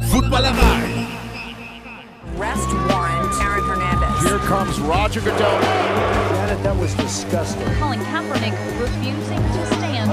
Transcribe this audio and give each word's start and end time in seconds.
Footballerei. 0.00 1.06
Arrest 2.38 2.68
warrant, 2.88 3.34
Aaron 3.40 3.64
Hernandez. 3.66 4.24
Here 4.24 4.38
comes 4.38 4.80
Roger 4.80 5.20
Goodell. 5.20 5.60
Janet, 6.32 6.62
that 6.62 6.74
was 6.80 6.94
disgusting. 6.94 7.66
Colin 7.78 8.00
Kaepernick 8.00 8.54
refusing 8.80 9.38
to 9.38 9.66
stand. 9.76 10.10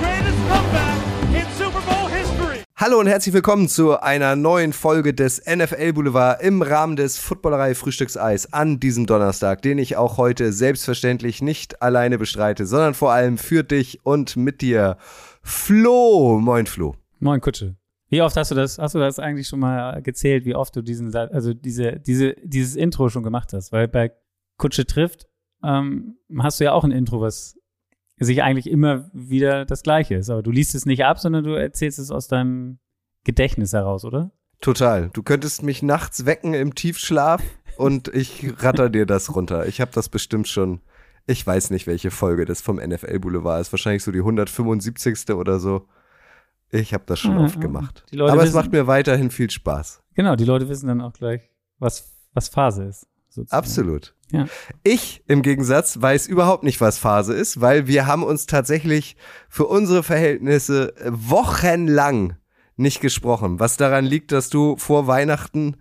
greatest 0.00 0.38
comeback 0.48 0.98
in 1.32 1.46
Super 1.56 1.80
Bowl 1.80 2.08
history. 2.08 2.64
Hallo 2.76 2.98
und 2.98 3.06
herzlich 3.06 3.34
willkommen 3.34 3.68
zu 3.68 4.00
einer 4.00 4.34
neuen 4.34 4.72
Folge 4.72 5.14
des 5.14 5.40
NFL 5.46 5.92
Boulevard 5.92 6.42
im 6.42 6.60
Rahmen 6.62 6.96
des 6.96 7.18
Footballerei 7.18 7.76
Frühstückseis 7.76 8.52
an 8.52 8.80
diesem 8.80 9.06
Donnerstag, 9.06 9.62
den 9.62 9.78
ich 9.78 9.96
auch 9.96 10.16
heute 10.16 10.52
selbstverständlich 10.52 11.40
nicht 11.40 11.80
alleine 11.80 12.18
bestreite, 12.18 12.66
sondern 12.66 12.94
vor 12.94 13.12
allem 13.12 13.38
für 13.38 13.62
dich 13.62 14.00
und 14.02 14.36
mit 14.36 14.60
dir. 14.60 14.96
Flo, 15.42 16.40
moin 16.40 16.66
Flo. 16.66 16.96
Moin 17.20 17.40
Kutsche. 17.40 17.76
Wie 18.12 18.20
oft 18.20 18.36
hast 18.36 18.50
du 18.50 18.54
das, 18.54 18.78
hast 18.78 18.94
du 18.94 18.98
das 18.98 19.18
eigentlich 19.18 19.48
schon 19.48 19.60
mal 19.60 20.02
gezählt, 20.02 20.44
wie 20.44 20.54
oft 20.54 20.76
du 20.76 20.82
diesen, 20.82 21.16
also 21.16 21.54
diese, 21.54 21.98
diese, 21.98 22.34
dieses 22.44 22.76
Intro 22.76 23.08
schon 23.08 23.22
gemacht 23.22 23.54
hast? 23.54 23.72
Weil 23.72 23.88
bei 23.88 24.12
Kutsche 24.58 24.84
trifft, 24.84 25.28
ähm, 25.64 26.18
hast 26.38 26.60
du 26.60 26.64
ja 26.64 26.72
auch 26.72 26.84
ein 26.84 26.90
Intro, 26.90 27.22
was 27.22 27.58
sich 28.18 28.42
eigentlich 28.42 28.68
immer 28.68 29.08
wieder 29.14 29.64
das 29.64 29.82
gleiche 29.82 30.16
ist. 30.16 30.28
Aber 30.28 30.42
du 30.42 30.50
liest 30.50 30.74
es 30.74 30.84
nicht 30.84 31.06
ab, 31.06 31.20
sondern 31.20 31.42
du 31.42 31.54
erzählst 31.54 31.98
es 31.98 32.10
aus 32.10 32.28
deinem 32.28 32.80
Gedächtnis 33.24 33.72
heraus, 33.72 34.04
oder? 34.04 34.30
Total. 34.60 35.08
Du 35.14 35.22
könntest 35.22 35.62
mich 35.62 35.82
nachts 35.82 36.26
wecken 36.26 36.52
im 36.52 36.74
Tiefschlaf 36.74 37.42
und 37.78 38.08
ich 38.08 38.52
ratter 38.58 38.90
dir 38.90 39.06
das 39.06 39.34
runter. 39.34 39.66
Ich 39.66 39.80
habe 39.80 39.90
das 39.94 40.10
bestimmt 40.10 40.48
schon. 40.48 40.82
Ich 41.26 41.46
weiß 41.46 41.70
nicht, 41.70 41.86
welche 41.86 42.10
Folge 42.10 42.44
das 42.44 42.60
vom 42.60 42.76
NFL 42.76 43.20
Boulevard 43.20 43.62
ist. 43.62 43.72
Wahrscheinlich 43.72 44.04
so 44.04 44.12
die 44.12 44.18
175. 44.18 45.30
oder 45.30 45.58
so. 45.58 45.88
Ich 46.74 46.92
habe 46.94 47.04
das 47.06 47.20
schon 47.20 47.36
Ah, 47.38 47.44
oft 47.44 47.60
gemacht. 47.60 48.04
Die 48.10 48.16
Leute 48.16 48.32
Aber 48.32 48.42
es 48.42 48.48
wissen- 48.48 48.56
macht 48.56 48.72
mir 48.72 48.86
weiterhin 48.86 49.30
viel 49.30 49.50
Spaß. 49.50 50.02
Genau, 50.14 50.34
die 50.36 50.44
Leute 50.44 50.68
wissen 50.68 50.86
dann 50.88 51.00
auch 51.00 51.12
gleich, 51.12 51.42
was, 51.78 52.10
was 52.34 52.48
Phase 52.48 52.84
ist. 52.84 53.06
sozusagen. 53.28 53.58
Absolut. 53.58 54.14
Ja. 54.30 54.46
Ich 54.82 55.22
im 55.26 55.42
Gegensatz 55.42 56.00
weiß 56.00 56.26
überhaupt 56.26 56.64
nicht, 56.64 56.80
was 56.80 56.98
Phase 56.98 57.32
ist, 57.34 57.60
weil 57.60 57.86
wir 57.86 58.06
haben 58.06 58.22
uns 58.24 58.46
tatsächlich 58.46 59.16
für 59.48 59.66
unsere 59.66 60.02
Verhältnisse 60.02 60.94
äh, 60.96 61.10
wochenlang 61.12 62.36
nicht 62.76 63.00
gesprochen. 63.00 63.60
Was 63.60 63.76
daran 63.76 64.04
liegt, 64.04 64.32
dass 64.32 64.48
du 64.50 64.76
vor 64.76 65.06
Weihnachten 65.06 65.76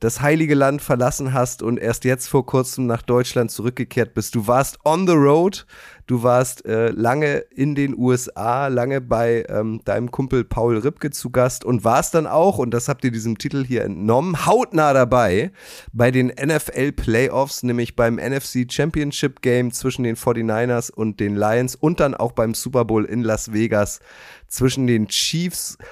das 0.00 0.20
heilige 0.20 0.54
Land 0.54 0.82
verlassen 0.82 1.32
hast 1.32 1.62
und 1.62 1.78
erst 1.78 2.04
jetzt 2.04 2.26
vor 2.26 2.44
kurzem 2.44 2.86
nach 2.86 3.00
Deutschland 3.00 3.50
zurückgekehrt 3.50 4.12
bist. 4.12 4.34
Du 4.34 4.46
warst 4.46 4.78
on 4.84 5.06
the 5.06 5.14
road, 5.14 5.66
du 6.06 6.22
warst 6.22 6.66
äh, 6.66 6.90
lange 6.90 7.38
in 7.50 7.74
den 7.74 7.96
USA, 7.96 8.68
lange 8.68 9.00
bei 9.00 9.46
ähm, 9.48 9.80
deinem 9.86 10.10
Kumpel 10.10 10.44
Paul 10.44 10.76
Ripke 10.76 11.10
zu 11.10 11.30
Gast 11.30 11.64
und 11.64 11.82
warst 11.84 12.14
dann 12.14 12.26
auch, 12.26 12.58
und 12.58 12.72
das 12.72 12.88
habt 12.88 13.04
ihr 13.04 13.10
diesem 13.10 13.38
Titel 13.38 13.64
hier 13.64 13.84
entnommen, 13.84 14.44
hautnah 14.44 14.92
dabei 14.92 15.50
bei 15.94 16.10
den 16.10 16.26
NFL 16.26 16.92
Playoffs, 16.92 17.62
nämlich 17.62 17.96
beim 17.96 18.16
NFC 18.16 18.70
Championship 18.70 19.40
Game 19.40 19.72
zwischen 19.72 20.02
den 20.02 20.16
49ers 20.16 20.90
und 20.90 21.20
den 21.20 21.36
Lions 21.36 21.74
und 21.74 22.00
dann 22.00 22.14
auch 22.14 22.32
beim 22.32 22.52
Super 22.52 22.84
Bowl 22.84 23.06
in 23.06 23.22
Las 23.22 23.54
Vegas 23.54 24.00
zwischen 24.46 24.86
den 24.86 25.08
Chiefs 25.08 25.78
und 25.78 25.86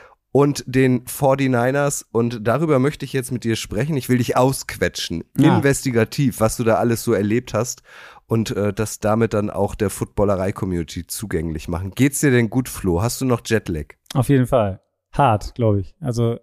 den 0.67 1.05
49ers. 1.05 2.05
Und 2.11 2.47
darüber 2.47 2.79
möchte 2.79 3.05
ich 3.05 3.13
jetzt 3.13 3.31
mit 3.33 3.45
dir 3.45 3.57
sprechen. 3.57 3.97
Ich 3.97 4.09
will 4.09 4.19
dich 4.19 4.37
ausquetschen, 4.37 5.25
Ja. 5.39 5.57
investigativ, 5.57 6.41
was 6.41 6.57
du 6.57 6.65
da 6.65 6.75
alles 6.77 7.05
so 7.05 7.13
erlebt 7.13 7.55
hast 7.55 7.83
und 8.27 8.51
äh, 8.51 8.73
das 8.73 8.99
damit 9.01 9.33
dann 9.35 9.49
auch 9.51 9.75
der 9.75 9.91
Footballerei-Community 9.91 11.07
zugänglich 11.07 11.69
machen. 11.69 11.93
Geht's 11.95 12.21
dir 12.21 12.31
denn 12.31 12.51
gut, 12.51 12.69
Flo? 12.69 13.01
Hast 13.03 13.21
du 13.21 13.25
noch 13.25 13.43
Jetlag? 13.45 13.95
Auf 14.15 14.29
jeden 14.29 14.47
Fall. 14.47 14.81
Hart, 15.13 15.55
glaube 15.55 15.81
ich. 15.81 15.95
Also 16.01 16.39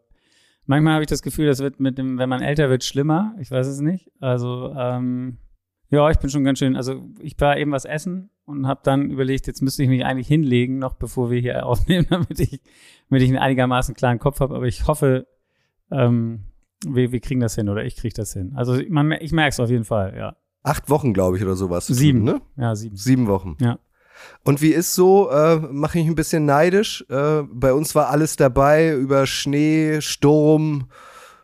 manchmal 0.65 0.93
habe 0.93 1.03
ich 1.03 1.09
das 1.09 1.21
Gefühl, 1.21 1.47
das 1.47 1.59
wird 1.59 1.79
mit 1.81 1.97
dem, 1.97 2.17
wenn 2.17 2.29
man 2.29 2.41
älter 2.41 2.69
wird, 2.69 2.83
schlimmer. 2.85 3.35
Ich 3.39 3.51
weiß 3.51 3.67
es 3.67 3.81
nicht. 3.81 4.09
Also 4.21 4.73
ähm, 4.77 5.37
ja, 5.89 6.09
ich 6.09 6.17
bin 6.19 6.29
schon 6.29 6.45
ganz 6.45 6.59
schön. 6.59 6.77
Also 6.77 7.09
ich 7.19 7.35
war 7.39 7.57
eben 7.57 7.71
was 7.71 7.83
essen 7.83 8.29
und 8.45 8.67
habe 8.67 8.81
dann 8.83 9.09
überlegt, 9.11 9.47
jetzt 9.47 9.61
müsste 9.61 9.83
ich 9.83 9.89
mich 9.89 10.05
eigentlich 10.05 10.27
hinlegen, 10.27 10.77
noch 10.79 10.95
bevor 10.95 11.31
wir 11.31 11.39
hier 11.39 11.65
aufnehmen, 11.65 12.07
damit 12.09 12.39
ich, 12.39 12.61
damit 13.09 13.23
ich 13.23 13.29
einen 13.29 13.37
einigermaßen 13.39 13.95
klaren 13.95 14.19
Kopf 14.19 14.39
habe. 14.39 14.55
Aber 14.55 14.65
ich 14.65 14.87
hoffe, 14.87 15.27
ähm, 15.91 16.45
wir, 16.85 17.11
wir 17.11 17.19
kriegen 17.19 17.39
das 17.39 17.55
hin 17.55 17.69
oder 17.69 17.83
ich 17.85 17.95
kriege 17.95 18.13
das 18.13 18.33
hin. 18.33 18.53
Also 18.55 18.79
man, 18.89 19.11
ich 19.11 19.31
merke 19.31 19.49
es 19.49 19.59
auf 19.59 19.69
jeden 19.69 19.85
Fall. 19.85 20.15
Ja, 20.17 20.35
Acht 20.63 20.89
Wochen, 20.89 21.13
glaube 21.13 21.37
ich, 21.37 21.43
oder 21.43 21.55
sowas. 21.55 21.87
sieben. 21.87 22.23
ne? 22.23 22.41
Ja, 22.55 22.75
sieben. 22.75 22.95
Sieben 22.95 23.27
Wochen. 23.27 23.57
Ja. 23.59 23.79
Und 24.43 24.61
wie 24.61 24.69
ist 24.71 24.93
so, 24.93 25.31
äh, 25.31 25.55
mache 25.57 25.97
ich 25.97 26.05
ein 26.05 26.13
bisschen 26.15 26.45
neidisch. 26.45 27.03
Äh, 27.09 27.41
bei 27.51 27.73
uns 27.73 27.95
war 27.95 28.09
alles 28.09 28.35
dabei, 28.35 28.93
über 28.93 29.25
Schnee, 29.25 30.01
Sturm, 30.01 30.89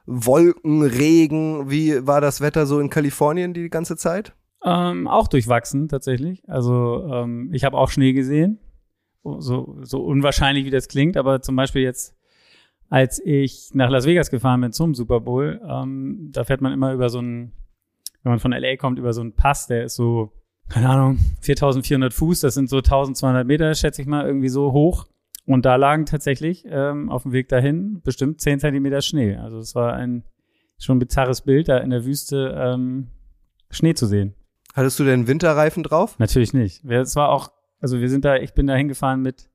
Wolken, 0.05 0.83
Regen. 0.83 1.69
Wie 1.71 2.05
war 2.05 2.21
das 2.21 2.41
Wetter 2.41 2.67
so 2.67 2.79
in 2.79 2.91
Kalifornien 2.91 3.53
die 3.55 3.69
ganze 3.69 3.97
Zeit? 3.97 4.35
Ähm, 4.63 5.07
auch 5.07 5.27
durchwachsen 5.27 5.87
tatsächlich. 5.87 6.43
Also 6.47 7.07
ähm, 7.11 7.49
ich 7.53 7.63
habe 7.63 7.77
auch 7.77 7.89
Schnee 7.89 8.13
gesehen. 8.13 8.59
So, 9.23 9.77
so 9.81 10.03
unwahrscheinlich 10.03 10.65
wie 10.65 10.69
das 10.69 10.87
klingt, 10.87 11.17
aber 11.17 11.41
zum 11.41 11.55
Beispiel 11.55 11.81
jetzt, 11.81 12.15
als 12.89 13.19
ich 13.23 13.71
nach 13.73 13.89
Las 13.89 14.05
Vegas 14.05 14.29
gefahren 14.29 14.61
bin 14.61 14.71
zum 14.71 14.95
Super 14.95 15.19
Bowl, 15.19 15.61
ähm, 15.67 16.29
da 16.31 16.45
fährt 16.45 16.61
man 16.61 16.71
immer 16.71 16.93
über 16.93 17.09
so 17.09 17.19
einen, 17.19 17.51
wenn 18.23 18.31
man 18.31 18.39
von 18.39 18.53
LA 18.53 18.77
kommt, 18.77 18.99
über 18.99 19.11
so 19.11 19.21
einen 19.21 19.33
Pass, 19.33 19.67
der 19.67 19.83
ist 19.83 19.95
so, 19.95 20.31
keine 20.69 20.89
Ahnung, 20.89 21.19
4400 21.41 22.13
Fuß, 22.13 22.39
das 22.39 22.53
sind 22.53 22.69
so 22.69 22.77
1200 22.77 23.45
Meter, 23.45 23.75
schätze 23.75 24.01
ich 24.01 24.07
mal, 24.07 24.25
irgendwie 24.25 24.49
so 24.49 24.71
hoch. 24.71 25.07
Und 25.45 25.65
da 25.65 25.75
lagen 25.75 26.05
tatsächlich 26.05 26.65
ähm, 26.69 27.09
auf 27.09 27.23
dem 27.23 27.31
Weg 27.31 27.49
dahin 27.49 28.01
bestimmt 28.03 28.41
10 28.41 28.59
Zentimeter 28.59 29.01
Schnee. 29.01 29.35
Also 29.35 29.57
es 29.57 29.75
war 29.75 29.93
ein 29.93 30.23
schon 30.77 30.99
bizarres 30.99 31.41
Bild, 31.41 31.69
da 31.69 31.77
in 31.77 31.89
der 31.89 32.05
Wüste 32.05 32.53
ähm, 32.57 33.07
Schnee 33.69 33.93
zu 33.93 34.05
sehen. 34.07 34.35
Hattest 34.77 34.99
du 34.99 35.05
denn 35.05 35.25
Winterreifen 35.25 35.81
drauf? 35.81 36.19
Natürlich 36.19 36.53
nicht. 36.53 36.85
Es 36.85 37.15
war 37.15 37.29
auch, 37.29 37.51
also 37.79 37.99
wir 37.99 38.09
sind 38.09 38.23
da, 38.23 38.35
ich 38.35 38.53
bin 38.53 38.67
da 38.67 38.75
hingefahren 38.75 39.23
mit 39.23 39.49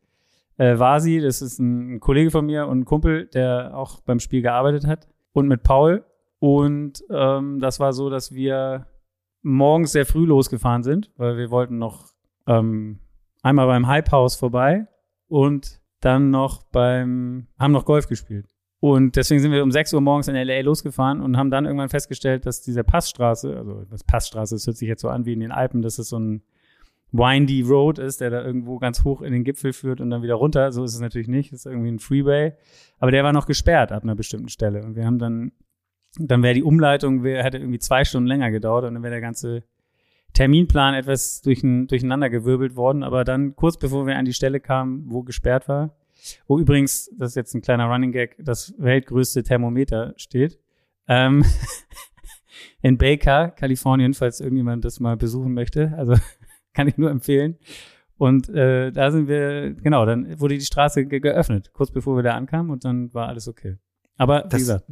äh, 0.56 0.80
Vasi, 0.80 1.20
das 1.20 1.42
ist 1.42 1.60
ein, 1.60 1.94
ein 1.94 2.00
Kollege 2.00 2.32
von 2.32 2.44
mir 2.44 2.66
und 2.66 2.80
ein 2.80 2.84
Kumpel, 2.84 3.26
der 3.26 3.70
auch 3.76 4.00
beim 4.00 4.18
Spiel 4.18 4.42
gearbeitet 4.42 4.84
hat, 4.84 5.06
und 5.32 5.46
mit 5.46 5.62
Paul. 5.62 6.04
Und 6.40 7.04
ähm, 7.08 7.60
das 7.60 7.78
war 7.78 7.92
so, 7.92 8.10
dass 8.10 8.32
wir 8.32 8.88
morgens 9.42 9.92
sehr 9.92 10.06
früh 10.06 10.26
losgefahren 10.26 10.82
sind, 10.82 11.12
weil 11.16 11.36
wir 11.36 11.52
wollten 11.52 11.78
noch 11.78 12.08
ähm, 12.48 12.98
einmal 13.44 13.68
beim 13.68 13.86
Hype 13.86 14.10
House 14.10 14.34
vorbei 14.34 14.88
und 15.28 15.80
dann 16.00 16.30
noch 16.30 16.64
beim, 16.64 17.46
haben 17.60 17.70
noch 17.70 17.84
Golf 17.84 18.08
gespielt. 18.08 18.48
Und 18.82 19.14
deswegen 19.14 19.40
sind 19.40 19.52
wir 19.52 19.62
um 19.62 19.70
6 19.70 19.94
Uhr 19.94 20.00
morgens 20.00 20.26
in 20.26 20.34
LA 20.34 20.62
losgefahren 20.62 21.20
und 21.20 21.36
haben 21.36 21.52
dann 21.52 21.66
irgendwann 21.66 21.88
festgestellt, 21.88 22.46
dass 22.46 22.62
diese 22.62 22.82
Passstraße, 22.82 23.56
also 23.56 23.84
das 23.88 24.02
Passstraße, 24.02 24.56
das 24.56 24.66
hört 24.66 24.76
sich 24.76 24.88
jetzt 24.88 25.02
so 25.02 25.08
an 25.08 25.24
wie 25.24 25.34
in 25.34 25.38
den 25.38 25.52
Alpen, 25.52 25.82
dass 25.82 26.00
es 26.00 26.08
so 26.08 26.18
ein 26.18 26.42
windy 27.12 27.62
Road 27.62 28.00
ist, 28.00 28.20
der 28.20 28.30
da 28.30 28.42
irgendwo 28.42 28.80
ganz 28.80 29.04
hoch 29.04 29.22
in 29.22 29.32
den 29.32 29.44
Gipfel 29.44 29.72
führt 29.72 30.00
und 30.00 30.10
dann 30.10 30.24
wieder 30.24 30.34
runter. 30.34 30.72
So 30.72 30.82
ist 30.82 30.94
es 30.94 31.00
natürlich 31.00 31.28
nicht. 31.28 31.52
Das 31.52 31.60
ist 31.60 31.66
irgendwie 31.66 31.92
ein 31.92 32.00
Freeway. 32.00 32.54
Aber 32.98 33.12
der 33.12 33.22
war 33.22 33.32
noch 33.32 33.46
gesperrt 33.46 33.92
ab 33.92 34.02
einer 34.02 34.16
bestimmten 34.16 34.48
Stelle. 34.48 34.82
Und 34.82 34.96
wir 34.96 35.06
haben 35.06 35.20
dann, 35.20 35.52
dann 36.18 36.42
wäre 36.42 36.54
die 36.54 36.64
Umleitung, 36.64 37.22
wär, 37.22 37.44
hätte 37.44 37.58
irgendwie 37.58 37.78
zwei 37.78 38.04
Stunden 38.04 38.26
länger 38.26 38.50
gedauert 38.50 38.84
und 38.84 38.94
dann 38.94 39.04
wäre 39.04 39.12
der 39.12 39.20
ganze 39.20 39.62
Terminplan 40.32 40.94
etwas 40.94 41.40
durchen, 41.40 41.86
durcheinandergewirbelt 41.86 42.74
worden. 42.74 43.04
Aber 43.04 43.22
dann 43.22 43.54
kurz 43.54 43.76
bevor 43.76 44.08
wir 44.08 44.16
an 44.16 44.24
die 44.24 44.34
Stelle 44.34 44.58
kamen, 44.58 45.04
wo 45.06 45.22
gesperrt 45.22 45.68
war, 45.68 45.94
wo 46.46 46.58
übrigens, 46.58 47.10
das 47.16 47.30
ist 47.30 47.34
jetzt 47.36 47.54
ein 47.54 47.62
kleiner 47.62 47.86
Running 47.86 48.12
Gag, 48.12 48.36
das 48.38 48.74
weltgrößte 48.78 49.42
Thermometer 49.42 50.14
steht. 50.16 50.58
Ähm, 51.08 51.44
in 52.82 52.98
Baker, 52.98 53.50
Kalifornien, 53.50 54.14
falls 54.14 54.40
irgendjemand 54.40 54.84
das 54.84 55.00
mal 55.00 55.16
besuchen 55.16 55.54
möchte. 55.54 55.92
Also 55.96 56.14
kann 56.74 56.88
ich 56.88 56.96
nur 56.96 57.10
empfehlen. 57.10 57.56
Und 58.18 58.48
äh, 58.50 58.92
da 58.92 59.10
sind 59.10 59.26
wir, 59.26 59.72
genau, 59.74 60.06
dann 60.06 60.38
wurde 60.40 60.54
die 60.56 60.64
Straße 60.64 61.06
ge 61.06 61.18
geöffnet, 61.20 61.72
kurz 61.72 61.90
bevor 61.90 62.16
wir 62.16 62.22
da 62.22 62.34
ankamen 62.34 62.70
und 62.70 62.84
dann 62.84 63.12
war 63.14 63.28
alles 63.28 63.48
okay. 63.48 63.78
Aber 64.16 64.44
wie 64.44 64.48
Das- 64.50 64.58
gesagt, 64.60 64.84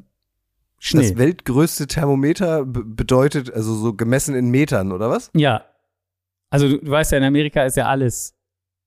Schnee. 0.83 1.03
Das 1.03 1.19
weltgrößte 1.19 1.87
Thermometer 1.87 2.65
be- 2.65 2.83
bedeutet, 2.85 3.53
also 3.53 3.75
so 3.75 3.93
gemessen 3.93 4.35
in 4.35 4.49
Metern, 4.51 4.93
oder 4.93 5.11
was? 5.11 5.31
Ja. 5.37 5.67
Also 6.49 6.69
du, 6.71 6.79
du 6.79 6.91
weißt 6.91 7.13
ja, 7.13 7.19
in 7.19 7.25
Amerika 7.25 7.65
ist 7.65 7.77
ja 7.77 7.87
alles 7.87 8.35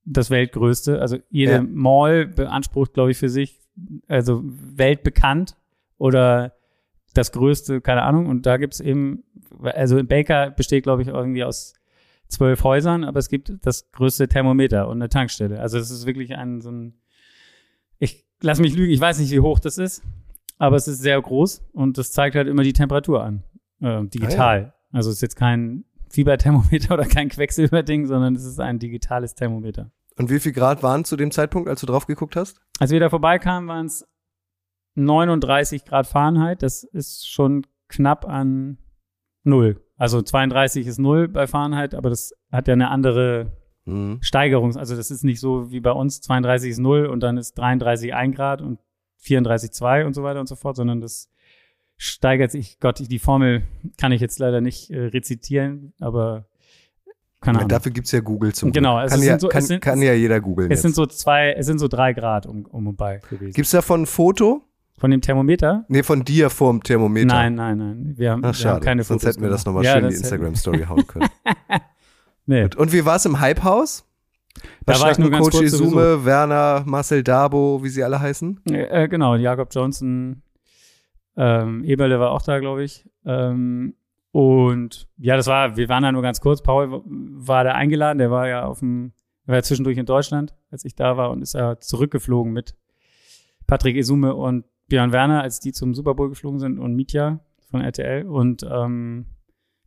das 0.06 0.30
Weltgrößte. 0.30 1.00
Also 1.00 1.18
jede 1.30 1.54
Ja. 1.54 1.62
Mall 1.64 2.28
beansprucht, 2.28 2.94
glaube 2.94 3.12
ich, 3.12 3.18
für 3.18 3.30
sich, 3.30 3.60
also 4.08 4.42
weltbekannt 4.44 5.56
oder 5.98 6.54
das 7.14 7.32
Größte, 7.32 7.82
keine 7.82 8.04
Ahnung. 8.04 8.28
Und 8.28 8.46
da 8.46 8.58
gibt's 8.58 8.80
eben, 8.80 9.24
also 9.62 9.98
in 9.98 10.08
Baker 10.08 10.52
besteht, 10.52 10.84
glaube 10.84 11.02
ich, 11.04 11.08
irgendwie 11.08 11.44
aus 11.44 11.74
zwölf 12.28 12.64
Häusern, 12.64 13.04
aber 13.04 13.20
es 13.20 13.30
gibt 13.30 13.54
das 13.62 13.92
größte 13.92 14.28
Thermometer 14.28 14.88
und 14.88 14.98
eine 14.98 15.10
Tankstelle. 15.10 15.60
Also 15.60 15.78
es 15.78 15.92
ist 15.92 16.06
wirklich 16.06 16.36
ein 16.36 16.62
so 16.62 16.72
ein, 16.72 16.96
ich 18.00 18.26
lass 18.42 18.60
mich 18.60 18.76
lügen, 18.76 18.92
ich 18.92 19.00
weiß 19.00 19.20
nicht, 19.20 19.32
wie 19.32 19.40
hoch 19.40 19.60
das 19.60 19.78
ist, 19.78 20.02
aber 20.58 20.76
es 20.76 20.88
ist 20.88 21.00
sehr 21.00 21.22
groß 21.22 21.64
und 21.74 21.98
das 21.98 22.12
zeigt 22.12 22.36
halt 22.36 22.48
immer 22.48 22.64
die 22.64 22.74
Temperatur 22.74 23.24
an, 23.24 23.44
äh, 23.82 24.04
digital. 24.06 24.74
Also 24.92 25.10
es 25.12 25.18
ist 25.18 25.22
jetzt 25.22 25.36
kein 25.36 25.86
Fieberthermometer 26.14 26.94
oder 26.96 27.06
kein 27.06 27.30
Quecksilberding, 27.30 28.06
sondern 28.06 28.36
es 28.36 28.46
ist 28.46 28.60
ein 28.60 28.80
digitales 28.80 29.36
Thermometer. 29.36 29.92
Und 30.16 30.30
wie 30.30 30.40
viel 30.40 30.52
Grad 30.52 30.84
waren 30.84 31.06
zu 31.06 31.16
dem 31.16 31.32
Zeitpunkt, 31.32 31.68
als 31.68 31.82
du 31.82 31.88
drauf 31.88 32.06
geguckt 32.06 32.36
hast? 32.36 32.62
Als 32.80 32.92
wir 32.92 33.00
da 33.00 33.10
vorbeikamen, 33.10 33.68
waren 33.68 33.88
es 33.88 34.08
39 34.96 35.86
Grad 35.86 36.08
Fahrenheit. 36.08 36.62
Das 36.62 36.84
ist 36.84 37.28
schon 37.28 37.66
knapp 37.90 38.26
an 38.26 38.78
null. 39.44 39.82
Also 39.98 40.22
32 40.22 40.88
ist 40.88 41.00
null 41.00 41.28
bei 41.28 41.48
Fahrenheit, 41.48 41.96
aber 41.96 42.10
das 42.10 42.34
hat 42.52 42.68
ja 42.68 42.74
eine 42.74 42.90
andere 42.90 43.52
Mhm. 43.86 44.20
Steigerung. 44.22 44.76
Also 44.78 44.96
das 44.96 45.12
ist 45.12 45.24
nicht 45.24 45.40
so 45.42 45.70
wie 45.72 45.82
bei 45.82 45.92
uns 45.92 46.22
32 46.22 46.72
ist 46.72 46.80
null 46.80 47.06
und 47.06 47.20
dann 47.22 47.38
ist 47.38 47.56
33 47.56 48.14
ein 48.14 48.32
Grad 48.32 48.62
und 48.62 48.80
34 49.18 49.72
zwei 49.72 50.06
und 50.06 50.14
so 50.14 50.24
weiter 50.24 50.40
und 50.40 50.48
so 50.48 50.56
fort, 50.56 50.78
sondern 50.78 51.02
das 51.02 51.30
steigert 51.98 52.52
sich. 52.52 52.80
Gott, 52.80 53.00
die 53.00 53.20
Formel 53.20 53.64
kann 53.98 54.12
ich 54.12 54.22
jetzt 54.22 54.40
leider 54.40 54.62
nicht 54.62 54.90
äh, 54.92 55.00
rezitieren, 55.06 55.94
aber 56.00 56.46
keine 57.42 57.58
Ahnung. 57.60 57.70
dafür 57.70 57.92
gibt's 57.92 58.12
ja 58.12 58.22
Google 58.22 58.54
zum 58.54 58.72
Genau, 58.72 59.02
es 59.02 59.12
Kann, 59.12 59.22
ja, 59.22 59.38
so- 59.40 59.48
es 59.48 59.54
kann, 59.54 59.62
sind- 59.64 59.82
kann 59.82 60.02
ja 60.02 60.14
jeder 60.14 60.40
googeln 60.40 60.72
es 60.72 60.78
jetzt. 60.78 60.82
sind 60.84 60.96
so 60.96 61.06
zwei, 61.06 61.52
es 61.54 61.66
sind 61.66 61.78
so 61.80 61.88
drei 61.90 62.14
Grad 62.14 62.46
um, 62.46 62.66
um 62.66 62.88
und 62.88 62.96
bei 62.96 63.20
gewesen. 63.30 63.54
Gibt's 63.54 63.72
davon 63.72 64.04
ein 64.04 64.06
Foto? 64.06 64.64
Von 65.00 65.12
dem 65.12 65.20
Thermometer? 65.22 65.84
Nee, 65.90 66.04
von 66.04 66.24
dir 66.24 66.50
vorm 66.50 66.82
Thermometer. 66.82 67.26
Nein, 67.26 67.56
nein, 67.56 67.78
nein. 67.78 68.14
Wir 68.16 68.32
haben, 68.32 68.44
Ach, 68.46 68.50
wir 68.50 68.54
schade. 68.54 68.76
haben 68.76 68.82
keine 68.84 69.04
Sonst 69.04 69.24
Fotos 69.24 69.36
hätten 69.36 69.44
wir 69.44 69.50
das 69.50 69.64
gemacht. 69.66 69.84
nochmal 69.84 69.84
Ja, 69.86 69.94
schön 69.94 70.04
in 70.04 70.10
die 70.12 70.16
das 70.16 70.22
Instagram-Story 70.22 70.86
hauen 70.90 71.08
können. 71.08 71.30
Nee. 72.46 72.64
Gut. 72.64 72.76
Und 72.76 72.92
wie 72.94 73.06
war's 73.06 73.26
im 73.26 73.40
Hype-Haus? 73.40 74.06
Da 74.86 75.00
war 75.00 75.12
ich 75.12 75.18
nur 75.18 75.32
ganz 75.32 75.46
Coach 75.46 75.58
kurz 75.60 75.72
zu 75.72 75.84
Izume, 75.86 76.26
Werner, 76.26 76.84
Marcel 76.86 77.24
Dabo, 77.24 77.84
wie 77.84 77.90
sie 77.90 78.04
alle 78.04 78.20
heißen? 78.20 78.60
Äh, 78.70 79.08
genau, 79.08 79.36
Jakob 79.36 79.70
Johnson, 79.74 80.43
ähm, 81.36 81.84
Eberle 81.84 82.20
war 82.20 82.32
auch 82.32 82.42
da, 82.42 82.60
glaube 82.60 82.84
ich. 82.84 83.10
Ähm, 83.26 83.96
und 84.32 85.08
ja, 85.18 85.36
das 85.36 85.48
war, 85.48 85.78
wir 85.78 85.90
waren 85.90 86.04
da 86.04 86.12
nur 86.12 86.22
ganz 86.22 86.42
kurz. 86.42 86.62
Paul 86.62 87.04
war 87.06 87.64
da 87.64 87.74
eingeladen, 87.74 88.18
der 88.18 88.32
war 88.32 88.48
ja 88.48 88.66
auf 88.66 88.80
dem, 88.80 89.14
war 89.46 89.56
ja 89.56 89.64
zwischendurch 89.64 89.98
in 89.98 90.06
Deutschland, 90.06 90.56
als 90.72 90.86
ich 90.86 90.96
da 90.96 91.18
war 91.18 91.32
und 91.32 91.42
ist 91.42 91.54
ja 91.54 91.80
zurückgeflogen 91.80 92.52
mit 92.52 92.76
Patrick 93.68 93.96
Esume 93.96 94.36
und 94.36 94.66
Björn 94.88 95.12
Werner, 95.12 95.42
als 95.42 95.60
die 95.60 95.72
zum 95.72 95.94
Super 95.94 96.16
Bowl 96.16 96.30
geflogen 96.30 96.60
sind 96.60 96.80
und 96.80 96.96
Mitya 96.96 97.40
von 97.70 97.82
RTL. 97.82 98.26
Und 98.26 98.64
ähm, 98.70 99.28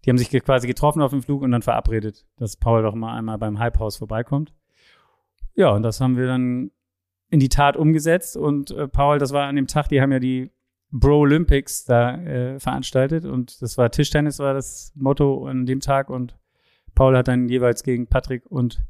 die 0.05 0.11
haben 0.11 0.19
sich 0.19 0.31
quasi 0.31 0.67
getroffen 0.67 1.03
auf 1.03 1.11
dem 1.11 1.23
Flug 1.23 1.43
und 1.43 1.51
dann 1.51 1.63
verabredet, 1.63 2.25
dass 2.37 2.57
Paul 2.57 2.83
doch 2.83 2.95
mal 2.95 3.17
einmal 3.17 3.39
beim 3.39 3.59
Hype 3.59 3.79
House 3.79 3.97
vorbeikommt. 3.97 4.55
Ja, 5.55 5.71
und 5.71 5.83
das 5.83 6.01
haben 6.01 6.17
wir 6.17 6.27
dann 6.27 6.71
in 7.31 7.41
die 7.41 7.49
Tat 7.49 7.77
umgesetzt. 7.77 8.37
Und 8.37 8.71
äh, 8.71 8.87
Paul, 8.87 9.19
das 9.19 9.33
war 9.33 9.47
an 9.47 9.57
dem 9.57 9.67
Tag, 9.67 9.89
die 9.89 10.01
haben 10.01 10.13
ja 10.13 10.21
die 10.21 10.53
Bro 10.99 11.21
Olympics 11.21 11.85
da 11.85 12.17
äh, 12.17 12.61
veranstaltet 12.61 13.25
und 13.25 13.61
das 13.61 13.77
war 13.77 13.91
Tischtennis, 13.91 14.39
war 14.39 14.55
das 14.55 14.93
Motto 14.95 15.47
an 15.47 15.67
dem 15.67 15.81
Tag. 15.81 16.11
Und 16.11 16.37
Paul 16.95 17.17
hat 17.17 17.29
dann 17.29 17.49
jeweils 17.49 17.83
gegen 17.83 18.07
Patrick 18.07 18.47
und 18.47 18.85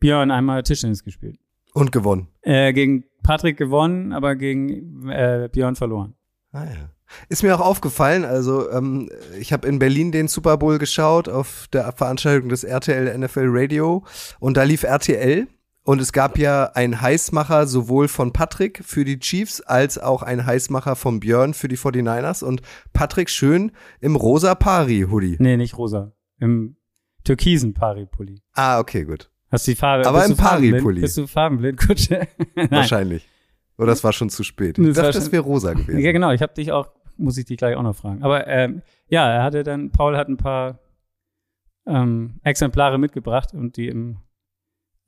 Björn 0.00 0.30
einmal 0.30 0.62
Tischtennis 0.62 1.04
gespielt. 1.04 1.38
Und 1.72 1.92
gewonnen. 1.92 2.28
Äh, 2.42 2.72
gegen 2.72 3.04
Patrick 3.22 3.56
gewonnen, 3.56 4.12
aber 4.12 4.36
gegen 4.36 5.08
äh, 5.08 5.48
Björn 5.50 5.76
verloren. 5.76 6.14
Ah, 6.52 6.64
ja. 6.64 6.90
Ist 7.28 7.42
mir 7.42 7.54
auch 7.54 7.60
aufgefallen, 7.60 8.24
also 8.24 8.70
ähm, 8.70 9.08
ich 9.38 9.52
habe 9.52 9.68
in 9.68 9.78
Berlin 9.78 10.10
den 10.10 10.26
Super 10.26 10.56
Bowl 10.56 10.78
geschaut 10.78 11.28
auf 11.28 11.68
der 11.72 11.92
Veranstaltung 11.92 12.48
des 12.48 12.64
RTL 12.64 13.16
NFL 13.18 13.46
Radio 13.48 14.04
und 14.40 14.56
da 14.56 14.64
lief 14.64 14.82
RTL 14.82 15.46
und 15.84 16.00
es 16.00 16.12
gab 16.12 16.38
ja 16.38 16.72
einen 16.74 17.00
Heißmacher 17.00 17.66
sowohl 17.66 18.08
von 18.08 18.32
Patrick 18.32 18.82
für 18.84 19.04
die 19.04 19.18
Chiefs 19.18 19.60
als 19.60 19.98
auch 19.98 20.22
einen 20.22 20.46
Heißmacher 20.46 20.96
von 20.96 21.20
Björn 21.20 21.54
für 21.54 21.68
die 21.68 21.76
49ers 21.76 22.42
und 22.42 22.62
Patrick 22.92 23.28
schön 23.30 23.70
im 24.00 24.16
rosa 24.16 24.54
Pari-Hoodie. 24.54 25.36
Nee, 25.38 25.56
nicht 25.56 25.76
rosa. 25.76 26.12
Im 26.40 26.76
türkisen 27.24 27.74
Pari-Pulli. 27.74 28.40
Ah, 28.54 28.78
okay, 28.80 29.04
gut. 29.04 29.30
Hast 29.50 29.66
du 29.66 29.72
die 29.72 29.76
Farbe? 29.76 30.06
Aber 30.08 30.24
im? 30.24 30.36
Pari-Pulli. 30.36 31.02
Bist 31.02 31.16
du 31.16 31.26
farbenblind? 31.26 31.78
Gut. 31.86 32.08
Nein. 32.10 32.26
Wahrscheinlich. 32.70 33.28
Oder 33.78 33.92
es 33.92 34.02
war 34.02 34.12
schon 34.12 34.30
zu 34.30 34.42
spät. 34.42 34.78
Ich 34.78 34.96
war 34.96 35.04
dachte, 35.04 35.18
es 35.18 35.30
wäre 35.30 35.44
rosa 35.44 35.74
gewesen. 35.74 36.00
Ja, 36.00 36.12
genau. 36.12 36.32
Ich 36.32 36.42
habe 36.42 36.54
dich 36.54 36.72
auch, 36.72 36.88
muss 37.16 37.38
ich 37.38 37.44
dich 37.44 37.56
gleich 37.56 37.76
auch 37.76 37.82
noch 37.82 37.94
fragen. 37.94 38.24
Aber 38.24 38.46
ähm, 38.48 38.82
ja, 39.06 39.30
er 39.30 39.42
hatte 39.44 39.62
dann, 39.62 39.90
Paul 39.90 40.16
hat 40.16 40.28
ein 40.28 40.38
paar 40.38 40.80
ähm, 41.86 42.40
Exemplare 42.42 42.98
mitgebracht 42.98 43.52
und 43.52 43.76
die 43.76 43.86
im, 43.88 44.16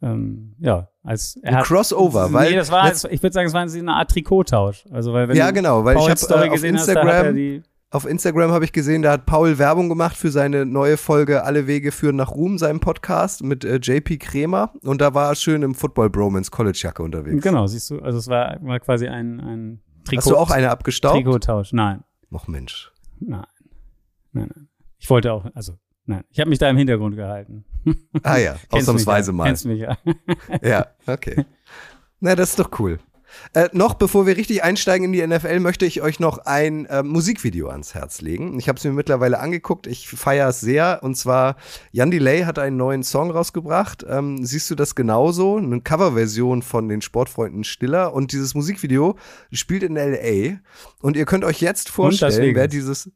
ähm, 0.02 0.54
ja, 0.58 0.88
als 1.02 1.36
er 1.42 1.48
Ein 1.50 1.56
hat, 1.56 1.64
Crossover, 1.64 2.32
weil 2.32 2.50
nee, 2.50 2.56
das 2.56 2.70
war, 2.70 2.86
letzt- 2.86 3.08
ich 3.10 3.22
würde 3.22 3.32
sagen, 3.32 3.46
es 3.48 3.54
war 3.54 3.62
eine 3.62 3.92
Art 3.94 4.10
Trikottausch. 4.10 4.84
Also 4.90 5.12
weil 5.12 5.28
wenn 5.28 5.36
Ja, 5.36 5.50
genau, 5.50 5.84
weil 5.84 5.96
ich 5.96 6.02
Pauls 6.04 6.30
habe 6.30 6.44
äh, 6.44 6.48
auf 6.48 6.52
gesehen 6.54 6.76
hast, 6.78 6.88
da 6.88 6.94
hat 6.94 7.04
Instagram 7.06 7.34
die, 7.36 7.62
Auf 7.90 8.04
Instagram 8.06 8.50
habe 8.50 8.64
ich 8.64 8.72
gesehen, 8.72 9.02
da 9.02 9.12
hat 9.12 9.26
Paul 9.26 9.58
Werbung 9.58 9.88
gemacht 9.88 10.16
für 10.16 10.30
seine 10.30 10.66
neue 10.66 10.96
Folge 10.96 11.44
Alle 11.44 11.66
Wege 11.66 11.92
führen 11.92 12.16
nach 12.16 12.32
Ruhm, 12.32 12.58
seinem 12.58 12.80
Podcast 12.80 13.42
mit 13.42 13.64
äh, 13.64 13.76
JP 13.76 14.18
Kremer. 14.18 14.72
Und 14.82 15.00
da 15.00 15.14
war 15.14 15.30
er 15.30 15.34
schön 15.34 15.62
im 15.62 15.74
Football 15.74 16.10
Bromance 16.10 16.50
College 16.50 16.78
Jacke 16.82 17.02
unterwegs. 17.02 17.42
genau, 17.42 17.66
siehst 17.66 17.88
du, 17.90 18.00
also 18.00 18.18
es 18.18 18.28
war, 18.28 18.58
war 18.62 18.80
quasi 18.80 19.06
ein, 19.08 19.40
ein 19.40 19.80
Trikot. 20.04 20.18
Hast 20.22 20.30
du 20.30 20.36
auch 20.36 20.50
eine 20.50 20.70
abgestaubt? 20.70 21.14
Trikottausch? 21.16 21.72
Nein, 21.72 22.02
Och 22.32 22.48
Mensch. 22.48 22.92
nein, 23.20 23.46
nein, 24.32 24.50
nein. 24.54 24.68
Ich 24.98 25.08
wollte 25.08 25.32
auch, 25.32 25.46
also 25.54 25.74
nein, 26.04 26.24
ich 26.30 26.40
habe 26.40 26.50
mich 26.50 26.58
da 26.58 26.68
im 26.68 26.76
Hintergrund 26.76 27.16
gehalten. 27.16 27.64
Ah 28.22 28.38
ja, 28.38 28.56
ausnahmsweise 28.70 29.32
mal. 29.32 29.44
Kennst 29.44 29.66
mich 29.66 29.80
ja. 29.80 29.96
Ja, 30.62 30.86
okay. 31.06 31.44
Na, 32.20 32.34
das 32.34 32.50
ist 32.50 32.58
doch 32.58 32.70
cool. 32.78 32.98
Äh, 33.52 33.68
noch 33.72 33.94
bevor 33.94 34.26
wir 34.26 34.36
richtig 34.36 34.62
einsteigen 34.62 35.06
in 35.06 35.12
die 35.12 35.26
NFL, 35.26 35.60
möchte 35.60 35.86
ich 35.86 36.02
euch 36.02 36.20
noch 36.20 36.38
ein 36.38 36.86
äh, 36.86 37.02
Musikvideo 37.02 37.68
ans 37.68 37.94
Herz 37.94 38.20
legen. 38.20 38.58
Ich 38.58 38.68
habe 38.68 38.78
es 38.78 38.84
mir 38.84 38.92
mittlerweile 38.92 39.38
angeguckt. 39.40 39.86
Ich 39.86 40.08
feiere 40.08 40.48
es 40.48 40.60
sehr. 40.60 41.00
Und 41.02 41.16
zwar, 41.16 41.56
Jan 41.92 42.10
Delay 42.10 42.44
hat 42.44 42.58
einen 42.58 42.76
neuen 42.76 43.02
Song 43.02 43.30
rausgebracht. 43.30 44.04
Ähm, 44.08 44.44
siehst 44.44 44.70
du 44.70 44.74
das 44.74 44.94
genauso? 44.94 45.56
Eine 45.56 45.80
Coverversion 45.80 46.62
von 46.62 46.88
den 46.88 47.02
Sportfreunden 47.02 47.64
Stiller. 47.64 48.12
Und 48.14 48.32
dieses 48.32 48.54
Musikvideo 48.54 49.16
spielt 49.52 49.82
in 49.82 49.96
L.A. 49.96 50.58
Und 51.00 51.16
ihr 51.16 51.26
könnt 51.26 51.44
euch 51.44 51.60
jetzt 51.60 51.88
vorstellen, 51.90 52.54
wer 52.54 52.68
dieses 52.68 53.10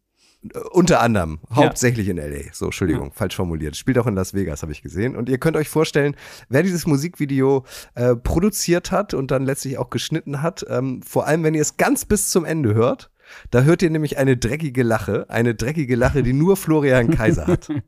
unter 0.73 1.01
anderem, 1.01 1.39
Ja. 1.51 1.57
hauptsächlich 1.57 2.09
in 2.09 2.17
LA. 2.17 2.51
So, 2.53 2.67
Entschuldigung, 2.67 3.13
falsch 3.13 3.37
formuliert. 3.37 3.77
Spielt 3.77 3.99
auch 3.99 4.07
in 4.07 4.15
Las 4.15 4.33
Vegas, 4.35 4.63
habe 4.63 4.73
ich 4.73 4.83
gesehen. 4.83 5.15
Und 5.17 5.29
ihr 5.29 5.39
könnt 5.39 5.57
euch 5.57 5.69
vorstellen, 5.69 6.17
wer 6.49 6.63
dieses 6.63 6.87
Musikvideo 6.87 7.65
äh, 7.95 8.17
produziert 8.17 8.91
hat 8.91 9.13
und 9.15 9.31
dann 9.31 9.45
letztlich 9.45 9.77
auch 9.79 9.91
geschnitten 9.91 10.41
hat. 10.43 10.65
Ähm, 10.69 11.03
vor 11.03 11.27
allem, 11.27 11.45
wenn 11.45 11.55
ihr 11.55 11.63
es 11.63 11.77
ganz 11.77 12.05
bis 12.05 12.31
zum 12.31 12.45
Ende 12.45 12.75
hört. 12.75 13.11
Da 13.51 13.63
hört 13.63 13.83
ihr 13.83 13.91
nämlich 13.91 14.19
eine 14.19 14.37
dreckige 14.37 14.83
Lache. 14.83 15.27
Eine 15.29 15.55
dreckige 15.55 15.97
Lache, 15.97 16.23
die 16.23 16.33
nur 16.33 16.57
Florian 16.57 17.11
Kaiser 17.11 17.47
hat. 17.47 17.69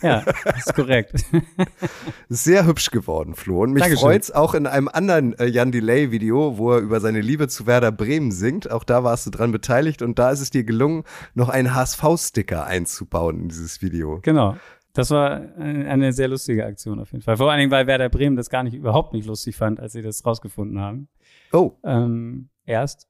Ja, 0.00 0.24
das 0.44 0.66
ist 0.66 0.74
korrekt. 0.74 1.24
Sehr 2.28 2.66
hübsch 2.66 2.90
geworden, 2.90 3.36
Flo. 3.36 3.62
Und 3.62 3.72
mich 3.72 3.82
Dankeschön. 3.82 4.04
freut's 4.04 4.32
auch 4.32 4.54
in 4.54 4.66
einem 4.66 4.88
anderen 4.88 5.38
äh, 5.38 5.46
Jan 5.46 5.70
Delay-Video, 5.70 6.58
wo 6.58 6.72
er 6.72 6.78
über 6.80 6.98
seine 6.98 7.20
Liebe 7.20 7.46
zu 7.46 7.66
Werder 7.68 7.92
Bremen 7.92 8.32
singt. 8.32 8.68
Auch 8.68 8.82
da 8.82 9.04
warst 9.04 9.26
du 9.26 9.30
dran 9.30 9.52
beteiligt 9.52 10.02
und 10.02 10.18
da 10.18 10.30
ist 10.32 10.40
es 10.40 10.50
dir 10.50 10.64
gelungen, 10.64 11.04
noch 11.34 11.50
einen 11.50 11.74
HSV-Sticker 11.74 12.64
einzubauen 12.66 13.42
in 13.42 13.48
dieses 13.48 13.80
Video. 13.82 14.18
genau. 14.22 14.56
Das 14.94 15.10
war 15.10 15.40
äh, 15.58 15.86
eine 15.86 16.12
sehr 16.12 16.28
lustige 16.28 16.66
Aktion 16.66 16.98
auf 17.00 17.12
jeden 17.12 17.22
Fall. 17.22 17.36
Vor 17.38 17.50
allen 17.50 17.60
Dingen, 17.60 17.70
weil 17.70 17.86
Werder 17.86 18.10
Bremen 18.10 18.36
das 18.36 18.50
gar 18.50 18.62
nicht 18.62 18.74
überhaupt 18.74 19.14
nicht 19.14 19.26
lustig 19.26 19.56
fand, 19.56 19.80
als 19.80 19.92
sie 19.92 20.02
das 20.02 20.26
rausgefunden 20.26 20.80
haben. 20.80 21.08
Oh, 21.52 21.72
Ähm, 21.82 22.48
erst. 22.66 23.08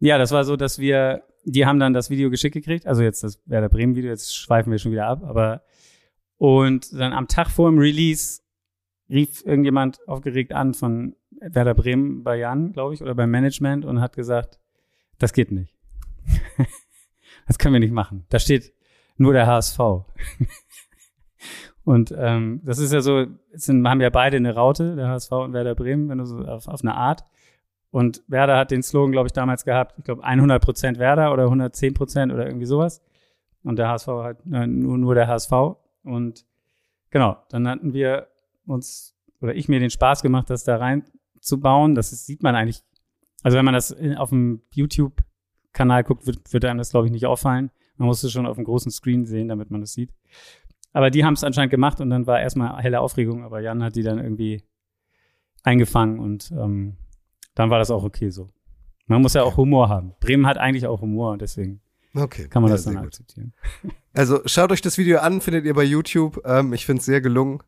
Ja, 0.00 0.18
das 0.18 0.32
war 0.32 0.44
so, 0.44 0.56
dass 0.56 0.78
wir, 0.78 1.22
die 1.44 1.66
haben 1.66 1.78
dann 1.78 1.92
das 1.92 2.10
Video 2.10 2.30
geschickt 2.30 2.54
gekriegt, 2.54 2.86
also 2.86 3.02
jetzt 3.02 3.22
das 3.22 3.40
Werder 3.46 3.68
Bremen 3.68 3.94
Video, 3.94 4.10
jetzt 4.10 4.36
schweifen 4.36 4.70
wir 4.70 4.78
schon 4.78 4.92
wieder 4.92 5.06
ab, 5.06 5.22
aber 5.24 5.62
und 6.38 6.92
dann 6.92 7.12
am 7.12 7.28
Tag 7.28 7.50
vor 7.50 7.70
dem 7.70 7.78
Release 7.78 8.42
rief 9.08 9.44
irgendjemand 9.46 10.06
aufgeregt 10.06 10.52
an 10.52 10.74
von 10.74 11.16
Werder 11.40 11.74
Bremen 11.74 12.24
bei 12.24 12.36
Jan, 12.36 12.72
glaube 12.72 12.94
ich, 12.94 13.02
oder 13.02 13.14
beim 13.14 13.30
Management 13.30 13.84
und 13.84 14.00
hat 14.00 14.16
gesagt, 14.16 14.58
das 15.18 15.32
geht 15.32 15.52
nicht. 15.52 15.74
das 17.46 17.58
können 17.58 17.74
wir 17.74 17.80
nicht 17.80 17.92
machen. 17.92 18.26
Da 18.28 18.38
steht 18.38 18.72
nur 19.16 19.32
der 19.32 19.46
HSV. 19.46 19.78
und 21.84 22.14
ähm, 22.16 22.60
das 22.64 22.78
ist 22.78 22.92
ja 22.92 23.00
so, 23.00 23.26
sind, 23.52 23.86
haben 23.86 24.00
ja 24.00 24.10
beide 24.10 24.36
eine 24.36 24.54
Raute, 24.54 24.96
der 24.96 25.08
HSV 25.08 25.32
und 25.32 25.52
Werder 25.52 25.74
Bremen, 25.74 26.08
wenn 26.08 26.18
du 26.18 26.26
so 26.26 26.38
auf, 26.40 26.68
auf 26.68 26.82
eine 26.82 26.94
Art. 26.94 27.24
Und 27.96 28.22
Werder 28.28 28.58
hat 28.58 28.72
den 28.72 28.82
Slogan, 28.82 29.10
glaube 29.10 29.28
ich, 29.28 29.32
damals 29.32 29.64
gehabt, 29.64 29.94
ich 29.96 30.04
glaube 30.04 30.22
100% 30.22 30.98
Werder 30.98 31.32
oder 31.32 31.46
110% 31.46 32.30
oder 32.30 32.44
irgendwie 32.46 32.66
sowas. 32.66 33.00
Und 33.62 33.78
der 33.78 33.88
HSV 33.88 34.08
halt 34.08 34.36
äh, 34.52 34.66
nur, 34.66 34.98
nur 34.98 35.14
der 35.14 35.28
HSV. 35.28 35.50
Und 36.04 36.44
genau, 37.08 37.38
dann 37.48 37.66
hatten 37.66 37.94
wir 37.94 38.26
uns, 38.66 39.16
oder 39.40 39.54
ich 39.54 39.70
mir 39.70 39.80
den 39.80 39.88
Spaß 39.88 40.20
gemacht, 40.20 40.50
das 40.50 40.62
da 40.62 40.76
reinzubauen. 40.76 41.94
Das 41.94 42.12
ist, 42.12 42.26
sieht 42.26 42.42
man 42.42 42.54
eigentlich, 42.54 42.82
also 43.42 43.56
wenn 43.56 43.64
man 43.64 43.72
das 43.72 43.92
in, 43.92 44.14
auf 44.14 44.28
dem 44.28 44.60
YouTube-Kanal 44.72 46.04
guckt, 46.04 46.26
wird, 46.26 46.52
wird 46.52 46.66
einem 46.66 46.76
das, 46.76 46.90
glaube 46.90 47.06
ich, 47.06 47.12
nicht 47.12 47.24
auffallen. 47.24 47.70
Man 47.96 48.08
muss 48.08 48.22
es 48.22 48.30
schon 48.30 48.44
auf 48.44 48.56
dem 48.56 48.64
großen 48.64 48.92
Screen 48.92 49.24
sehen, 49.24 49.48
damit 49.48 49.70
man 49.70 49.80
das 49.80 49.94
sieht. 49.94 50.12
Aber 50.92 51.08
die 51.08 51.24
haben 51.24 51.32
es 51.32 51.44
anscheinend 51.44 51.70
gemacht 51.70 52.02
und 52.02 52.10
dann 52.10 52.26
war 52.26 52.42
erstmal 52.42 52.76
helle 52.82 53.00
Aufregung, 53.00 53.42
aber 53.42 53.60
Jan 53.60 53.82
hat 53.82 53.96
die 53.96 54.02
dann 54.02 54.18
irgendwie 54.18 54.64
eingefangen 55.62 56.18
und 56.18 56.52
ähm, 56.52 56.98
dann 57.56 57.70
war 57.70 57.80
das 57.80 57.90
auch 57.90 58.04
okay 58.04 58.30
so. 58.30 58.50
Man 59.06 59.22
muss 59.22 59.34
ja 59.34 59.42
auch 59.42 59.56
Humor 59.56 59.88
haben. 59.88 60.14
Bremen 60.20 60.46
hat 60.46 60.58
eigentlich 60.58 60.86
auch 60.86 61.00
Humor 61.00 61.32
und 61.32 61.42
deswegen 61.42 61.80
okay. 62.14 62.48
kann 62.48 62.62
man 62.62 62.70
Ja, 62.70 62.76
das 62.76 62.84
dann 62.84 62.98
akzeptieren. 62.98 63.52
Also 64.14 64.40
schaut 64.46 64.72
euch 64.72 64.80
das 64.80 64.96
Video 64.96 65.18
an, 65.18 65.42
findet 65.42 65.66
ihr 65.66 65.74
bei 65.74 65.82
YouTube. 65.84 66.40
Ähm, 66.46 66.72
ich 66.72 66.86
finde 66.86 67.00
es 67.00 67.04
sehr 67.04 67.20
gelungen. 67.20 67.62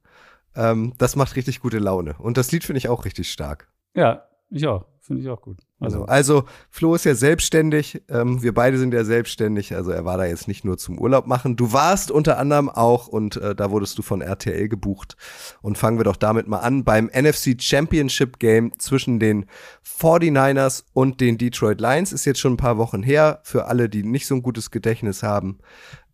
Ähm, 0.56 0.94
das 0.96 1.14
macht 1.14 1.36
richtig 1.36 1.60
gute 1.60 1.78
Laune. 1.78 2.14
Und 2.18 2.38
das 2.38 2.50
Lied 2.50 2.64
finde 2.64 2.78
ich 2.78 2.88
auch 2.88 3.04
richtig 3.04 3.30
stark. 3.30 3.68
Ja, 3.94 4.27
ich 4.50 4.66
auch. 4.66 4.86
finde 5.00 5.22
ich 5.22 5.28
auch 5.28 5.40
gut. 5.40 5.58
Also, 5.80 6.04
also 6.06 6.44
Flo 6.70 6.94
ist 6.94 7.04
ja 7.04 7.14
selbstständig, 7.14 8.02
ähm, 8.08 8.42
wir 8.42 8.52
beide 8.52 8.78
sind 8.78 8.92
ja 8.92 9.04
selbstständig, 9.04 9.74
also 9.76 9.92
er 9.92 10.04
war 10.04 10.18
da 10.18 10.24
jetzt 10.24 10.48
nicht 10.48 10.64
nur 10.64 10.76
zum 10.76 10.98
Urlaub 10.98 11.26
machen. 11.26 11.54
Du 11.54 11.72
warst 11.72 12.10
unter 12.10 12.38
anderem 12.38 12.68
auch, 12.68 13.06
und 13.06 13.36
äh, 13.36 13.54
da 13.54 13.70
wurdest 13.70 13.96
du 13.96 14.02
von 14.02 14.20
RTL 14.20 14.68
gebucht. 14.68 15.16
Und 15.62 15.78
fangen 15.78 15.98
wir 15.98 16.04
doch 16.04 16.16
damit 16.16 16.48
mal 16.48 16.58
an, 16.58 16.82
beim 16.82 17.06
NFC 17.06 17.60
Championship 17.60 18.38
Game 18.38 18.72
zwischen 18.78 19.20
den 19.20 19.46
49ers 19.84 20.84
und 20.94 21.20
den 21.20 21.38
Detroit 21.38 21.80
Lions. 21.80 22.12
Ist 22.12 22.24
jetzt 22.24 22.40
schon 22.40 22.54
ein 22.54 22.58
paar 22.58 22.78
Wochen 22.78 23.02
her, 23.02 23.40
für 23.44 23.66
alle, 23.66 23.88
die 23.88 24.02
nicht 24.02 24.26
so 24.26 24.34
ein 24.34 24.42
gutes 24.42 24.70
Gedächtnis 24.70 25.22
haben. 25.22 25.58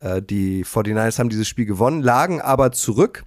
Äh, 0.01 0.21
die 0.21 0.65
49ers 0.65 1.19
haben 1.19 1.31
dieses 1.31 1.49
Spiel 1.49 1.67
gewonnen, 1.67 2.03
lagen 2.03 2.41
aber 2.41 2.73
zurück 2.73 3.25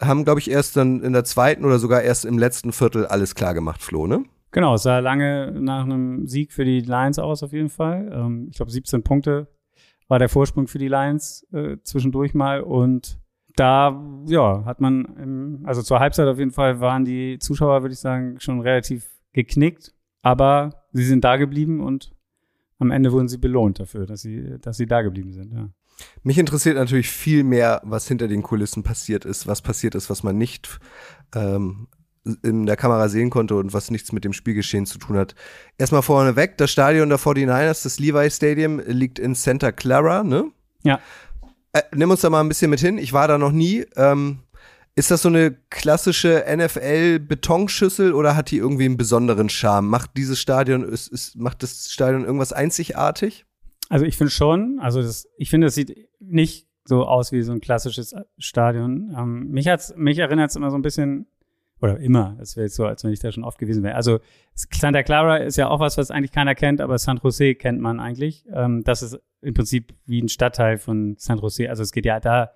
haben, 0.00 0.24
glaube 0.24 0.40
ich, 0.40 0.50
erst 0.50 0.76
dann 0.76 1.02
in 1.02 1.12
der 1.12 1.24
zweiten 1.24 1.64
oder 1.64 1.78
sogar 1.78 2.02
erst 2.02 2.24
im 2.24 2.38
letzten 2.38 2.72
Viertel 2.72 3.06
alles 3.06 3.34
klar 3.34 3.54
gemacht, 3.54 3.82
Flo, 3.82 4.06
ne? 4.06 4.24
Genau, 4.52 4.74
es 4.74 4.82
sah 4.82 4.98
lange 4.98 5.52
nach 5.52 5.84
einem 5.84 6.26
Sieg 6.26 6.52
für 6.52 6.64
die 6.64 6.80
Lions 6.80 7.18
aus, 7.18 7.42
auf 7.42 7.52
jeden 7.52 7.68
Fall. 7.68 8.10
Ähm, 8.12 8.48
ich 8.50 8.56
glaube, 8.56 8.72
17 8.72 9.02
Punkte 9.02 9.46
war 10.08 10.18
der 10.18 10.28
Vorsprung 10.28 10.66
für 10.66 10.78
die 10.78 10.88
Lions 10.88 11.46
äh, 11.52 11.76
zwischendurch 11.84 12.34
mal. 12.34 12.62
Und 12.62 13.20
da, 13.54 14.02
ja, 14.26 14.64
hat 14.64 14.80
man, 14.80 15.04
im, 15.16 15.60
also 15.64 15.82
zur 15.82 16.00
Halbzeit 16.00 16.26
auf 16.26 16.38
jeden 16.38 16.50
Fall 16.50 16.80
waren 16.80 17.04
die 17.04 17.38
Zuschauer, 17.38 17.82
würde 17.82 17.92
ich 17.92 18.00
sagen, 18.00 18.40
schon 18.40 18.60
relativ 18.60 19.08
geknickt. 19.32 19.94
Aber 20.22 20.84
sie 20.92 21.04
sind 21.04 21.24
da 21.24 21.36
geblieben 21.36 21.80
und 21.80 22.12
am 22.78 22.90
Ende 22.90 23.12
wurden 23.12 23.28
sie 23.28 23.38
belohnt 23.38 23.78
dafür, 23.78 24.06
dass 24.06 24.22
sie, 24.22 24.58
dass 24.60 24.76
sie 24.76 24.86
da 24.86 25.02
geblieben 25.02 25.32
sind, 25.32 25.52
ja. 25.52 25.68
Mich 26.22 26.38
interessiert 26.38 26.76
natürlich 26.76 27.10
viel 27.10 27.44
mehr, 27.44 27.80
was 27.84 28.06
hinter 28.06 28.28
den 28.28 28.42
Kulissen 28.42 28.82
passiert 28.82 29.24
ist, 29.24 29.46
was 29.46 29.62
passiert 29.62 29.94
ist, 29.94 30.10
was 30.10 30.22
man 30.22 30.36
nicht 30.36 30.80
ähm, 31.34 31.88
in 32.42 32.66
der 32.66 32.76
Kamera 32.76 33.08
sehen 33.08 33.30
konnte 33.30 33.56
und 33.56 33.72
was 33.72 33.90
nichts 33.90 34.12
mit 34.12 34.24
dem 34.24 34.32
Spielgeschehen 34.32 34.86
zu 34.86 34.98
tun 34.98 35.16
hat. 35.16 35.34
Erstmal 35.78 36.02
vorneweg, 36.02 36.58
das 36.58 36.70
Stadion 36.70 37.08
der 37.08 37.18
49ers, 37.18 37.82
das 37.82 37.98
Levi 37.98 38.30
Stadium, 38.30 38.80
liegt 38.80 39.18
in 39.18 39.34
Santa 39.34 39.72
Clara, 39.72 40.22
ne? 40.22 40.50
Ja. 40.82 41.00
Äh, 41.72 41.82
nimm 41.94 42.10
uns 42.10 42.20
da 42.20 42.30
mal 42.30 42.40
ein 42.40 42.48
bisschen 42.48 42.70
mit 42.70 42.80
hin. 42.80 42.98
Ich 42.98 43.12
war 43.12 43.28
da 43.28 43.38
noch 43.38 43.52
nie. 43.52 43.86
Ähm, 43.96 44.40
ist 44.96 45.10
das 45.10 45.22
so 45.22 45.28
eine 45.28 45.56
klassische 45.70 46.44
NFL-Betonschüssel 46.46 48.12
oder 48.12 48.36
hat 48.36 48.50
die 48.50 48.58
irgendwie 48.58 48.84
einen 48.84 48.96
besonderen 48.96 49.48
Charme? 49.48 49.88
Macht 49.88 50.10
dieses 50.16 50.38
Stadion, 50.40 50.82
ist, 50.82 51.08
ist, 51.08 51.36
macht 51.36 51.62
das 51.62 51.90
Stadion 51.90 52.24
irgendwas 52.24 52.52
einzigartig? 52.52 53.46
Also 53.90 54.06
ich 54.06 54.16
finde 54.16 54.30
schon, 54.30 54.78
also 54.78 55.02
das, 55.02 55.28
ich 55.36 55.50
finde, 55.50 55.66
es 55.66 55.74
sieht 55.74 56.08
nicht 56.20 56.68
so 56.84 57.04
aus 57.06 57.32
wie 57.32 57.42
so 57.42 57.52
ein 57.52 57.60
klassisches 57.60 58.14
Stadion. 58.38 59.12
Ähm, 59.18 59.48
mich 59.48 59.66
hat's, 59.66 59.92
mich 59.96 60.18
erinnert 60.18 60.50
es 60.50 60.56
immer 60.56 60.70
so 60.70 60.78
ein 60.78 60.82
bisschen, 60.82 61.26
oder 61.82 61.98
immer, 61.98 62.36
das 62.38 62.56
wäre 62.56 62.66
jetzt 62.66 62.76
so, 62.76 62.86
als 62.86 63.02
wenn 63.02 63.12
ich 63.12 63.18
da 63.18 63.32
schon 63.32 63.42
oft 63.42 63.58
gewesen 63.58 63.82
wäre. 63.82 63.96
Also 63.96 64.20
Santa 64.54 65.02
Clara 65.02 65.38
ist 65.38 65.56
ja 65.56 65.68
auch 65.68 65.80
was, 65.80 65.98
was 65.98 66.12
eigentlich 66.12 66.30
keiner 66.30 66.54
kennt, 66.54 66.80
aber 66.80 66.98
San 66.98 67.18
Jose 67.22 67.56
kennt 67.56 67.80
man 67.80 67.98
eigentlich. 67.98 68.46
Ähm, 68.52 68.84
das 68.84 69.02
ist 69.02 69.18
im 69.40 69.54
Prinzip 69.54 69.92
wie 70.06 70.22
ein 70.22 70.28
Stadtteil 70.28 70.78
von 70.78 71.16
San 71.18 71.38
Jose. 71.38 71.68
Also 71.68 71.82
es 71.82 71.90
geht 71.90 72.06
ja 72.06 72.20
da 72.20 72.52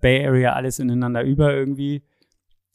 Bay 0.00 0.26
Area 0.26 0.54
alles 0.54 0.78
ineinander 0.78 1.22
über 1.22 1.52
irgendwie. 1.52 2.02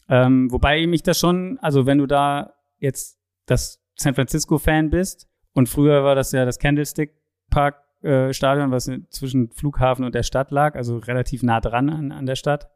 Ähm, 0.08 0.52
wobei 0.52 0.86
mich 0.86 1.02
das 1.02 1.20
schon, 1.20 1.58
also 1.62 1.88
wenn 1.88 1.98
du 1.98 2.06
da 2.06 2.54
jetzt 2.78 3.18
das 3.48 3.82
San 3.96 4.14
Francisco-Fan 4.14 4.92
bist 4.92 5.28
und 5.54 5.68
früher 5.68 6.04
war 6.04 6.14
das 6.14 6.32
ja 6.32 6.46
das 6.46 6.60
Candlestick 6.60 7.16
Park 7.50 7.84
äh, 8.04 8.34
Stadion, 8.34 8.72
was 8.72 8.92
zwischen 9.10 9.50
Flughafen 9.52 10.04
und 10.06 10.14
der 10.14 10.24
Stadt 10.24 10.52
lag, 10.52 10.76
also 10.76 10.98
relativ 10.98 11.44
nah 11.44 11.62
dran 11.62 11.90
an, 11.90 12.12
an 12.12 12.26
der 12.26 12.36
Stadt 12.36 12.70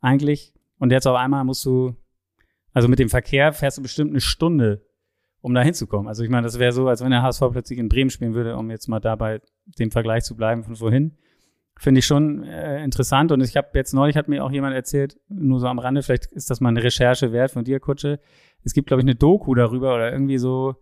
eigentlich. 0.00 0.54
Und 0.78 0.90
jetzt 0.90 1.06
auf 1.06 1.16
einmal 1.16 1.44
musst 1.44 1.64
du, 1.64 1.94
also 2.72 2.88
mit 2.88 2.98
dem 2.98 3.10
Verkehr 3.10 3.52
fährst 3.52 3.78
du 3.78 3.82
bestimmt 3.82 4.10
eine 4.10 4.20
Stunde, 4.20 4.86
um 5.42 5.54
da 5.54 5.62
hinzukommen. 5.62 6.08
Also 6.08 6.24
ich 6.24 6.30
meine, 6.30 6.44
das 6.44 6.58
wäre 6.58 6.72
so, 6.72 6.88
als 6.88 7.02
wenn 7.02 7.10
der 7.10 7.22
HSV 7.22 7.42
plötzlich 7.52 7.78
in 7.78 7.88
Bremen 7.88 8.10
spielen 8.10 8.34
würde, 8.34 8.56
um 8.56 8.70
jetzt 8.70 8.88
mal 8.88 9.00
dabei 9.00 9.40
dem 9.78 9.90
Vergleich 9.90 10.24
zu 10.24 10.36
bleiben 10.36 10.64
von 10.64 10.76
vorhin. 10.76 11.16
Finde 11.78 12.00
ich 12.00 12.06
schon 12.06 12.44
äh, 12.44 12.82
interessant. 12.82 13.32
Und 13.32 13.40
ich 13.40 13.56
habe 13.56 13.68
jetzt 13.74 13.94
neulich 13.94 14.16
hat 14.16 14.28
mir 14.28 14.44
auch 14.44 14.50
jemand 14.50 14.74
erzählt, 14.74 15.18
nur 15.28 15.60
so 15.60 15.66
am 15.66 15.78
Rande, 15.78 16.02
vielleicht 16.02 16.26
ist 16.26 16.50
das 16.50 16.60
mal 16.60 16.68
eine 16.68 16.82
Recherche 16.82 17.32
wert 17.32 17.52
von 17.52 17.64
dir, 17.64 17.80
Kutsche. 17.80 18.20
Es 18.64 18.74
gibt, 18.74 18.88
glaube 18.88 19.00
ich, 19.00 19.04
eine 19.04 19.14
Doku 19.14 19.54
darüber 19.54 19.94
oder 19.94 20.12
irgendwie 20.12 20.36
so, 20.36 20.76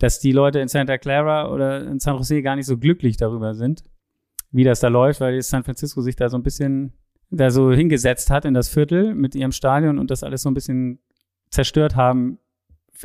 dass 0.00 0.18
die 0.18 0.32
Leute 0.32 0.58
in 0.58 0.68
Santa 0.68 0.98
Clara 0.98 1.52
oder 1.52 1.86
in 1.86 2.00
San 2.00 2.16
Jose 2.16 2.42
gar 2.42 2.56
nicht 2.56 2.66
so 2.66 2.78
glücklich 2.78 3.16
darüber 3.16 3.54
sind, 3.54 3.84
wie 4.50 4.64
das 4.64 4.80
da 4.80 4.88
läuft, 4.88 5.20
weil 5.20 5.40
San 5.42 5.62
Francisco 5.62 6.00
sich 6.00 6.16
da 6.16 6.28
so 6.28 6.36
ein 6.36 6.42
bisschen 6.42 6.94
da 7.30 7.50
so 7.50 7.70
hingesetzt 7.70 8.30
hat 8.30 8.44
in 8.44 8.54
das 8.54 8.68
Viertel 8.68 9.14
mit 9.14 9.34
ihrem 9.34 9.52
Stadion 9.52 9.98
und 9.98 10.10
das 10.10 10.24
alles 10.24 10.42
so 10.42 10.50
ein 10.50 10.54
bisschen 10.54 11.00
zerstört 11.50 11.94
haben, 11.94 12.38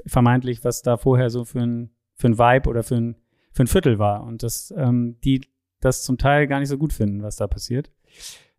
vermeintlich, 0.08 0.64
was 0.64 0.82
da 0.82 0.98
vorher 0.98 1.30
so 1.30 1.44
für 1.44 1.60
ein, 1.62 1.92
für 2.16 2.28
ein 2.28 2.40
Vibe 2.40 2.70
oder 2.70 2.82
für 2.82 2.96
ein, 2.96 3.16
für 3.52 3.64
ein 3.64 3.68
Viertel 3.68 4.00
war. 4.00 4.24
Und 4.24 4.42
dass 4.42 4.74
ähm, 4.76 5.18
die 5.24 5.42
das 5.82 6.04
zum 6.04 6.18
Teil 6.18 6.48
gar 6.48 6.60
nicht 6.60 6.70
so 6.70 6.78
gut 6.78 6.94
finden, 6.94 7.22
was 7.22 7.36
da 7.36 7.46
passiert. 7.46 7.92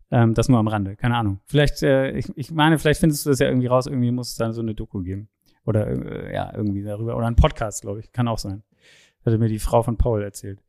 Ähm, 0.09 0.35
das 0.35 0.47
nur 0.47 0.59
am 0.59 0.67
Rande, 0.67 0.95
keine 0.95 1.17
Ahnung. 1.17 1.41
Vielleicht, 1.45 1.83
äh, 1.83 2.11
ich, 2.11 2.31
ich 2.35 2.51
meine, 2.51 2.77
vielleicht 2.77 2.99
findest 2.99 3.25
du 3.25 3.31
das 3.31 3.39
ja 3.39 3.47
irgendwie 3.47 3.67
raus, 3.67 3.87
irgendwie 3.87 4.11
muss 4.11 4.29
es 4.29 4.35
da 4.35 4.53
so 4.53 4.61
eine 4.61 4.75
Doku 4.75 5.01
geben. 5.01 5.27
Oder 5.67 5.87
äh, 5.87 6.33
ja, 6.33 6.51
irgendwie 6.55 6.81
darüber. 6.81 7.15
Oder 7.17 7.27
ein 7.27 7.35
Podcast, 7.35 7.81
glaube 7.81 7.99
ich. 7.99 8.11
Kann 8.11 8.27
auch 8.27 8.39
sein. 8.39 8.63
Hatte 9.25 9.37
mir 9.37 9.49
die 9.49 9.59
Frau 9.59 9.83
von 9.83 9.97
Paul 9.97 10.23
erzählt. 10.23 10.63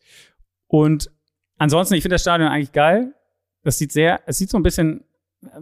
Und 0.66 1.10
ansonsten, 1.56 1.94
ich 1.94 2.02
finde 2.02 2.16
das 2.16 2.22
Stadion 2.22 2.50
eigentlich 2.50 2.72
geil. 2.72 3.14
Das 3.62 3.78
sieht 3.78 3.92
sehr, 3.92 4.20
es 4.26 4.38
sieht 4.38 4.50
so 4.50 4.58
ein 4.58 4.62
bisschen, 4.62 5.04
äh, 5.42 5.60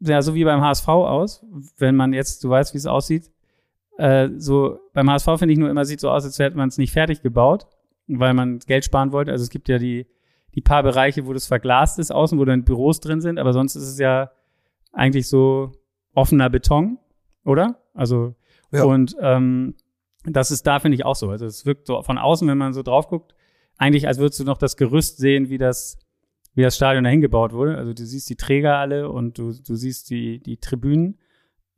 ja, 0.00 0.22
so 0.22 0.34
wie 0.34 0.44
beim 0.44 0.60
HSV 0.60 0.88
aus, 0.88 1.44
wenn 1.78 1.96
man 1.96 2.12
jetzt, 2.12 2.44
du 2.44 2.50
weißt, 2.50 2.74
wie 2.74 2.78
es 2.78 2.86
aussieht. 2.86 3.30
Äh, 3.98 4.28
so, 4.36 4.78
beim 4.92 5.10
HSV 5.10 5.26
finde 5.38 5.52
ich 5.52 5.58
nur 5.58 5.70
immer, 5.70 5.84
sieht 5.84 6.00
so 6.00 6.10
aus, 6.10 6.24
als 6.24 6.38
hätte 6.38 6.56
man 6.56 6.68
es 6.68 6.78
nicht 6.78 6.92
fertig 6.92 7.22
gebaut, 7.22 7.66
weil 8.06 8.34
man 8.34 8.60
Geld 8.60 8.84
sparen 8.84 9.10
wollte. 9.10 9.32
Also 9.32 9.42
es 9.42 9.50
gibt 9.50 9.68
ja 9.68 9.78
die, 9.78 10.06
die 10.54 10.60
paar 10.60 10.84
Bereiche, 10.84 11.26
wo 11.26 11.32
das 11.32 11.46
verglast 11.46 11.98
ist 11.98 12.12
außen, 12.12 12.38
wo 12.38 12.44
dann 12.44 12.64
Büros 12.64 13.00
drin 13.00 13.20
sind, 13.20 13.38
aber 13.38 13.52
sonst 13.52 13.74
ist 13.74 13.88
es 13.88 13.98
ja 13.98 14.30
eigentlich 14.92 15.28
so 15.28 15.72
offener 16.14 16.50
Beton, 16.50 16.98
oder? 17.48 17.80
Also, 17.94 18.34
ja. 18.70 18.84
und 18.84 19.16
ähm, 19.20 19.74
das 20.24 20.50
ist 20.50 20.66
da, 20.66 20.78
finde 20.78 20.96
ich, 20.96 21.04
auch 21.04 21.16
so. 21.16 21.30
Also 21.30 21.46
es 21.46 21.64
wirkt 21.64 21.86
so 21.86 22.02
von 22.02 22.18
außen, 22.18 22.46
wenn 22.46 22.58
man 22.58 22.74
so 22.74 22.82
drauf 22.82 23.08
guckt, 23.08 23.34
eigentlich, 23.78 24.06
als 24.06 24.18
würdest 24.18 24.38
du 24.40 24.44
noch 24.44 24.58
das 24.58 24.76
Gerüst 24.76 25.16
sehen, 25.16 25.48
wie 25.48 25.56
das, 25.56 25.98
wie 26.54 26.62
das 26.62 26.76
Stadion 26.76 27.04
dahin 27.04 27.20
gebaut 27.20 27.52
wurde. 27.52 27.78
Also 27.78 27.94
du 27.94 28.04
siehst 28.04 28.28
die 28.28 28.36
Träger 28.36 28.76
alle 28.76 29.10
und 29.10 29.38
du, 29.38 29.52
du 29.52 29.74
siehst 29.76 30.10
die, 30.10 30.40
die 30.40 30.58
Tribünen. 30.58 31.18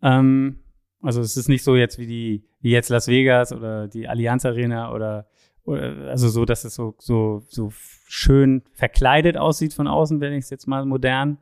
Ähm, 0.02 0.60
also 1.02 1.20
es 1.20 1.36
ist 1.36 1.48
nicht 1.48 1.62
so 1.62 1.76
jetzt 1.76 1.98
wie 1.98 2.06
die, 2.06 2.44
wie 2.60 2.70
jetzt 2.70 2.88
Las 2.88 3.06
Vegas 3.06 3.52
oder 3.52 3.86
die 3.86 4.08
Allianz 4.08 4.44
Arena 4.44 4.92
oder, 4.92 5.28
oder 5.64 6.08
also 6.08 6.28
so, 6.28 6.44
dass 6.44 6.64
es 6.64 6.74
so, 6.74 6.96
so, 6.98 7.44
so 7.48 7.70
schön 8.08 8.62
verkleidet 8.72 9.36
aussieht 9.36 9.72
von 9.72 9.86
außen, 9.86 10.20
wenn 10.20 10.32
ich 10.32 10.44
es 10.44 10.50
jetzt 10.50 10.66
mal 10.66 10.84
modern. 10.84 11.38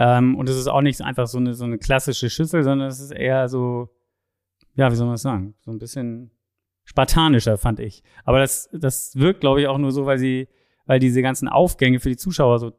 Ähm, 0.00 0.34
und 0.34 0.48
es 0.48 0.56
ist 0.56 0.66
auch 0.66 0.80
nicht 0.80 1.02
einfach 1.02 1.26
so 1.26 1.36
eine, 1.36 1.52
so 1.52 1.66
eine 1.66 1.76
klassische 1.76 2.30
Schüssel, 2.30 2.64
sondern 2.64 2.88
es 2.88 3.00
ist 3.00 3.10
eher 3.10 3.50
so, 3.50 3.90
ja, 4.74 4.90
wie 4.90 4.96
soll 4.96 5.06
man 5.06 5.14
das 5.14 5.22
sagen? 5.22 5.54
So 5.60 5.70
ein 5.70 5.78
bisschen 5.78 6.30
spartanischer, 6.84 7.58
fand 7.58 7.80
ich. 7.80 8.02
Aber 8.24 8.38
das, 8.38 8.70
das 8.72 9.14
wirkt, 9.14 9.40
glaube 9.40 9.60
ich, 9.60 9.68
auch 9.68 9.76
nur 9.76 9.92
so, 9.92 10.06
weil 10.06 10.18
sie, 10.18 10.48
weil 10.86 11.00
diese 11.00 11.20
ganzen 11.20 11.48
Aufgänge 11.48 12.00
für 12.00 12.08
die 12.08 12.16
Zuschauer 12.16 12.58
so 12.58 12.72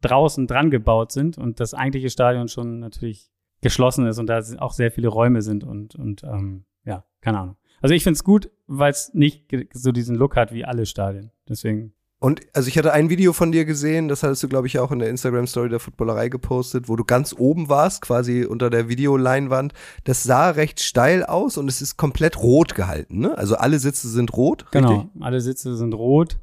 draußen 0.00 0.46
dran 0.46 0.70
gebaut 0.70 1.12
sind 1.12 1.36
und 1.36 1.60
das 1.60 1.74
eigentliche 1.74 2.08
Stadion 2.08 2.48
schon 2.48 2.78
natürlich 2.78 3.30
geschlossen 3.60 4.06
ist 4.06 4.18
und 4.18 4.26
da 4.28 4.40
auch 4.58 4.72
sehr 4.72 4.90
viele 4.90 5.08
Räume 5.08 5.42
sind 5.42 5.64
und, 5.64 5.94
und 5.94 6.24
ähm, 6.24 6.64
ja, 6.86 7.04
keine 7.20 7.38
Ahnung. 7.38 7.56
Also 7.82 7.94
ich 7.94 8.02
finde 8.02 8.14
es 8.14 8.24
gut, 8.24 8.50
weil 8.66 8.92
es 8.92 9.12
nicht 9.12 9.54
so 9.74 9.92
diesen 9.92 10.16
Look 10.16 10.36
hat 10.36 10.54
wie 10.54 10.64
alle 10.64 10.86
Stadien. 10.86 11.32
Deswegen 11.48 11.92
und 12.22 12.40
also 12.52 12.68
ich 12.68 12.78
hatte 12.78 12.92
ein 12.92 13.10
Video 13.10 13.32
von 13.32 13.50
dir 13.50 13.64
gesehen, 13.64 14.06
das 14.06 14.22
hattest 14.22 14.44
du, 14.44 14.48
glaube 14.48 14.68
ich, 14.68 14.78
auch 14.78 14.92
in 14.92 15.00
der 15.00 15.10
Instagram-Story 15.10 15.68
der 15.68 15.80
Footballerei 15.80 16.28
gepostet, 16.28 16.88
wo 16.88 16.94
du 16.94 17.02
ganz 17.02 17.34
oben 17.36 17.68
warst, 17.68 18.00
quasi 18.00 18.44
unter 18.44 18.70
der 18.70 18.88
Videoleinwand. 18.88 19.72
Das 20.04 20.22
sah 20.22 20.50
recht 20.50 20.78
steil 20.80 21.24
aus 21.24 21.58
und 21.58 21.66
es 21.66 21.82
ist 21.82 21.96
komplett 21.96 22.40
rot 22.40 22.76
gehalten, 22.76 23.18
ne? 23.18 23.36
Also 23.36 23.56
alle 23.56 23.80
Sitze 23.80 24.08
sind 24.08 24.36
rot, 24.36 24.66
genau, 24.70 24.88
richtig? 24.88 25.12
Genau, 25.14 25.26
alle 25.26 25.40
Sitze 25.40 25.74
sind 25.74 25.94
rot. 25.94 26.38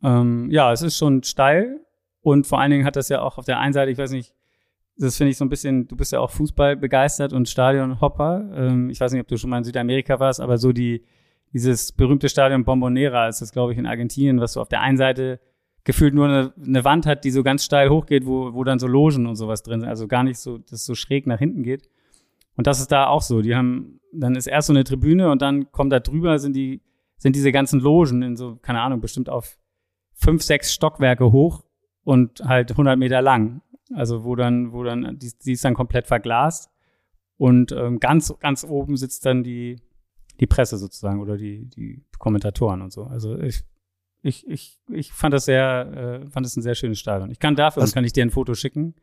Ähm, 0.00 0.48
ja, 0.48 0.72
es 0.72 0.80
ist 0.80 0.96
schon 0.96 1.24
steil 1.24 1.80
und 2.20 2.46
vor 2.46 2.60
allen 2.60 2.70
Dingen 2.70 2.84
hat 2.84 2.94
das 2.94 3.08
ja 3.08 3.20
auch 3.20 3.36
auf 3.36 3.44
der 3.44 3.58
einen 3.58 3.72
Seite, 3.72 3.90
ich 3.90 3.98
weiß 3.98 4.12
nicht, 4.12 4.32
das 4.96 5.16
finde 5.16 5.32
ich 5.32 5.38
so 5.38 5.44
ein 5.44 5.48
bisschen, 5.48 5.88
du 5.88 5.96
bist 5.96 6.12
ja 6.12 6.20
auch 6.20 6.30
Fußball 6.30 6.76
begeistert 6.76 7.32
und 7.32 7.48
Stadionhopper. 7.48 8.48
Ähm, 8.54 8.90
ich 8.90 9.00
weiß 9.00 9.10
nicht, 9.10 9.22
ob 9.22 9.26
du 9.26 9.36
schon 9.38 9.50
mal 9.50 9.58
in 9.58 9.64
Südamerika 9.64 10.20
warst, 10.20 10.40
aber 10.40 10.56
so 10.56 10.72
die 10.72 11.04
dieses 11.52 11.92
berühmte 11.92 12.28
Stadion 12.28 12.64
Bombonera 12.64 13.28
ist 13.28 13.40
das, 13.40 13.52
glaube 13.52 13.72
ich, 13.72 13.78
in 13.78 13.86
Argentinien, 13.86 14.40
was 14.40 14.54
so 14.54 14.60
auf 14.60 14.68
der 14.68 14.80
einen 14.80 14.96
Seite 14.96 15.40
gefühlt 15.84 16.14
nur 16.14 16.26
eine, 16.26 16.52
eine, 16.64 16.84
Wand 16.84 17.06
hat, 17.06 17.24
die 17.24 17.30
so 17.30 17.42
ganz 17.42 17.64
steil 17.64 17.90
hochgeht, 17.90 18.26
wo, 18.26 18.52
wo 18.52 18.64
dann 18.64 18.78
so 18.78 18.86
Logen 18.86 19.26
und 19.26 19.36
sowas 19.36 19.62
drin 19.62 19.80
sind. 19.80 19.88
Also 19.88 20.06
gar 20.06 20.22
nicht 20.22 20.38
so, 20.38 20.58
dass 20.58 20.84
so 20.84 20.94
schräg 20.94 21.26
nach 21.26 21.38
hinten 21.38 21.62
geht. 21.62 21.88
Und 22.56 22.66
das 22.66 22.80
ist 22.80 22.92
da 22.92 23.06
auch 23.06 23.22
so. 23.22 23.40
Die 23.40 23.56
haben, 23.56 24.00
dann 24.12 24.36
ist 24.36 24.46
erst 24.46 24.66
so 24.66 24.72
eine 24.72 24.84
Tribüne 24.84 25.30
und 25.30 25.40
dann 25.40 25.72
kommt 25.72 25.92
da 25.92 26.00
drüber, 26.00 26.38
sind 26.38 26.54
die, 26.54 26.82
sind 27.16 27.34
diese 27.34 27.52
ganzen 27.52 27.80
Logen 27.80 28.22
in 28.22 28.36
so, 28.36 28.56
keine 28.56 28.82
Ahnung, 28.82 29.00
bestimmt 29.00 29.30
auf 29.30 29.58
fünf, 30.12 30.42
sechs 30.42 30.72
Stockwerke 30.72 31.32
hoch 31.32 31.64
und 32.04 32.40
halt 32.44 32.72
100 32.72 32.98
Meter 32.98 33.22
lang. 33.22 33.62
Also 33.94 34.24
wo 34.24 34.36
dann, 34.36 34.72
wo 34.72 34.84
dann, 34.84 35.18
die, 35.18 35.32
die 35.44 35.52
ist 35.52 35.64
dann 35.64 35.74
komplett 35.74 36.06
verglast. 36.06 36.70
Und 37.36 37.72
ähm, 37.72 37.98
ganz, 38.00 38.34
ganz 38.38 38.64
oben 38.64 38.98
sitzt 38.98 39.24
dann 39.24 39.42
die, 39.42 39.76
die 40.40 40.46
Presse 40.46 40.78
sozusagen 40.78 41.20
oder 41.20 41.36
die, 41.36 41.66
die 41.66 42.02
Kommentatoren 42.18 42.82
und 42.82 42.92
so. 42.92 43.04
Also 43.04 43.38
ich, 43.38 43.62
ich, 44.22 44.46
ich, 44.48 44.80
ich 44.90 45.12
fand 45.12 45.34
das 45.34 45.44
sehr, 45.44 46.22
äh, 46.24 46.30
fand 46.30 46.46
es 46.46 46.56
ein 46.56 46.62
sehr 46.62 46.74
schönes 46.74 46.98
Stadion. 46.98 47.30
Ich 47.30 47.38
kann 47.38 47.56
dafür, 47.56 47.82
Was- 47.82 47.92
kann 47.92 48.04
ich 48.04 48.12
dir 48.12 48.24
ein 48.24 48.30
Foto 48.30 48.54
schicken. 48.54 48.94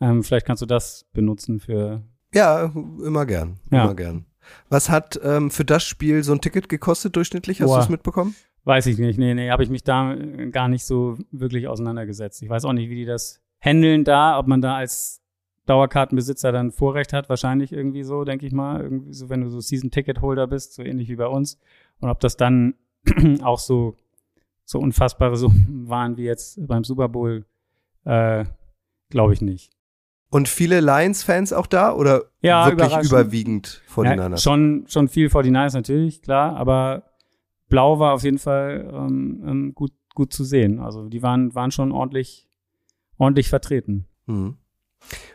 Ähm, 0.00 0.22
vielleicht 0.22 0.46
kannst 0.46 0.62
du 0.62 0.66
das 0.66 1.06
benutzen 1.12 1.58
für, 1.60 2.02
Ja, 2.34 2.72
immer 3.04 3.26
gern. 3.26 3.58
Ja. 3.70 3.84
Immer 3.84 3.94
gern. 3.94 4.26
Was 4.68 4.90
hat 4.90 5.18
ähm, 5.24 5.50
für 5.50 5.64
das 5.64 5.84
Spiel 5.84 6.22
so 6.22 6.32
ein 6.32 6.40
Ticket 6.40 6.68
gekostet 6.68 7.16
durchschnittlich? 7.16 7.60
Hast 7.60 7.74
du 7.74 7.78
es 7.78 7.88
mitbekommen? 7.88 8.34
weiß 8.64 8.86
ich 8.86 8.98
nicht, 8.98 9.16
nee, 9.16 9.32
nee, 9.32 9.50
habe 9.50 9.62
ich 9.62 9.70
mich 9.70 9.84
da 9.84 10.12
äh, 10.14 10.50
gar 10.50 10.66
nicht 10.68 10.84
so 10.84 11.16
wirklich 11.30 11.68
auseinandergesetzt. 11.68 12.42
Ich 12.42 12.48
weiß 12.48 12.64
auch 12.64 12.72
nicht, 12.72 12.90
wie 12.90 12.96
die 12.96 13.04
das 13.04 13.40
handeln 13.60 14.02
da, 14.02 14.38
ob 14.40 14.48
man 14.48 14.60
da 14.60 14.74
als 14.76 15.22
Dauerkartenbesitzer 15.66 16.52
dann 16.52 16.70
Vorrecht 16.70 17.12
hat, 17.12 17.28
wahrscheinlich 17.28 17.72
irgendwie 17.72 18.02
so, 18.04 18.24
denke 18.24 18.46
ich 18.46 18.52
mal, 18.52 18.80
irgendwie 18.80 19.12
so, 19.12 19.28
wenn 19.28 19.40
du 19.42 19.50
so 19.50 19.60
Season-Ticket-Holder 19.60 20.46
bist, 20.46 20.74
so 20.74 20.82
ähnlich 20.82 21.08
wie 21.08 21.16
bei 21.16 21.26
uns. 21.26 21.58
Und 22.00 22.08
ob 22.08 22.20
das 22.20 22.36
dann 22.36 22.74
auch 23.42 23.58
so, 23.58 23.96
so 24.64 24.78
unfassbare 24.78 25.36
Summen 25.36 25.84
waren 25.88 26.16
wie 26.16 26.24
jetzt 26.24 26.64
beim 26.66 26.84
Super 26.84 27.08
Bowl, 27.08 27.44
äh, 28.04 28.44
glaube 29.10 29.32
ich 29.32 29.40
nicht. 29.42 29.72
Und 30.30 30.48
viele 30.48 30.80
Lions-Fans 30.80 31.52
auch 31.52 31.66
da 31.66 31.94
oder 31.94 32.24
Ja, 32.40 32.66
wirklich 32.66 32.96
überwiegend 33.10 33.82
vor 33.86 34.04
den 34.04 34.18
Ja, 34.18 34.24
anderen? 34.24 34.40
schon, 34.40 34.84
schon 34.88 35.08
viel 35.08 35.28
49ers 35.28 35.74
natürlich, 35.74 36.22
klar, 36.22 36.56
aber 36.56 37.04
Blau 37.68 37.98
war 37.98 38.12
auf 38.14 38.22
jeden 38.24 38.38
Fall 38.38 38.88
ähm, 38.92 39.42
ähm, 39.46 39.74
gut, 39.74 39.92
gut 40.14 40.32
zu 40.32 40.44
sehen. 40.44 40.78
Also 40.80 41.08
die 41.08 41.22
waren, 41.22 41.54
waren 41.54 41.70
schon 41.70 41.90
ordentlich, 41.92 42.48
ordentlich 43.18 43.48
vertreten. 43.48 44.06
Mhm. 44.26 44.56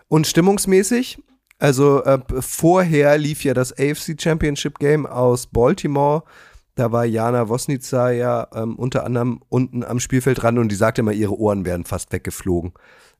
Und 0.07 0.27
stimmungsmäßig? 0.27 1.21
Also 1.59 2.03
äh, 2.03 2.19
vorher 2.39 3.17
lief 3.17 3.43
ja 3.43 3.53
das 3.53 3.71
AFC 3.71 4.19
Championship 4.19 4.79
Game 4.79 5.05
aus 5.05 5.47
Baltimore. 5.47 6.23
Da 6.75 6.91
war 6.91 7.05
Jana 7.05 7.49
Wosnica 7.49 8.09
ja 8.11 8.47
ähm, 8.55 8.75
unter 8.77 9.05
anderem 9.05 9.41
unten 9.49 9.83
am 9.83 9.99
Spielfeldrand 9.99 10.57
und 10.57 10.71
die 10.71 10.75
sagte 10.75 11.01
immer, 11.01 11.11
ihre 11.11 11.37
Ohren 11.37 11.65
wären 11.65 11.85
fast 11.85 12.11
weggeflogen. 12.11 12.73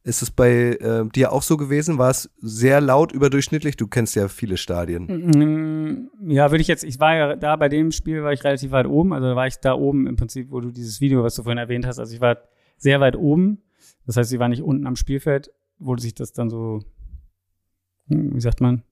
Ist 0.04 0.24
es 0.24 0.32
bei 0.32 0.50
äh, 0.50 1.06
dir 1.14 1.32
auch 1.32 1.44
so 1.44 1.58
gewesen? 1.58 2.00
War 2.00 2.10
es 2.10 2.32
sehr 2.42 2.82
laut 2.82 3.12
überdurchschnittlich? 3.12 3.76
Du 3.78 3.86
kennst 3.86 4.16
ja 4.16 4.28
viele 4.30 4.58
Stadien. 4.58 5.06
Mm, 5.06 6.32
Ja, 6.32 6.50
würde 6.50 6.62
ich 6.62 6.68
jetzt, 6.68 6.84
ich 6.84 7.00
war 7.00 7.16
ja 7.16 7.36
da 7.36 7.56
bei 7.56 7.70
dem 7.70 7.92
Spiel, 7.92 8.24
war 8.24 8.34
ich 8.34 8.44
relativ 8.44 8.72
weit 8.72 8.88
oben. 8.88 9.14
Also 9.14 9.36
war 9.36 9.46
ich 9.46 9.58
da 9.58 9.76
oben 9.76 10.08
im 10.08 10.16
Prinzip, 10.16 10.50
wo 10.50 10.60
du 10.60 10.72
dieses 10.72 11.02
Video, 11.02 11.24
was 11.24 11.36
du 11.36 11.44
vorhin 11.44 11.60
erwähnt 11.60 11.86
hast. 11.86 12.00
Also 12.00 12.16
ich 12.16 12.22
war 12.22 12.38
sehr 12.78 13.00
weit 13.00 13.16
oben. 13.16 13.62
Das 14.08 14.18
heißt, 14.18 14.34
ich 14.34 14.40
war 14.40 14.50
nicht 14.50 14.64
unten 14.64 14.88
am 14.88 14.96
Spielfeld, 14.96 15.52
wo 15.82 15.98
sich 15.98 16.14
das 16.14 16.32
dann 16.32 16.50
so, 16.50 16.80
hm, 18.08 18.36
wie 18.36 18.42
sagt 18.42 18.62
man, 18.62 18.84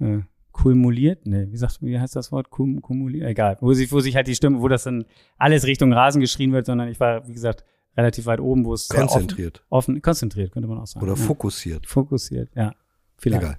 äh, 0.00 0.20
kumuliert? 0.52 1.26
Nee, 1.26 1.48
wie 1.50 1.56
sagt, 1.56 1.82
wie 1.82 1.98
heißt 1.98 2.14
das 2.14 2.30
Wort? 2.30 2.50
Kum, 2.50 2.80
kumuliert? 2.82 3.28
Egal. 3.28 3.56
Wo 3.60 3.72
sich, 3.72 3.90
wo 3.90 4.00
sich 4.00 4.14
halt 4.14 4.28
die 4.28 4.34
Stimme, 4.34 4.60
wo 4.60 4.68
das 4.68 4.84
dann 4.84 5.04
alles 5.38 5.66
Richtung 5.66 5.92
Rasen 5.92 6.20
geschrien 6.20 6.52
wird, 6.52 6.66
sondern 6.66 6.88
ich 6.88 7.00
war, 7.00 7.26
wie 7.26 7.32
gesagt, 7.32 7.64
relativ 7.96 8.26
weit 8.26 8.40
oben, 8.40 8.64
wo 8.64 8.74
es 8.74 8.88
Konzentriert 8.88 9.64
Offen, 9.68 9.94
offen, 9.94 10.02
konzentriert, 10.02 10.52
könnte 10.52 10.68
man 10.68 10.78
auch 10.78 10.86
sagen. 10.86 11.04
oder 11.04 11.14
ja. 11.16 11.22
fokussiert. 11.22 11.86
Fokussiert, 11.86 12.50
ja. 12.54 12.74
Vielleicht. 13.16 13.42
Egal. 13.42 13.58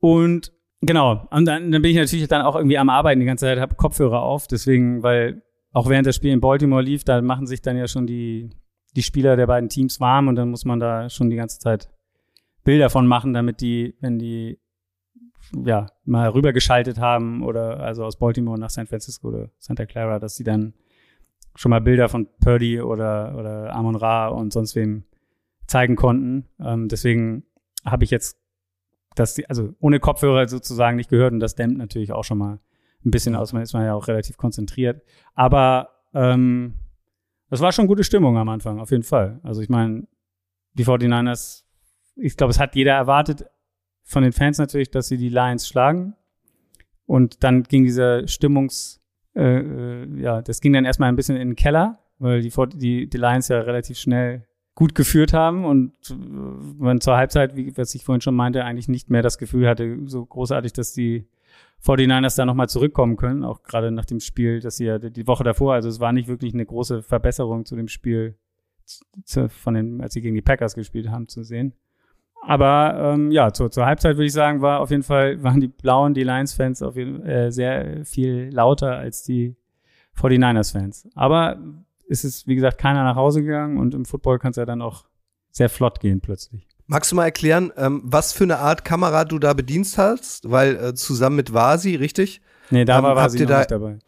Und 0.00 0.52
genau, 0.80 1.26
und 1.30 1.44
dann, 1.44 1.70
dann 1.70 1.82
bin 1.82 1.90
ich 1.90 1.96
natürlich 1.96 2.28
dann 2.28 2.42
auch 2.42 2.56
irgendwie 2.56 2.78
am 2.78 2.88
Arbeiten 2.88 3.20
die 3.20 3.26
ganze 3.26 3.46
Zeit, 3.46 3.58
habe 3.58 3.74
Kopfhörer 3.74 4.22
auf, 4.22 4.46
deswegen, 4.46 5.02
weil 5.02 5.42
auch 5.72 5.88
während 5.88 6.06
das 6.06 6.16
Spiel 6.16 6.32
in 6.32 6.40
Baltimore 6.40 6.82
lief, 6.82 7.04
da 7.04 7.20
machen 7.22 7.46
sich 7.46 7.62
dann 7.62 7.76
ja 7.76 7.86
schon 7.86 8.06
die, 8.06 8.50
die 8.96 9.02
Spieler 9.02 9.36
der 9.36 9.46
beiden 9.46 9.68
Teams 9.68 10.00
warm 10.00 10.28
und 10.28 10.36
dann 10.36 10.50
muss 10.50 10.64
man 10.64 10.80
da 10.80 11.08
schon 11.08 11.30
die 11.30 11.36
ganze 11.36 11.58
Zeit 11.58 11.90
Bilder 12.64 12.90
von 12.90 13.06
machen, 13.06 13.32
damit 13.32 13.60
die, 13.60 13.94
wenn 14.00 14.18
die 14.18 14.58
ja 15.64 15.86
mal 16.04 16.28
rübergeschaltet 16.28 16.98
haben 16.98 17.42
oder 17.42 17.80
also 17.80 18.04
aus 18.04 18.18
Baltimore 18.18 18.58
nach 18.58 18.70
San 18.70 18.86
Francisco 18.86 19.28
oder 19.28 19.50
Santa 19.58 19.86
Clara, 19.86 20.18
dass 20.18 20.36
die 20.36 20.44
dann 20.44 20.74
schon 21.54 21.70
mal 21.70 21.80
Bilder 21.80 22.08
von 22.08 22.28
Purdy 22.40 22.80
oder, 22.80 23.36
oder 23.36 23.74
Amon 23.74 23.96
Ra 23.96 24.28
und 24.28 24.52
sonst 24.52 24.76
wem 24.76 25.04
zeigen 25.66 25.96
konnten. 25.96 26.46
Ähm, 26.60 26.88
deswegen 26.88 27.44
habe 27.84 28.04
ich 28.04 28.10
jetzt 28.10 28.38
das, 29.14 29.40
also 29.48 29.74
ohne 29.80 30.00
Kopfhörer 30.00 30.46
sozusagen 30.48 30.96
nicht 30.96 31.10
gehört 31.10 31.32
und 31.32 31.40
das 31.40 31.54
dämmt 31.54 31.78
natürlich 31.78 32.12
auch 32.12 32.24
schon 32.24 32.38
mal 32.38 32.60
ein 33.04 33.10
bisschen 33.10 33.34
aus. 33.34 33.52
Man 33.52 33.62
ist 33.62 33.72
man 33.72 33.84
ja 33.84 33.94
auch 33.94 34.08
relativ 34.08 34.36
konzentriert. 34.36 35.02
Aber 35.34 35.90
ähm, 36.14 36.74
das 37.50 37.60
war 37.60 37.72
schon 37.72 37.86
gute 37.86 38.04
Stimmung 38.04 38.38
am 38.38 38.48
Anfang, 38.48 38.78
auf 38.78 38.90
jeden 38.90 39.02
Fall. 39.02 39.40
Also 39.42 39.60
ich 39.60 39.68
meine, 39.68 40.06
die 40.74 40.84
49ers, 40.84 41.64
ich 42.16 42.36
glaube, 42.36 42.52
es 42.52 42.60
hat 42.60 42.76
jeder 42.76 42.92
erwartet 42.92 43.44
von 44.04 44.22
den 44.22 44.32
Fans 44.32 44.58
natürlich, 44.58 44.90
dass 44.90 45.08
sie 45.08 45.16
die 45.16 45.28
Lions 45.28 45.68
schlagen. 45.68 46.14
Und 47.06 47.42
dann 47.42 47.64
ging 47.64 47.84
dieser 47.84 48.26
Stimmungs, 48.28 49.00
äh, 49.34 49.42
äh, 49.42 50.20
ja, 50.20 50.42
das 50.42 50.60
ging 50.60 50.72
dann 50.72 50.84
erstmal 50.84 51.08
ein 51.08 51.16
bisschen 51.16 51.36
in 51.36 51.48
den 51.48 51.56
Keller, 51.56 51.98
weil 52.18 52.40
die, 52.40 52.52
die, 52.76 53.10
die 53.10 53.18
Lions 53.18 53.48
ja 53.48 53.60
relativ 53.60 53.98
schnell 53.98 54.46
gut 54.76 54.94
geführt 54.94 55.32
haben 55.32 55.64
und 55.64 55.92
äh, 56.08 56.14
man 56.14 57.00
zur 57.00 57.16
Halbzeit, 57.16 57.56
wie 57.56 57.76
was 57.76 57.94
ich 57.94 58.04
vorhin 58.04 58.20
schon 58.20 58.36
meinte, 58.36 58.64
eigentlich 58.64 58.88
nicht 58.88 59.10
mehr 59.10 59.22
das 59.22 59.38
Gefühl 59.38 59.68
hatte, 59.68 59.98
so 60.06 60.24
großartig, 60.24 60.72
dass 60.72 60.92
die 60.92 61.26
49ers 61.84 62.36
da 62.36 62.44
nochmal 62.44 62.68
zurückkommen 62.68 63.16
können, 63.16 63.44
auch 63.44 63.62
gerade 63.62 63.90
nach 63.90 64.04
dem 64.04 64.20
Spiel, 64.20 64.60
dass 64.60 64.76
sie 64.76 64.84
ja 64.86 64.98
die 64.98 65.26
Woche 65.26 65.44
davor, 65.44 65.74
also 65.74 65.88
es 65.88 66.00
war 66.00 66.12
nicht 66.12 66.28
wirklich 66.28 66.52
eine 66.52 66.66
große 66.66 67.02
Verbesserung 67.02 67.64
zu 67.64 67.74
dem 67.74 67.88
Spiel, 67.88 68.36
zu, 69.24 69.48
von 69.48 69.74
den, 69.74 70.00
als 70.00 70.14
sie 70.14 70.20
gegen 70.20 70.34
die 70.34 70.42
Packers 70.42 70.74
gespielt 70.74 71.08
haben, 71.08 71.28
zu 71.28 71.42
sehen. 71.42 71.74
Aber 72.42 73.14
ähm, 73.14 73.30
ja, 73.30 73.52
zur, 73.52 73.70
zur 73.70 73.86
Halbzeit 73.86 74.16
würde 74.16 74.26
ich 74.26 74.32
sagen, 74.32 74.62
war 74.62 74.80
auf 74.80 74.90
jeden 74.90 75.02
Fall, 75.02 75.42
waren 75.42 75.60
die 75.60 75.68
Blauen, 75.68 76.14
die 76.14 76.24
Lions-Fans 76.24 76.82
auf 76.82 76.96
jeden 76.96 77.22
äh, 77.22 77.52
sehr 77.52 78.04
viel 78.04 78.50
lauter 78.52 78.96
als 78.96 79.22
die 79.22 79.56
49ers-Fans. 80.16 81.08
Aber 81.14 81.58
es 82.08 82.24
ist, 82.24 82.46
wie 82.46 82.54
gesagt, 82.54 82.78
keiner 82.78 83.04
nach 83.04 83.16
Hause 83.16 83.42
gegangen 83.42 83.78
und 83.78 83.94
im 83.94 84.04
Football 84.04 84.38
kann 84.38 84.50
es 84.50 84.56
ja 84.56 84.64
dann 84.64 84.82
auch 84.82 85.04
sehr 85.50 85.68
flott 85.68 86.00
gehen 86.00 86.20
plötzlich. 86.20 86.66
Magst 86.92 87.12
du 87.12 87.16
mal 87.16 87.24
erklären, 87.26 87.72
ähm, 87.76 88.00
was 88.04 88.32
für 88.32 88.42
eine 88.42 88.58
Art 88.58 88.84
Kamera 88.84 89.24
du 89.24 89.38
da 89.38 89.52
bedienst 89.54 89.96
hast? 89.96 90.50
Weil 90.50 90.74
äh, 90.76 90.94
zusammen 90.94 91.36
mit 91.36 91.54
Vasi, 91.54 91.94
richtig? 91.94 92.40
Nee, 92.70 92.84
da 92.84 92.98
Ähm, 92.98 93.04
war 93.04 93.14
Vasi 93.14 93.38
noch 93.38 93.46
da- 93.48 93.58
nicht 93.58 93.70
dabei. 93.70 93.98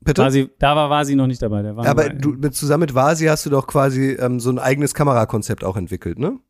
Bitte? 0.00 0.22
Vasi, 0.22 0.50
da 0.58 0.74
war 0.74 0.90
Vasi 0.90 1.14
noch 1.14 1.28
nicht 1.28 1.40
dabei. 1.40 1.62
Der 1.62 1.76
war 1.76 1.86
Aber 1.86 2.08
du, 2.08 2.30
mit, 2.30 2.56
zusammen 2.56 2.80
mit 2.80 2.96
Vasi 2.96 3.26
hast 3.26 3.46
du 3.46 3.50
doch 3.50 3.68
quasi 3.68 4.14
ähm, 4.18 4.40
so 4.40 4.50
ein 4.50 4.58
eigenes 4.58 4.92
Kamerakonzept 4.92 5.62
auch 5.62 5.76
entwickelt, 5.76 6.18
ne? 6.18 6.40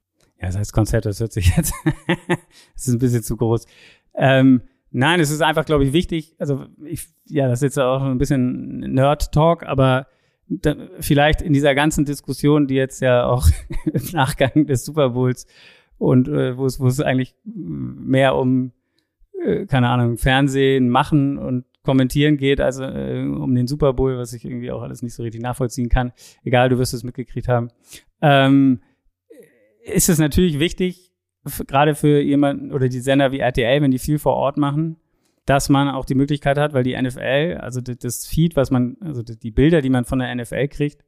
Ja, 0.40 0.46
das 0.46 0.56
heißt 0.56 0.72
Konzept, 0.72 1.04
das 1.04 1.20
hört 1.20 1.32
sich 1.34 1.54
jetzt, 1.56 1.74
das 2.06 2.86
ist 2.86 2.94
ein 2.94 2.98
bisschen 2.98 3.22
zu 3.22 3.36
groß. 3.36 3.66
Ähm, 4.14 4.62
nein, 4.92 5.20
es 5.20 5.30
ist 5.30 5.42
einfach, 5.42 5.66
glaube 5.66 5.84
ich, 5.84 5.92
wichtig. 5.92 6.34
Also, 6.38 6.64
ich, 6.86 7.06
ja, 7.26 7.46
das 7.48 7.58
ist 7.58 7.62
jetzt 7.64 7.78
auch 7.78 8.02
ein 8.02 8.16
bisschen 8.16 8.78
Nerd-Talk, 8.94 9.64
aber 9.64 10.06
da, 10.48 10.74
vielleicht 11.00 11.42
in 11.42 11.52
dieser 11.52 11.74
ganzen 11.74 12.06
Diskussion, 12.06 12.66
die 12.66 12.74
jetzt 12.76 13.02
ja 13.02 13.26
auch 13.26 13.46
im 13.92 14.02
Nachgang 14.12 14.64
des 14.66 14.86
Super 14.86 15.10
Bowls 15.10 15.46
und 16.02 16.26
äh, 16.26 16.58
wo 16.58 16.66
es, 16.66 16.80
wo 16.80 16.88
es 16.88 17.00
eigentlich 17.00 17.36
mehr 17.44 18.34
um, 18.34 18.72
äh, 19.40 19.66
keine 19.66 19.88
Ahnung, 19.88 20.18
Fernsehen 20.18 20.88
machen 20.88 21.38
und 21.38 21.64
kommentieren 21.84 22.36
geht, 22.36 22.60
also 22.60 22.82
äh, 22.82 23.22
um 23.22 23.54
den 23.54 23.68
Super 23.68 23.92
Bowl, 23.92 24.18
was 24.18 24.32
ich 24.32 24.44
irgendwie 24.44 24.72
auch 24.72 24.82
alles 24.82 25.02
nicht 25.02 25.14
so 25.14 25.22
richtig 25.22 25.42
nachvollziehen 25.42 25.88
kann. 25.88 26.12
Egal, 26.42 26.70
du 26.70 26.78
wirst 26.78 26.92
es 26.92 27.04
mitgekriegt 27.04 27.46
haben. 27.46 27.68
Ähm, 28.20 28.80
ist 29.84 30.08
es 30.08 30.18
natürlich 30.18 30.58
wichtig, 30.58 31.12
gerade 31.68 31.94
für 31.94 32.20
jemanden 32.20 32.72
oder 32.72 32.88
die 32.88 33.00
Sender 33.00 33.30
wie 33.30 33.38
RTL, 33.38 33.80
wenn 33.80 33.92
die 33.92 34.00
viel 34.00 34.18
vor 34.18 34.34
Ort 34.34 34.56
machen, 34.56 34.96
dass 35.46 35.68
man 35.68 35.88
auch 35.88 36.04
die 36.04 36.16
Möglichkeit 36.16 36.58
hat, 36.58 36.72
weil 36.72 36.82
die 36.82 37.00
NFL, 37.00 37.58
also 37.60 37.80
das 37.80 38.26
Feed, 38.26 38.56
was 38.56 38.72
man, 38.72 38.96
also 39.00 39.22
die 39.22 39.50
Bilder, 39.52 39.82
die 39.82 39.90
man 39.90 40.04
von 40.04 40.18
der 40.18 40.34
NFL 40.34 40.66
kriegt, 40.66 41.04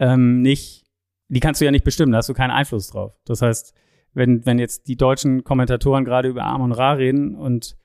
ähm, 0.00 0.42
nicht, 0.42 0.86
die 1.28 1.40
kannst 1.40 1.60
du 1.60 1.64
ja 1.64 1.70
nicht 1.70 1.84
bestimmen, 1.84 2.10
da 2.10 2.18
hast 2.18 2.28
du 2.28 2.34
keinen 2.34 2.50
Einfluss 2.50 2.88
drauf. 2.88 3.16
Das 3.24 3.42
heißt, 3.42 3.74
wenn, 4.14 4.44
wenn 4.46 4.58
jetzt 4.58 4.88
die 4.88 4.96
deutschen 4.96 5.44
Kommentatoren 5.44 6.04
gerade 6.04 6.28
über 6.28 6.44
Amon 6.44 6.72
Ra 6.72 6.92
reden 6.92 7.34
und 7.34 7.76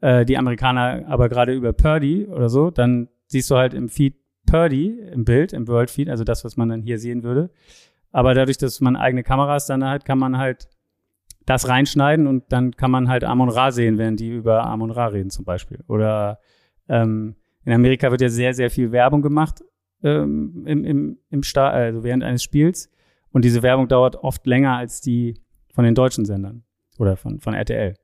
äh, 0.00 0.24
die 0.24 0.38
Amerikaner 0.38 1.04
aber 1.06 1.28
gerade 1.28 1.52
über 1.54 1.72
Purdy 1.72 2.26
oder 2.26 2.48
so, 2.48 2.70
dann 2.70 3.08
siehst 3.26 3.50
du 3.50 3.56
halt 3.56 3.74
im 3.74 3.88
Feed 3.88 4.16
Purdy 4.46 4.98
im 5.12 5.24
Bild, 5.24 5.52
im 5.52 5.68
World 5.68 5.90
Feed, 5.90 6.08
also 6.08 6.24
das, 6.24 6.44
was 6.44 6.56
man 6.56 6.68
dann 6.68 6.82
hier 6.82 6.98
sehen 6.98 7.22
würde. 7.22 7.50
Aber 8.10 8.34
dadurch, 8.34 8.58
dass 8.58 8.80
man 8.80 8.96
eigene 8.96 9.22
Kameras 9.22 9.66
dann 9.66 9.84
hat, 9.84 10.04
kann 10.04 10.18
man 10.18 10.36
halt 10.36 10.68
das 11.46 11.68
reinschneiden 11.68 12.26
und 12.26 12.52
dann 12.52 12.72
kann 12.72 12.90
man 12.90 13.08
halt 13.08 13.24
Amon 13.24 13.48
Ra 13.48 13.72
sehen, 13.72 13.98
während 13.98 14.20
die 14.20 14.30
über 14.30 14.64
Amon 14.64 14.90
Ra 14.90 15.06
reden 15.06 15.30
zum 15.30 15.44
Beispiel. 15.44 15.82
Oder 15.88 16.38
ähm, 16.88 17.36
in 17.64 17.72
Amerika 17.72 18.10
wird 18.10 18.20
ja 18.20 18.28
sehr, 18.28 18.54
sehr 18.54 18.70
viel 18.70 18.92
Werbung 18.92 19.22
gemacht 19.22 19.62
ähm, 20.02 20.64
im, 20.66 20.84
im, 20.84 21.18
im 21.30 21.42
Sta 21.42 21.70
also 21.70 22.04
während 22.04 22.22
eines 22.22 22.42
Spiels. 22.42 22.90
Und 23.30 23.44
diese 23.44 23.62
Werbung 23.62 23.88
dauert 23.88 24.16
oft 24.16 24.46
länger 24.46 24.76
als 24.76 25.00
die 25.00 25.41
von 25.72 25.84
den 25.84 25.94
deutschen 25.94 26.24
Sendern 26.24 26.62
oder 26.98 27.16
von, 27.16 27.40
von 27.40 27.54
RTL. 27.54 27.94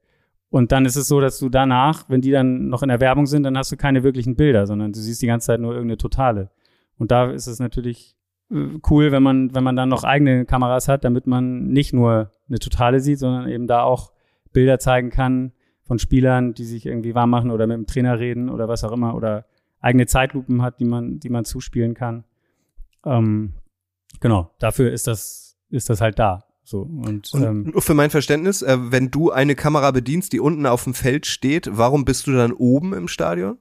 Und 0.51 0.73
dann 0.73 0.87
ist 0.87 0.97
es 0.97 1.09
so, 1.09 1.21
dass 1.21 1.39
du 1.39 1.49
danach, 1.49 2.09
wenn 2.09 2.23
die 2.23 2.31
dann 2.31 2.69
noch 2.69 2.83
in 2.83 2.89
der 2.89 3.01
Werbung 3.01 3.27
sind, 3.27 3.43
dann 3.43 3.57
hast 3.57 3.71
du 3.71 3.77
keine 3.77 4.03
wirklichen 4.03 4.35
Bilder, 4.35 4.67
sondern 4.67 4.93
du 4.93 4.99
siehst 4.99 5.21
die 5.21 5.27
ganze 5.27 5.49
Zeit 5.49 5.61
nur 5.61 5.73
irgendeine 5.73 5.99
Totale. 5.99 6.51
Und 6.97 7.11
da 7.11 7.31
ist 7.31 7.47
es 7.47 7.59
natürlich 7.61 8.17
äh, 8.51 8.79
cool, 8.91 9.13
wenn 9.13 9.23
man, 9.23 9.55
wenn 9.55 9.63
man 9.63 9.77
dann 9.77 9.91
noch 9.91 10.05
eigene 10.05 10.47
Kameras 10.47 10.89
hat, 10.89 11.05
damit 11.05 11.27
man 11.27 11.69
nicht 11.69 11.93
nur 11.93 12.33
eine 12.49 12.59
Totale 12.59 13.01
sieht, 13.01 13.19
sondern 13.19 13.49
eben 13.49 13.67
da 13.67 13.83
auch 13.83 14.13
Bilder 14.53 14.79
zeigen 14.79 15.11
kann, 15.11 15.53
von 15.85 15.99
Spielern, 15.99 16.55
die 16.55 16.65
sich 16.65 16.87
irgendwie 16.87 17.15
warm 17.15 17.31
machen 17.31 17.51
oder 17.51 17.67
mit 17.67 17.77
dem 17.77 17.87
Trainer 17.87 18.19
reden 18.19 18.51
oder 18.51 18.69
was 18.69 18.85
auch 18.85 18.93
immer 18.93 19.15
oder 19.15 19.47
eigene 19.81 20.07
Zeitlupen 20.07 20.63
hat, 20.63 20.81
die 20.81 20.85
man, 20.85 21.19
die 21.19 21.31
man 21.31 21.45
zuspielen 21.45 21.95
kann. 21.95 22.25
Ähm, 23.05 23.55
genau, 24.21 24.51
dafür 24.59 24.93
ist 24.93 25.07
das, 25.07 25.59
ist 25.71 25.89
das 25.89 26.01
halt 26.01 26.19
da. 26.19 26.45
So, 26.69 26.83
und, 26.83 27.33
Und 27.33 27.43
ähm, 27.43 27.71
nur 27.73 27.81
für 27.81 27.95
mein 27.95 28.11
Verständnis, 28.11 28.61
äh, 28.61 28.77
wenn 28.79 29.11
du 29.11 29.31
eine 29.31 29.55
Kamera 29.55 29.91
bedienst, 29.91 30.35
die 30.35 30.39
unten 30.39 30.67
auf 30.67 30.85
dem 30.85 30.93
Feld 30.93 31.25
steht, 31.25 31.67
warum 31.73 32.05
bist 32.05 32.27
du 32.27 32.33
dann 32.33 32.53
oben 32.53 32.93
im 32.93 33.09
Stadion? 33.09 33.57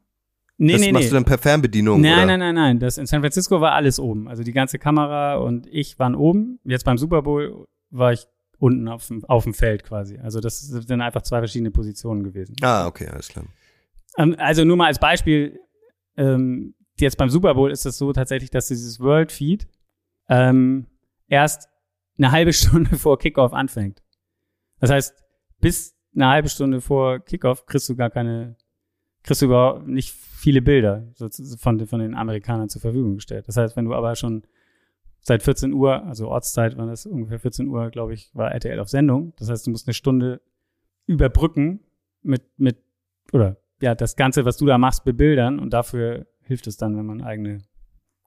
nee, 0.58 0.74
das 0.74 0.82
nee, 0.82 0.92
machst 0.92 1.06
nee. 1.06 1.10
du 1.12 1.16
dann 1.16 1.24
per 1.24 1.38
Fernbedienung, 1.38 2.02
Nein, 2.02 2.18
oder? 2.18 2.26
nein, 2.26 2.40
nein, 2.40 2.56
nein. 2.56 2.80
Das 2.80 2.98
in 2.98 3.06
San 3.06 3.22
Francisco 3.22 3.62
war 3.62 3.72
alles 3.72 3.98
oben. 3.98 4.28
Also 4.28 4.44
die 4.44 4.52
ganze 4.52 4.78
Kamera 4.78 5.38
und 5.38 5.68
ich 5.68 5.98
waren 6.00 6.16
oben. 6.16 6.60
Jetzt 6.66 6.84
beim 6.84 6.98
Super 6.98 7.22
Bowl 7.22 7.66
war 7.92 8.12
ich 8.12 8.28
unten 8.60 8.90
auf 8.90 9.08
dem, 9.08 9.24
auf 9.24 9.46
dem 9.46 9.54
Feld 9.54 9.86
quasi. 9.86 10.18
Also 10.18 10.42
das 10.42 10.60
sind 10.60 11.00
einfach 11.00 11.22
zwei 11.22 11.38
verschiedene 11.38 11.72
Positionen 11.72 12.26
gewesen. 12.26 12.58
Ah, 12.62 12.88
okay, 12.88 13.08
alles 13.08 13.30
klar. 13.30 13.46
Ähm, 14.18 14.36
also 14.38 14.66
nur 14.66 14.76
mal 14.76 14.88
als 14.88 15.00
Beispiel, 15.00 15.58
ähm, 16.18 16.76
jetzt 17.00 17.18
beim 17.18 17.30
Super 17.30 17.56
Bowl 17.56 17.72
ist 17.72 17.86
es 17.86 17.98
so 17.98 18.12
tatsächlich, 18.12 18.50
dass 18.50 18.68
dieses 18.68 19.00
World 19.00 19.32
Feed 19.32 19.66
ähm, 20.28 20.88
erst 21.30 21.70
eine 22.18 22.32
halbe 22.32 22.54
Stunde 22.54 22.98
vor 22.98 23.18
Kickoff 23.18 23.54
anfängt. 23.54 24.04
Das 24.80 24.90
heißt, 24.90 25.14
bis 25.60 25.96
eine 26.16 26.28
halbe 26.28 26.50
Stunde 26.50 26.82
vor 26.82 27.20
Kickoff 27.20 27.66
kriegst 27.66 27.90
du 27.90 27.96
gar 27.96 28.10
keine, 28.10 28.56
kriegst 29.24 29.42
du 29.42 29.48
überhaupt 29.48 29.88
nicht 29.88 30.12
viele 30.12 30.62
Bilder 30.62 31.08
von, 31.60 31.86
von 31.86 32.00
den 32.00 32.16
Amerikanern 32.16 32.70
zur 32.70 32.82
Verfügung 32.82 33.16
gestellt. 33.16 33.48
Das 33.48 33.58
heißt, 33.58 33.76
wenn 33.76 33.86
du 33.86 33.94
aber 33.94 34.16
schon 34.16 34.44
seit 35.20 35.44
14 35.44 35.74
Uhr, 35.74 36.04
also 36.06 36.30
Ortszeit 36.30 36.78
war 36.78 36.86
das 36.86 37.06
ungefähr 37.06 37.40
14 37.40 37.68
Uhr, 37.68 37.90
glaube 37.90 38.14
ich, 38.14 38.34
war 38.34 38.52
RTL 38.52 38.80
auf 38.80 38.90
Sendung. 38.90 39.34
Das 39.38 39.50
heißt, 39.50 39.68
du 39.68 39.72
musst 39.72 39.88
eine 39.88 39.94
Stunde 39.94 40.42
überbrücken 41.06 41.82
mit, 42.22 42.44
mit, 42.58 42.78
oder 43.32 43.58
ja, 43.82 43.94
das 43.94 44.16
Ganze, 44.16 44.46
was 44.46 44.58
du 44.58 44.66
da 44.66 44.78
machst, 44.78 45.04
bebildern 45.04 45.60
und 45.60 45.72
dafür 45.72 46.28
hilft 46.42 46.68
es 46.68 46.78
dann, 46.78 46.98
wenn 46.98 47.06
man 47.06 47.22
eigene 47.22 47.60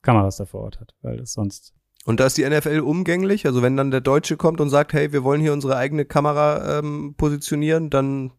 Kameras 0.03 0.37
da 0.37 0.45
vor 0.45 0.63
Ort 0.63 0.81
hat, 0.81 0.95
weil 1.03 1.17
das 1.17 1.33
sonst. 1.33 1.75
Und 2.07 2.21
da 2.21 2.27
ist 2.27 2.39
die 2.39 2.49
NFL 2.49 2.81
umgänglich? 2.81 3.47
Also 3.47 3.63
wenn 3.63 3.77
dann 3.77 3.91
der 3.91 4.01
Deutsche 4.01 4.37
kommt 4.37 4.61
und 4.61 4.71
sagt, 4.71 4.93
hey, 4.93 5.13
wir 5.13 5.23
wollen 5.23 5.41
hier 5.41 5.53
unsere 5.53 5.77
eigene 5.77 6.05
Kamera 6.05 6.79
ähm, 6.79 7.15
positionieren, 7.17 7.91
dann 7.91 8.33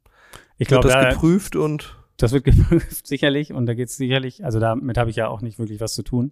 Ich 0.58 0.69
wird 0.71 0.82
glaube, 0.82 0.88
das 0.88 0.93
da, 0.93 1.10
geprüft 1.12 1.56
und 1.56 1.95
das 2.17 2.32
wird 2.32 2.43
geprüft, 2.45 3.06
sicherlich. 3.06 3.54
Und 3.54 3.67
da 3.67 3.74
geht 3.74 3.89
es 3.89 3.97
sicherlich, 3.97 4.43
also 4.43 4.60
damit 4.60 4.97
habe 4.97 5.10
ich 5.10 5.15
ja 5.15 5.28
auch 5.28 5.41
nicht 5.41 5.60
wirklich 5.60 5.80
was 5.80 5.93
zu 5.93 6.04
tun. 6.04 6.32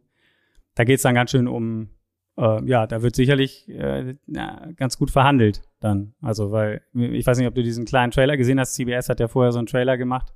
Da 0.75 0.83
geht 0.83 0.97
es 0.97 1.03
dann 1.03 1.15
ganz 1.15 1.31
schön 1.31 1.47
um, 1.47 1.89
äh, 2.37 2.63
ja, 2.65 2.87
da 2.87 3.01
wird 3.01 3.15
sicherlich 3.15 3.69
äh, 3.69 4.15
na, 4.25 4.71
ganz 4.75 4.97
gut 4.97 5.11
verhandelt 5.11 5.61
dann. 5.79 6.13
Also, 6.21 6.51
weil, 6.51 6.81
ich 6.93 7.25
weiß 7.25 7.37
nicht, 7.37 7.47
ob 7.47 7.55
du 7.55 7.63
diesen 7.63 7.85
kleinen 7.85 8.11
Trailer 8.11 8.37
gesehen 8.37 8.59
hast. 8.59 8.73
CBS 8.73 9.09
hat 9.09 9.19
ja 9.19 9.27
vorher 9.27 9.51
so 9.51 9.59
einen 9.59 9.67
Trailer 9.67 9.97
gemacht. 9.97 10.33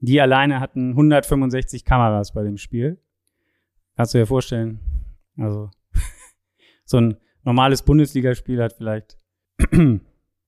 Die 0.00 0.20
alleine 0.20 0.60
hatten 0.60 0.90
165 0.90 1.84
Kameras 1.84 2.32
bei 2.32 2.42
dem 2.42 2.58
Spiel. 2.58 2.98
Kannst 3.96 4.14
du 4.14 4.18
dir 4.18 4.26
vorstellen? 4.26 4.80
Also, 5.38 5.70
so 6.92 6.98
ein 6.98 7.16
normales 7.42 7.82
Bundesligaspiel 7.82 8.62
hat 8.62 8.72
vielleicht, 8.74 9.18
sagen 9.58 10.00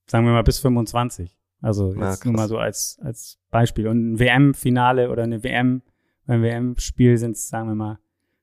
wir 0.07 0.23
mal, 0.23 0.43
bis 0.43 0.61
25. 0.61 1.37
Also 1.61 1.93
Ja, 1.95 2.11
jetzt 2.11 2.25
nur 2.25 2.35
krass. 2.35 2.43
mal 2.43 2.49
so 2.49 2.59
als, 2.59 2.99
als 3.03 3.39
Beispiel. 3.51 3.89
Und 3.89 4.13
ein 4.13 4.19
WM-Finale 4.19 5.11
oder 5.11 5.25
eine 5.25 5.43
WM, 5.43 5.83
beim 6.27 6.43
WM-Spiel 6.43 7.19
sind 7.19 7.33
es, 7.37 7.49
sagen 7.49 7.69
wir 7.69 7.75
mal, 7.75 7.99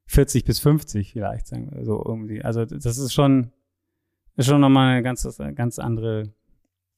40 0.08 0.44
bis 0.44 0.60
50 0.60 1.14
vielleicht, 1.14 1.48
sagen 1.48 1.70
wir 1.72 1.86
so 1.86 2.04
irgendwie. 2.06 2.42
Also 2.44 2.66
das 2.66 2.98
ist 2.98 3.14
schon, 3.14 3.52
ist 4.36 4.48
schon 4.48 4.60
nochmal 4.60 4.94
eine 4.94 5.04
ganz, 5.04 5.26
ganz 5.56 5.80
andere 5.80 6.34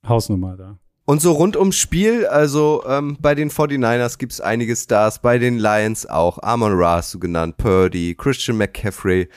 Hausnummer 0.08 0.58
da. 0.58 0.80
Und 1.06 1.22
so 1.22 1.34
rund 1.34 1.58
ums 1.58 1.76
Spiel, 1.76 2.26
also 2.26 2.82
ähm, 2.88 3.18
bei 3.20 3.36
den 3.36 3.50
49ers 3.50 4.18
gibt's 4.18 4.39
einige 4.39 4.74
Stars, 4.76 5.20
bei 5.20 5.38
den 5.38 5.60
Lions 5.60 6.06
auch. 6.06 6.39
Amon 6.42 6.72
Ra 6.74 6.96
hast 6.98 7.13
du 7.13 7.20
genannt, 7.20 7.58
Purdy, 7.58 8.16
Christian 8.18 8.58
McCaffrey. 8.58 9.28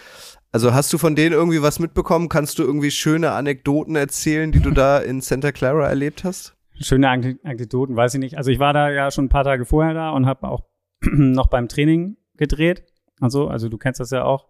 Also 0.57 0.73
hast 0.73 0.91
du 0.91 0.97
von 0.97 1.15
denen 1.15 1.35
irgendwie 1.35 1.61
was 1.61 1.81
mitbekommen? 1.81 2.31
Kannst 2.31 2.59
du 2.59 2.63
irgendwie 2.63 2.91
schöne 2.91 3.33
Anekdoten 3.33 3.95
erzählen, 3.95 4.53
die 4.53 4.61
du 4.61 4.71
da 4.71 4.97
in 5.01 5.21
Santa 5.21 5.53
Clara 5.53 5.87
erlebt 5.87 6.25
hast? 6.25 6.57
Schöne 6.81 7.11
Anek- 7.11 7.45
Anekdoten, 7.45 7.95
weiß 7.95 8.15
ich 8.15 8.21
nicht. 8.21 8.39
Also 8.39 8.51
ich 8.51 8.59
war 8.59 8.73
da 8.73 8.89
ja 8.89 9.11
schon 9.11 9.27
ein 9.27 9.29
paar 9.29 9.45
Tage 9.45 9.67
vorher 9.67 9.93
da 9.93 10.13
und 10.13 10.25
habe 10.25 10.49
auch 10.49 10.65
noch 11.03 11.49
beim 11.49 11.69
Training 11.69 12.17
gedreht. 12.39 12.85
Also, 13.21 13.49
also 13.49 13.69
du 13.69 13.77
kennst 13.77 14.01
das 14.01 14.09
ja 14.13 14.25
auch. 14.25 14.47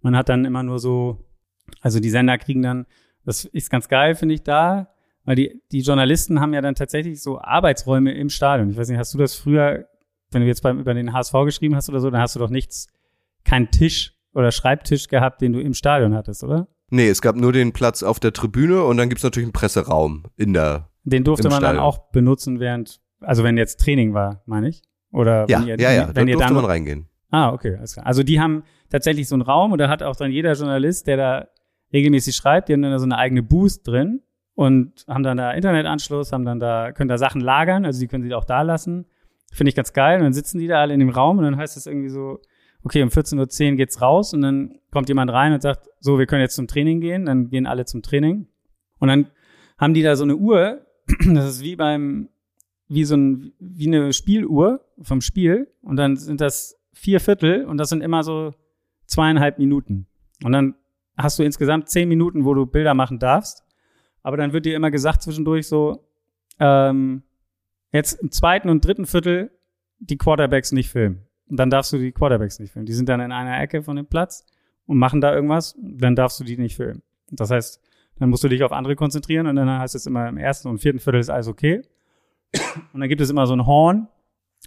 Man 0.00 0.16
hat 0.16 0.30
dann 0.30 0.46
immer 0.46 0.62
nur 0.62 0.78
so, 0.78 1.26
also 1.82 2.00
die 2.00 2.08
Sender 2.08 2.38
kriegen 2.38 2.62
dann, 2.62 2.86
das 3.26 3.44
ist 3.44 3.68
ganz 3.68 3.86
geil, 3.88 4.14
finde 4.14 4.36
ich 4.36 4.42
da, 4.42 4.94
weil 5.26 5.36
die, 5.36 5.60
die 5.72 5.80
Journalisten 5.82 6.40
haben 6.40 6.54
ja 6.54 6.62
dann 6.62 6.74
tatsächlich 6.74 7.20
so 7.22 7.38
Arbeitsräume 7.38 8.14
im 8.14 8.30
Stadion. 8.30 8.70
Ich 8.70 8.78
weiß 8.78 8.88
nicht, 8.88 8.96
hast 8.96 9.12
du 9.12 9.18
das 9.18 9.34
früher, 9.34 9.84
wenn 10.30 10.40
du 10.40 10.48
jetzt 10.48 10.62
beim, 10.62 10.78
über 10.80 10.94
den 10.94 11.12
HSV 11.12 11.34
geschrieben 11.44 11.76
hast 11.76 11.90
oder 11.90 12.00
so, 12.00 12.08
dann 12.08 12.22
hast 12.22 12.34
du 12.34 12.38
doch 12.38 12.48
nichts, 12.48 12.86
keinen 13.44 13.70
Tisch 13.70 14.14
oder 14.34 14.52
Schreibtisch 14.52 15.08
gehabt, 15.08 15.40
den 15.40 15.52
du 15.52 15.60
im 15.60 15.74
Stadion 15.74 16.14
hattest, 16.14 16.44
oder? 16.44 16.68
Nee, 16.90 17.08
es 17.08 17.22
gab 17.22 17.36
nur 17.36 17.52
den 17.52 17.72
Platz 17.72 18.02
auf 18.02 18.18
der 18.20 18.32
Tribüne 18.32 18.82
und 18.84 18.96
dann 18.96 19.08
gibt's 19.08 19.22
natürlich 19.24 19.46
einen 19.46 19.52
Presseraum 19.52 20.24
in 20.36 20.52
der. 20.52 20.88
Den 21.04 21.24
durfte 21.24 21.44
man 21.48 21.60
dann 21.60 21.76
Stadion. 21.76 21.82
auch 21.84 22.10
benutzen, 22.10 22.60
während, 22.60 23.00
also 23.20 23.44
wenn 23.44 23.56
jetzt 23.56 23.80
Training 23.80 24.12
war, 24.12 24.42
meine 24.46 24.68
ich. 24.68 24.82
Oder 25.12 25.46
Ja, 25.48 25.60
wenn 25.60 25.68
ihr, 25.68 25.80
ja, 25.80 25.92
ja, 25.92 26.06
da 26.06 26.16
wenn 26.16 26.28
ihr 26.28 26.34
durfte 26.34 26.52
dann 26.52 26.62
man 26.62 26.64
reingehen. 26.70 27.08
Ah, 27.30 27.52
okay. 27.52 27.76
Alles 27.76 27.94
klar. 27.94 28.06
Also 28.06 28.22
die 28.22 28.40
haben 28.40 28.64
tatsächlich 28.90 29.28
so 29.28 29.34
einen 29.36 29.42
Raum 29.42 29.72
und 29.72 29.78
da 29.78 29.88
hat 29.88 30.02
auch 30.02 30.16
dann 30.16 30.30
jeder 30.32 30.52
Journalist, 30.54 31.06
der 31.06 31.16
da 31.16 31.48
regelmäßig 31.92 32.34
schreibt, 32.34 32.68
die 32.68 32.72
haben 32.72 32.82
dann 32.82 32.92
da 32.92 32.98
so 32.98 33.04
eine 33.04 33.18
eigene 33.18 33.42
Booth 33.42 33.86
drin 33.86 34.22
und 34.54 35.04
haben 35.08 35.22
dann 35.22 35.36
da 35.36 35.52
Internetanschluss, 35.52 36.32
haben 36.32 36.44
dann 36.44 36.58
da, 36.60 36.92
können 36.92 37.08
da 37.08 37.18
Sachen 37.18 37.40
lagern, 37.40 37.84
also 37.84 38.00
die 38.00 38.08
können 38.08 38.24
sie 38.24 38.34
auch 38.34 38.44
da 38.44 38.62
lassen. 38.62 39.06
Finde 39.52 39.70
ich 39.70 39.76
ganz 39.76 39.92
geil. 39.92 40.18
Und 40.18 40.24
dann 40.24 40.32
sitzen 40.32 40.58
die 40.58 40.66
da 40.68 40.80
alle 40.80 40.94
in 40.94 41.00
dem 41.00 41.08
Raum 41.08 41.38
und 41.38 41.44
dann 41.44 41.56
heißt 41.56 41.76
es 41.76 41.86
irgendwie 41.86 42.08
so, 42.08 42.40
okay, 42.82 43.02
um 43.02 43.08
14.10 43.08 43.70
Uhr 43.70 43.76
geht's 43.76 44.00
raus 44.00 44.32
und 44.34 44.42
dann 44.42 44.78
kommt 44.90 45.08
jemand 45.08 45.30
rein 45.30 45.52
und 45.52 45.62
sagt, 45.62 45.88
so, 46.00 46.18
wir 46.18 46.26
können 46.26 46.42
jetzt 46.42 46.56
zum 46.56 46.66
Training 46.66 47.00
gehen. 47.00 47.26
Dann 47.26 47.50
gehen 47.50 47.66
alle 47.66 47.84
zum 47.84 48.02
Training. 48.02 48.48
Und 48.98 49.08
dann 49.08 49.26
haben 49.78 49.94
die 49.94 50.02
da 50.02 50.16
so 50.16 50.24
eine 50.24 50.36
Uhr, 50.36 50.86
das 51.32 51.56
ist 51.56 51.62
wie 51.62 51.76
beim, 51.76 52.28
wie 52.88 53.04
so 53.04 53.16
ein, 53.16 53.52
wie 53.58 53.86
eine 53.86 54.12
Spieluhr 54.12 54.84
vom 55.02 55.20
Spiel. 55.20 55.68
Und 55.82 55.96
dann 55.96 56.16
sind 56.16 56.40
das 56.40 56.76
vier 56.92 57.20
Viertel 57.20 57.64
und 57.64 57.78
das 57.78 57.88
sind 57.88 58.02
immer 58.02 58.22
so 58.22 58.54
zweieinhalb 59.06 59.58
Minuten. 59.58 60.06
Und 60.44 60.52
dann 60.52 60.74
hast 61.16 61.38
du 61.38 61.42
insgesamt 61.42 61.88
zehn 61.88 62.08
Minuten, 62.08 62.44
wo 62.44 62.54
du 62.54 62.66
Bilder 62.66 62.94
machen 62.94 63.18
darfst. 63.18 63.64
Aber 64.22 64.36
dann 64.36 64.52
wird 64.52 64.66
dir 64.66 64.76
immer 64.76 64.90
gesagt 64.90 65.22
zwischendurch 65.22 65.66
so, 65.66 66.06
ähm, 66.58 67.22
jetzt 67.92 68.20
im 68.20 68.30
zweiten 68.30 68.68
und 68.68 68.84
dritten 68.84 69.06
Viertel 69.06 69.50
die 69.98 70.16
Quarterbacks 70.18 70.72
nicht 70.72 70.90
filmen. 70.90 71.26
Und 71.50 71.58
dann 71.58 71.68
darfst 71.68 71.92
du 71.92 71.98
die 71.98 72.12
Quarterbacks 72.12 72.60
nicht 72.60 72.72
filmen. 72.72 72.86
Die 72.86 72.92
sind 72.92 73.08
dann 73.08 73.20
in 73.20 73.32
einer 73.32 73.60
Ecke 73.60 73.82
von 73.82 73.96
dem 73.96 74.06
Platz 74.06 74.46
und 74.86 74.98
machen 74.98 75.20
da 75.20 75.34
irgendwas, 75.34 75.76
dann 75.82 76.14
darfst 76.14 76.38
du 76.38 76.44
die 76.44 76.56
nicht 76.56 76.76
filmen. 76.76 77.02
Das 77.30 77.50
heißt, 77.50 77.80
dann 78.18 78.30
musst 78.30 78.44
du 78.44 78.48
dich 78.48 78.62
auf 78.62 78.72
andere 78.72 78.94
konzentrieren 78.94 79.46
und 79.46 79.56
dann 79.56 79.68
heißt 79.68 79.94
es 79.94 80.06
immer 80.06 80.28
im 80.28 80.36
ersten 80.36 80.68
und 80.68 80.78
vierten 80.78 81.00
Viertel 81.00 81.20
ist 81.20 81.30
alles 81.30 81.48
okay. 81.48 81.82
Und 82.92 83.00
dann 83.00 83.08
gibt 83.08 83.20
es 83.20 83.30
immer 83.30 83.46
so 83.46 83.54
ein 83.54 83.66
Horn 83.66 84.08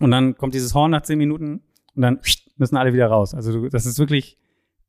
und 0.02 0.12
dann 0.12 0.36
kommt 0.36 0.54
dieses 0.54 0.74
Horn 0.74 0.92
nach 0.92 1.04
zehn 1.04 1.18
Minuten 1.18 1.62
und 1.96 2.02
dann 2.02 2.20
müssen 2.58 2.78
alle 2.78 2.94
wieder 2.94 3.08
raus. 3.08 3.34
Also 3.34 3.54
du, 3.54 3.70
das 3.70 3.86
ist 3.86 4.00
wirklich 4.00 4.38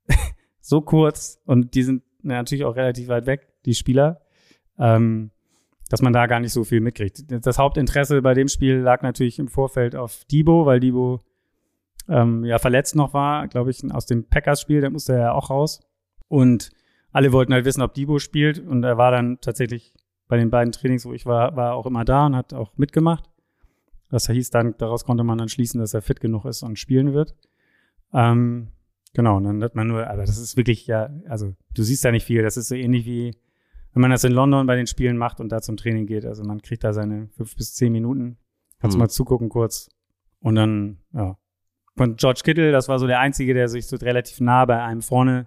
so 0.60 0.80
kurz 0.80 1.40
und 1.44 1.74
die 1.74 1.82
sind 1.82 2.02
natürlich 2.22 2.64
auch 2.64 2.74
relativ 2.74 3.08
weit 3.08 3.26
weg, 3.26 3.52
die 3.66 3.74
Spieler, 3.74 4.22
ähm, 4.78 5.30
dass 5.90 6.02
man 6.02 6.12
da 6.12 6.26
gar 6.26 6.40
nicht 6.40 6.52
so 6.52 6.64
viel 6.64 6.80
mitkriegt. 6.80 7.24
Das 7.46 7.58
Hauptinteresse 7.58 8.22
bei 8.22 8.34
dem 8.34 8.48
Spiel 8.48 8.78
lag 8.78 9.02
natürlich 9.02 9.38
im 9.38 9.48
Vorfeld 9.48 9.94
auf 9.94 10.24
Debo, 10.24 10.66
weil 10.66 10.80
Debo 10.80 11.20
ähm, 12.08 12.44
ja 12.44 12.58
verletzt 12.58 12.96
noch 12.96 13.14
war, 13.14 13.48
glaube 13.48 13.70
ich, 13.70 13.82
aus 13.92 14.06
dem 14.06 14.24
Packers-Spiel, 14.24 14.80
da 14.80 14.90
musste 14.90 15.14
er 15.14 15.18
ja 15.20 15.32
auch 15.32 15.50
raus. 15.50 15.80
Und 16.28 16.70
alle 17.12 17.32
wollten 17.32 17.52
halt 17.52 17.64
wissen, 17.64 17.82
ob 17.82 17.94
Debo 17.94 18.18
spielt 18.18 18.58
und 18.58 18.82
er 18.82 18.98
war 18.98 19.10
dann 19.10 19.38
tatsächlich 19.40 19.94
bei 20.26 20.36
den 20.36 20.50
beiden 20.50 20.72
Trainings, 20.72 21.04
wo 21.04 21.12
ich 21.12 21.26
war, 21.26 21.54
war 21.56 21.70
er 21.70 21.74
auch 21.74 21.86
immer 21.86 22.04
da 22.04 22.26
und 22.26 22.36
hat 22.36 22.54
auch 22.54 22.76
mitgemacht. 22.76 23.30
Das 24.10 24.28
hieß 24.28 24.50
dann, 24.50 24.74
daraus 24.78 25.04
konnte 25.04 25.24
man 25.24 25.38
dann 25.38 25.48
schließen, 25.48 25.80
dass 25.80 25.94
er 25.94 26.02
fit 26.02 26.20
genug 26.20 26.44
ist 26.44 26.62
und 26.62 26.78
spielen 26.78 27.12
wird. 27.14 27.34
Ähm, 28.12 28.68
genau, 29.12 29.36
und 29.36 29.44
dann 29.44 29.62
hat 29.62 29.74
man 29.74 29.86
nur, 29.86 30.08
aber 30.08 30.24
das 30.24 30.38
ist 30.38 30.56
wirklich 30.56 30.86
ja, 30.86 31.10
also 31.28 31.54
du 31.74 31.82
siehst 31.82 32.04
da 32.04 32.10
nicht 32.10 32.24
viel. 32.24 32.42
Das 32.42 32.56
ist 32.56 32.68
so 32.68 32.74
ähnlich 32.74 33.06
wie, 33.06 33.36
wenn 33.92 34.00
man 34.00 34.10
das 34.10 34.24
in 34.24 34.32
London 34.32 34.66
bei 34.66 34.76
den 34.76 34.86
Spielen 34.86 35.16
macht 35.16 35.40
und 35.40 35.50
da 35.50 35.60
zum 35.60 35.76
Training 35.76 36.06
geht. 36.06 36.24
Also 36.24 36.42
man 36.44 36.62
kriegt 36.62 36.84
da 36.84 36.92
seine 36.92 37.28
fünf 37.36 37.56
bis 37.56 37.74
zehn 37.74 37.92
Minuten, 37.92 38.38
kannst 38.80 38.94
Hm. 38.94 39.00
mal 39.00 39.08
zugucken 39.08 39.48
kurz. 39.48 39.88
Und 40.40 40.56
dann, 40.56 40.98
ja. 41.12 41.36
Von 41.96 42.16
George 42.16 42.40
Kittle, 42.44 42.72
das 42.72 42.88
war 42.88 42.98
so 42.98 43.06
der 43.06 43.20
Einzige, 43.20 43.54
der 43.54 43.68
sich 43.68 43.86
so 43.86 43.96
relativ 43.96 44.40
nah 44.40 44.64
bei 44.64 44.82
einem 44.82 45.02
vorne 45.02 45.46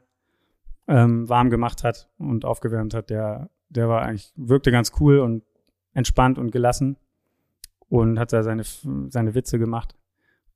ähm, 0.87 1.27
warm 1.27 1.49
gemacht 1.49 1.83
hat 1.83 2.09
und 2.17 2.45
aufgewärmt 2.45 2.93
hat. 2.93 3.09
Der, 3.09 3.49
der 3.69 3.89
war 3.89 4.03
eigentlich, 4.03 4.31
wirkte 4.35 4.71
ganz 4.71 4.93
cool 4.99 5.19
und 5.19 5.43
entspannt 5.93 6.37
und 6.37 6.51
gelassen 6.51 6.97
und 7.89 8.19
hat 8.19 8.31
da 8.31 8.43
seine, 8.43 8.63
seine 9.09 9.35
Witze 9.35 9.59
gemacht. 9.59 9.95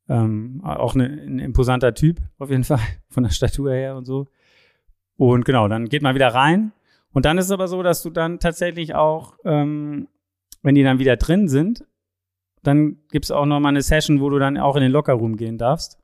Ähm, 0.07 0.61
auch 0.63 0.95
eine, 0.95 1.05
ein 1.05 1.39
imposanter 1.39 1.93
Typ, 1.93 2.19
auf 2.37 2.49
jeden 2.49 2.63
Fall, 2.63 2.79
von 3.09 3.23
der 3.23 3.31
Statur 3.31 3.71
her 3.71 3.95
und 3.95 4.05
so. 4.05 4.27
Und 5.17 5.45
genau, 5.45 5.67
dann 5.67 5.89
geht 5.89 6.01
man 6.01 6.15
wieder 6.15 6.33
rein. 6.33 6.71
Und 7.13 7.25
dann 7.25 7.37
ist 7.37 7.45
es 7.45 7.51
aber 7.51 7.67
so, 7.67 7.83
dass 7.83 8.01
du 8.01 8.09
dann 8.09 8.39
tatsächlich 8.39 8.95
auch, 8.95 9.35
ähm, 9.43 10.07
wenn 10.63 10.75
die 10.75 10.83
dann 10.83 10.99
wieder 10.99 11.17
drin 11.17 11.47
sind, 11.47 11.85
dann 12.63 12.97
gibt's 13.11 13.31
auch 13.31 13.45
noch 13.45 13.59
mal 13.59 13.69
eine 13.69 13.81
Session, 13.81 14.21
wo 14.21 14.29
du 14.29 14.39
dann 14.39 14.57
auch 14.57 14.75
in 14.75 14.81
den 14.81 14.91
Lockerroom 14.91 15.35
gehen 15.35 15.57
darfst 15.57 15.97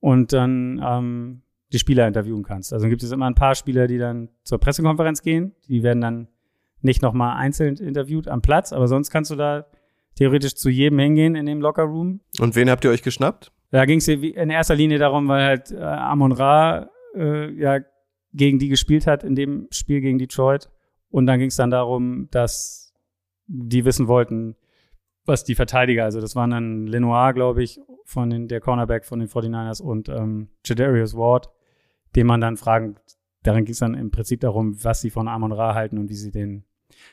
und 0.00 0.32
dann 0.32 0.82
ähm, 0.84 1.42
die 1.72 1.78
Spieler 1.78 2.06
interviewen 2.06 2.42
kannst. 2.42 2.72
Also 2.72 2.88
gibt 2.88 3.02
es 3.02 3.12
immer 3.12 3.26
ein 3.26 3.34
paar 3.34 3.54
Spieler, 3.54 3.86
die 3.86 3.98
dann 3.98 4.28
zur 4.44 4.58
Pressekonferenz 4.58 5.22
gehen. 5.22 5.54
Die 5.68 5.82
werden 5.82 6.00
dann 6.00 6.28
nicht 6.82 7.02
noch 7.02 7.12
mal 7.14 7.36
einzeln 7.36 7.76
interviewt 7.76 8.28
am 8.28 8.42
Platz, 8.42 8.72
aber 8.72 8.88
sonst 8.88 9.10
kannst 9.10 9.30
du 9.30 9.36
da 9.36 9.66
theoretisch 10.16 10.54
zu 10.54 10.68
jedem 10.68 10.98
hingehen 10.98 11.34
in 11.34 11.46
dem 11.46 11.60
Lockerroom. 11.60 12.20
Und 12.38 12.56
wen 12.56 12.68
habt 12.68 12.84
ihr 12.84 12.90
euch 12.90 13.02
geschnappt? 13.02 13.52
Da 13.70 13.86
ging 13.86 13.98
es 13.98 14.08
in 14.08 14.50
erster 14.50 14.74
Linie 14.74 14.98
darum, 14.98 15.28
weil 15.28 15.44
halt 15.44 15.70
äh, 15.70 15.80
Amon 15.80 16.32
Ra 16.32 16.90
äh, 17.14 17.50
ja 17.52 17.78
gegen 18.34 18.58
die 18.58 18.68
gespielt 18.68 19.06
hat 19.06 19.24
in 19.24 19.34
dem 19.34 19.68
Spiel 19.70 20.00
gegen 20.00 20.18
Detroit. 20.18 20.68
Und 21.10 21.26
dann 21.26 21.38
ging 21.38 21.48
es 21.48 21.56
dann 21.56 21.70
darum, 21.70 22.28
dass 22.30 22.94
die 23.46 23.84
wissen 23.84 24.08
wollten, 24.08 24.56
was 25.24 25.44
die 25.44 25.54
Verteidiger, 25.54 26.04
also 26.04 26.20
das 26.20 26.34
waren 26.34 26.50
dann 26.50 26.86
Lenoir, 26.86 27.32
glaube 27.32 27.62
ich, 27.62 27.80
von 28.04 28.30
den, 28.30 28.48
der 28.48 28.60
Cornerback 28.60 29.04
von 29.04 29.20
den 29.20 29.28
49ers 29.28 29.80
und 29.80 30.08
ähm, 30.08 30.48
Jadarius 30.64 31.16
Ward, 31.16 31.50
den 32.16 32.26
man 32.26 32.40
dann 32.40 32.56
fragen, 32.56 32.96
darin 33.42 33.64
ging 33.64 33.72
es 33.72 33.78
dann 33.78 33.94
im 33.94 34.10
Prinzip 34.10 34.40
darum, 34.40 34.82
was 34.82 35.00
sie 35.00 35.10
von 35.10 35.28
Amon 35.28 35.52
Ra 35.52 35.74
halten 35.74 35.98
und 35.98 36.08
wie 36.08 36.16
sie 36.16 36.30
den 36.30 36.64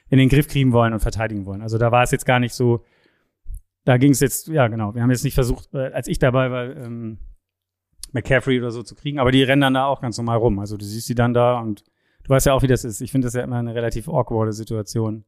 in 0.10 0.18
den 0.18 0.30
Griff 0.30 0.48
kriegen 0.48 0.74
wollen 0.74 0.94
und 0.94 1.00
verteidigen 1.00 1.46
wollen. 1.46 1.62
Also 1.62 1.78
da 1.78 1.92
war 1.92 2.04
es 2.04 2.12
jetzt 2.12 2.26
gar 2.26 2.40
nicht 2.40 2.54
so, 2.54 2.84
da 3.86 3.98
ging 3.98 4.12
es 4.12 4.20
jetzt, 4.20 4.48
ja 4.48 4.68
genau, 4.68 4.94
wir 4.94 5.02
haben 5.02 5.12
jetzt 5.12 5.24
nicht 5.24 5.36
versucht, 5.36 5.74
äh, 5.74 5.92
als 5.94 6.08
ich 6.08 6.20
dabei 6.20 6.52
war, 6.52 6.76
ähm, 6.76 7.20
McCaffrey 8.12 8.60
oder 8.60 8.72
so 8.72 8.84
zu 8.84 8.96
kriegen, 8.96 9.20
aber 9.20 9.32
die 9.32 9.44
rennen 9.44 9.62
dann 9.62 9.74
da 9.76 9.86
auch 9.86 10.02
ganz 10.02 10.18
normal 10.18 10.38
rum. 10.38 10.60
Also 10.60 10.78
du 10.78 10.86
siehst 10.86 11.08
sie 11.08 11.16
dann 11.16 11.34
da 11.34 11.60
und 11.60 11.84
du 12.24 12.30
weißt 12.30 12.48
ja 12.48 12.54
auch, 12.54 12.64
wie 12.64 12.68
das 12.68 12.84
ist. 12.84 13.02
Ich 13.02 13.12
finde 13.12 13.28
das 13.28 13.36
ja 13.36 13.44
immer 13.44 13.58
eine 13.58 13.76
relativ 13.76 14.10
awkwarde 14.10 14.52
Situation. 14.52 15.26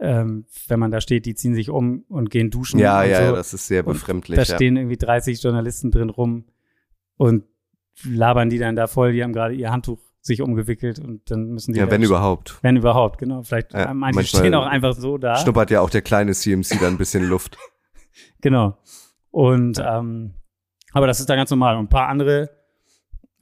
Ähm, 0.00 0.46
wenn 0.68 0.80
man 0.80 0.90
da 0.90 1.00
steht, 1.00 1.24
die 1.24 1.34
ziehen 1.34 1.54
sich 1.54 1.70
um 1.70 2.04
und 2.08 2.30
gehen 2.30 2.50
duschen. 2.50 2.78
Ja, 2.80 3.02
und 3.02 3.10
ja, 3.10 3.16
so. 3.18 3.22
ja, 3.24 3.32
das 3.32 3.54
ist 3.54 3.66
sehr 3.68 3.86
Und 3.86 3.94
befremdlich. 3.94 4.36
Da 4.36 4.42
ja. 4.42 4.54
stehen 4.56 4.76
irgendwie 4.76 4.96
30 4.96 5.40
Journalisten 5.42 5.90
drin 5.90 6.10
rum 6.10 6.46
und 7.16 7.44
labern 8.04 8.50
die 8.50 8.58
dann 8.58 8.74
da 8.76 8.86
voll. 8.88 9.12
Die 9.12 9.22
haben 9.22 9.32
gerade 9.32 9.54
ihr 9.54 9.70
Handtuch 9.70 10.00
sich 10.20 10.42
umgewickelt 10.42 10.98
und 10.98 11.30
dann 11.30 11.48
müssen 11.50 11.72
die. 11.74 11.78
ja, 11.78 11.90
wenn 11.90 12.02
überhaupt. 12.02 12.58
Wenn 12.62 12.76
überhaupt, 12.76 13.18
genau. 13.18 13.42
Vielleicht 13.42 13.72
Ja, 13.72 13.90
äh, 13.90 13.94
manche 13.94 14.16
manchmal 14.16 14.40
stehen 14.40 14.54
auch 14.54 14.66
einfach 14.66 14.94
so 14.94 15.16
da. 15.18 15.36
Schnuppert 15.36 15.70
ja 15.70 15.80
auch 15.80 15.90
der 15.90 16.02
kleine 16.02 16.32
CMC 16.32 16.80
da 16.80 16.88
ein 16.88 16.98
bisschen 16.98 17.24
Luft. 17.28 17.56
Genau. 18.40 18.76
Und 19.30 19.82
ähm, 19.84 20.34
aber 20.92 21.06
das 21.08 21.18
ist 21.18 21.28
da 21.28 21.34
ganz 21.34 21.50
normal. 21.50 21.76
Und 21.76 21.86
ein 21.86 21.88
paar 21.88 22.08
andere 22.08 22.50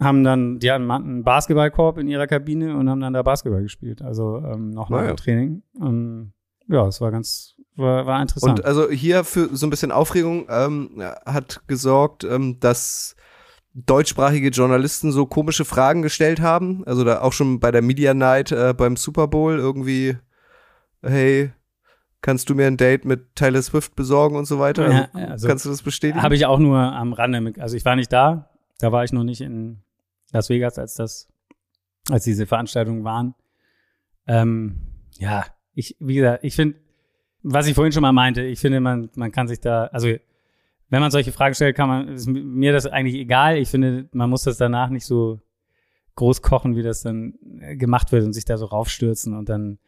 haben 0.01 0.25
dann, 0.25 0.59
die 0.61 0.71
hatten 0.71 0.91
einen 0.91 1.25
Basketballkorb 1.25 1.99
in 1.99 2.09
ihrer 2.09 2.27
Kabine 2.27 2.77
und 2.77 2.88
haben 2.88 3.01
dann 3.01 3.12
da 3.12 3.23
Basketball 3.23 3.62
gespielt. 3.62 4.01
Also 4.01 4.38
ähm, 4.38 4.71
noch 4.71 4.88
nach 4.91 4.99
Ah, 4.99 5.03
ja. 5.03 5.09
dem 5.12 5.17
Training. 5.17 5.62
Ähm, 5.81 6.33
ja, 6.73 6.87
es 6.87 7.01
war 7.01 7.11
ganz, 7.11 7.55
war, 7.77 8.07
war 8.07 8.21
interessant. 8.21 8.61
Und 8.61 8.65
also 8.67 8.91
hier 8.91 9.25
für 9.25 9.55
so 9.55 9.67
ein 9.67 9.71
bisschen 9.71 9.93
Aufregung 9.93 10.47
ähm, 10.49 11.03
hat 11.25 11.63
gesorgt, 11.69 12.25
ähm, 12.25 12.59
dass 12.61 13.15
deutschsprachige 13.75 14.49
Journalisten 14.49 15.13
so 15.13 15.27
komische 15.27 15.65
Fragen 15.65 16.03
gestellt 16.03 16.41
haben. 16.41 16.85
Also 16.87 17.05
da 17.05 17.21
auch 17.23 17.33
schon 17.33 17.61
bei 17.61 17.71
der 17.71 17.83
Media 17.83 18.13
Night 18.15 18.53
äh, 18.53 18.75
beim 18.77 18.97
Super 18.97 19.29
Bowl 19.29 19.59
irgendwie, 19.59 20.17
hey, 21.03 21.53
kannst 22.21 22.51
du 22.51 22.55
mir 22.55 22.67
ein 22.67 22.77
Date 22.77 23.05
mit 23.05 23.35
Taylor 23.35 23.63
Swift 23.63 23.97
besorgen 23.97 24.37
und 24.37 24.45
so 24.45 24.59
weiter? 24.59 24.91
Ja, 24.91 25.09
Also, 25.13 25.29
also- 25.29 25.49
kannst 25.49 25.65
du 25.65 25.71
das 25.71 25.83
bestätigen? 25.83 26.23
Habe 26.23 26.35
ich 26.35 26.47
auch 26.47 26.59
nur 26.59 26.79
am 26.79 27.13
Rande 27.13 27.41
mit, 27.41 27.59
also 27.59 27.77
ich 27.77 27.85
war 27.85 27.97
nicht 27.97 28.13
da, 28.13 28.51
da 28.79 28.93
war 28.93 29.05
ich 29.05 29.13
noch 29.13 29.25
nicht 29.25 29.41
in 29.41 29.83
Las 30.33 30.49
Vegas, 30.49 30.79
als 30.79 30.95
das, 30.95 31.29
als 32.11 32.25
diese 32.25 32.47
Veranstaltungen 32.47 33.05
waren. 33.05 33.35
Ähm, 34.27 34.83
ja, 35.19 35.45
ich, 35.75 35.97
wie 36.01 36.17
gesagt, 36.17 36.45
ich 36.45 36.55
finde, 36.55 36.77
was 37.43 37.67
ich 37.67 37.75
vorhin 37.75 37.93
schon 37.93 38.03
mal 38.03 38.13
meinte, 38.13 38.43
ich 38.43 38.61
finde, 38.61 38.81
man, 38.81 39.11
man 39.15 39.33
kann 39.33 39.49
sich 39.49 39.61
da, 39.61 39.87
also 39.87 40.09
wenn 40.89 41.01
man 41.01 41.11
solche 41.11 41.33
Fragen 41.33 41.55
stellt, 41.55 41.77
kann 41.77 41.89
man, 41.89 42.09
ist 42.09 42.29
mir 42.29 42.73
das 42.73 42.87
eigentlich 42.87 43.15
egal. 43.15 43.57
Ich 43.57 43.69
finde, 43.69 44.09
man 44.13 44.31
muss 44.31 44.43
das 44.43 44.59
danach 44.59 44.91
nicht 44.91 45.07
so 45.07 45.41
groß 46.17 46.43
kochen, 46.43 46.77
wie 46.77 46.83
das 46.83 47.03
dann 47.03 47.35
äh, 47.61 47.77
gemacht 47.77 48.13
wird 48.13 48.25
und 48.25 48.35
sich 48.35 48.45
da 48.45 48.59
so 48.59 48.67
raufstürzen 48.67 49.35
und 49.37 49.49
dann, 49.49 49.79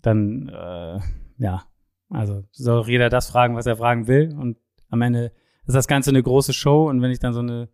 dann, 0.00 0.48
äh, 0.48 1.00
ja, 1.38 1.64
also 2.08 2.42
soll 2.52 2.88
jeder 2.88 3.10
das 3.10 3.30
fragen, 3.30 3.54
was 3.54 3.66
er 3.66 3.76
fragen 3.76 4.08
will 4.08 4.34
und 4.38 4.56
am 4.88 5.02
Ende 5.02 5.32
ist 5.66 5.74
das 5.74 5.86
Ganze 5.86 6.10
eine 6.10 6.22
große 6.22 6.52
Show 6.52 6.88
und 6.88 7.02
wenn 7.02 7.10
ich 7.10 7.18
dann 7.18 7.34
so 7.34 7.40
eine 7.40 7.68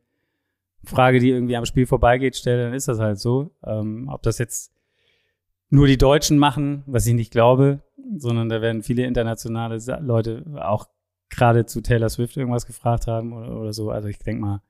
Frage, 0.84 1.20
die 1.20 1.30
irgendwie 1.30 1.56
am 1.56 1.64
Spiel 1.64 1.86
vorbeigeht, 1.86 2.36
stelle, 2.36 2.64
dann 2.64 2.74
ist 2.74 2.88
das 2.88 2.98
halt 2.98 3.18
so. 3.18 3.54
Ähm, 3.64 4.08
ob 4.08 4.22
das 4.22 4.38
jetzt 4.38 4.72
nur 5.70 5.86
die 5.86 5.98
Deutschen 5.98 6.38
machen, 6.38 6.82
was 6.86 7.06
ich 7.06 7.14
nicht 7.14 7.32
glaube, 7.32 7.80
sondern 8.16 8.48
da 8.48 8.60
werden 8.60 8.82
viele 8.82 9.04
internationale 9.04 9.78
Leute 10.00 10.44
auch 10.60 10.86
gerade 11.28 11.66
zu 11.66 11.80
Taylor 11.80 12.08
Swift 12.08 12.36
irgendwas 12.36 12.66
gefragt 12.66 13.06
haben 13.06 13.32
oder, 13.32 13.56
oder 13.58 13.72
so. 13.72 13.90
Also 13.90 14.08
ich 14.08 14.18
denke 14.18 14.40
mal, 14.42 14.62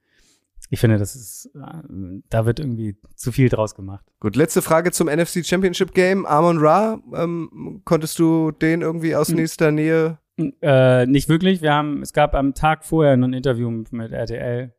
ich 0.70 0.80
finde, 0.80 0.98
das 0.98 1.14
ist, 1.14 1.50
äh, 1.54 2.20
da 2.30 2.46
wird 2.46 2.58
irgendwie 2.58 2.96
zu 3.14 3.30
viel 3.30 3.48
draus 3.48 3.74
gemacht. 3.74 4.04
Gut, 4.20 4.36
letzte 4.36 4.62
Frage 4.62 4.90
zum 4.90 5.08
NFC 5.08 5.44
Championship 5.46 5.94
Game. 5.94 6.26
Amon 6.26 6.58
Ra, 6.58 7.00
ähm, 7.14 7.82
konntest 7.84 8.18
du 8.18 8.50
den 8.50 8.80
irgendwie 8.80 9.14
aus 9.14 9.28
Hm. 9.28 9.36
nächster 9.36 9.70
Nähe? 9.70 10.18
Äh, 10.62 11.06
nicht 11.06 11.28
wirklich. 11.28 11.62
Wir 11.62 11.72
haben, 11.72 12.02
es 12.02 12.12
gab 12.12 12.34
am 12.34 12.54
Tag 12.54 12.84
vorher 12.84 13.16
noch 13.16 13.28
ein 13.28 13.32
Interview 13.32 13.70
mit 13.70 14.12
RTL 14.12 14.74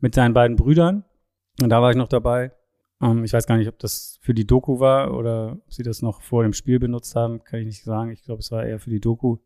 mit 0.00 0.14
seinen 0.14 0.34
beiden 0.34 0.56
Brüdern. 0.56 1.04
Und 1.60 1.68
da 1.70 1.82
war 1.82 1.90
ich 1.90 1.96
noch 1.96 2.08
dabei. 2.08 2.52
Ähm, 3.00 3.24
ich 3.24 3.32
weiß 3.32 3.46
gar 3.46 3.56
nicht, 3.56 3.68
ob 3.68 3.78
das 3.78 4.18
für 4.22 4.34
die 4.34 4.46
Doku 4.46 4.80
war 4.80 5.14
oder 5.14 5.58
ob 5.64 5.72
sie 5.72 5.82
das 5.82 6.02
noch 6.02 6.22
vor 6.22 6.42
dem 6.42 6.52
Spiel 6.52 6.78
benutzt 6.78 7.14
haben. 7.14 7.42
Kann 7.44 7.60
ich 7.60 7.66
nicht 7.66 7.84
sagen. 7.84 8.10
Ich 8.10 8.22
glaube, 8.22 8.40
es 8.40 8.50
war 8.50 8.64
eher 8.64 8.78
für 8.78 8.90
die 8.90 9.00
Doku. 9.00 9.38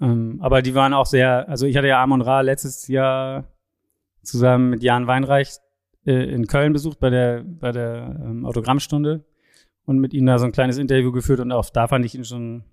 Ähm, 0.00 0.38
aber 0.40 0.62
die 0.62 0.74
waren 0.74 0.94
auch 0.94 1.06
sehr, 1.06 1.48
also 1.48 1.66
ich 1.66 1.76
hatte 1.76 1.88
ja 1.88 2.02
Amon 2.02 2.22
Ra 2.22 2.40
letztes 2.40 2.88
Jahr 2.88 3.44
zusammen 4.22 4.70
mit 4.70 4.82
Jan 4.82 5.06
Weinreich 5.06 5.58
äh, 6.06 6.32
in 6.32 6.46
Köln 6.46 6.72
besucht 6.72 7.00
bei 7.00 7.10
der, 7.10 7.44
bei 7.44 7.72
der 7.72 8.18
ähm, 8.24 8.46
Autogrammstunde 8.46 9.24
und 9.84 9.98
mit 9.98 10.14
ihm 10.14 10.26
da 10.26 10.38
so 10.38 10.46
ein 10.46 10.52
kleines 10.52 10.78
Interview 10.78 11.12
geführt 11.12 11.40
und 11.40 11.52
auch 11.52 11.68
da 11.68 11.86
fand 11.86 12.04
ich 12.04 12.14
ihn 12.14 12.24
schon 12.24 12.64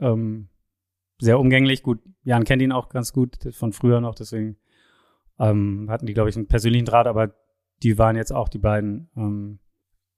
ähm, 0.00 0.48
sehr 1.18 1.38
umgänglich. 1.38 1.82
Gut, 1.82 2.00
Jan 2.24 2.44
kennt 2.44 2.62
ihn 2.62 2.72
auch 2.72 2.88
ganz 2.88 3.12
gut 3.12 3.36
von 3.52 3.72
früher 3.72 4.00
noch, 4.00 4.14
deswegen 4.14 4.56
ähm, 5.38 5.88
hatten 5.90 6.06
die, 6.06 6.14
glaube 6.14 6.30
ich, 6.30 6.36
einen 6.36 6.48
persönlichen 6.48 6.86
Draht, 6.86 7.06
aber 7.06 7.34
die 7.82 7.98
waren 7.98 8.16
jetzt 8.16 8.32
auch 8.32 8.48
die 8.48 8.58
beiden. 8.58 9.08
Ähm, 9.16 9.58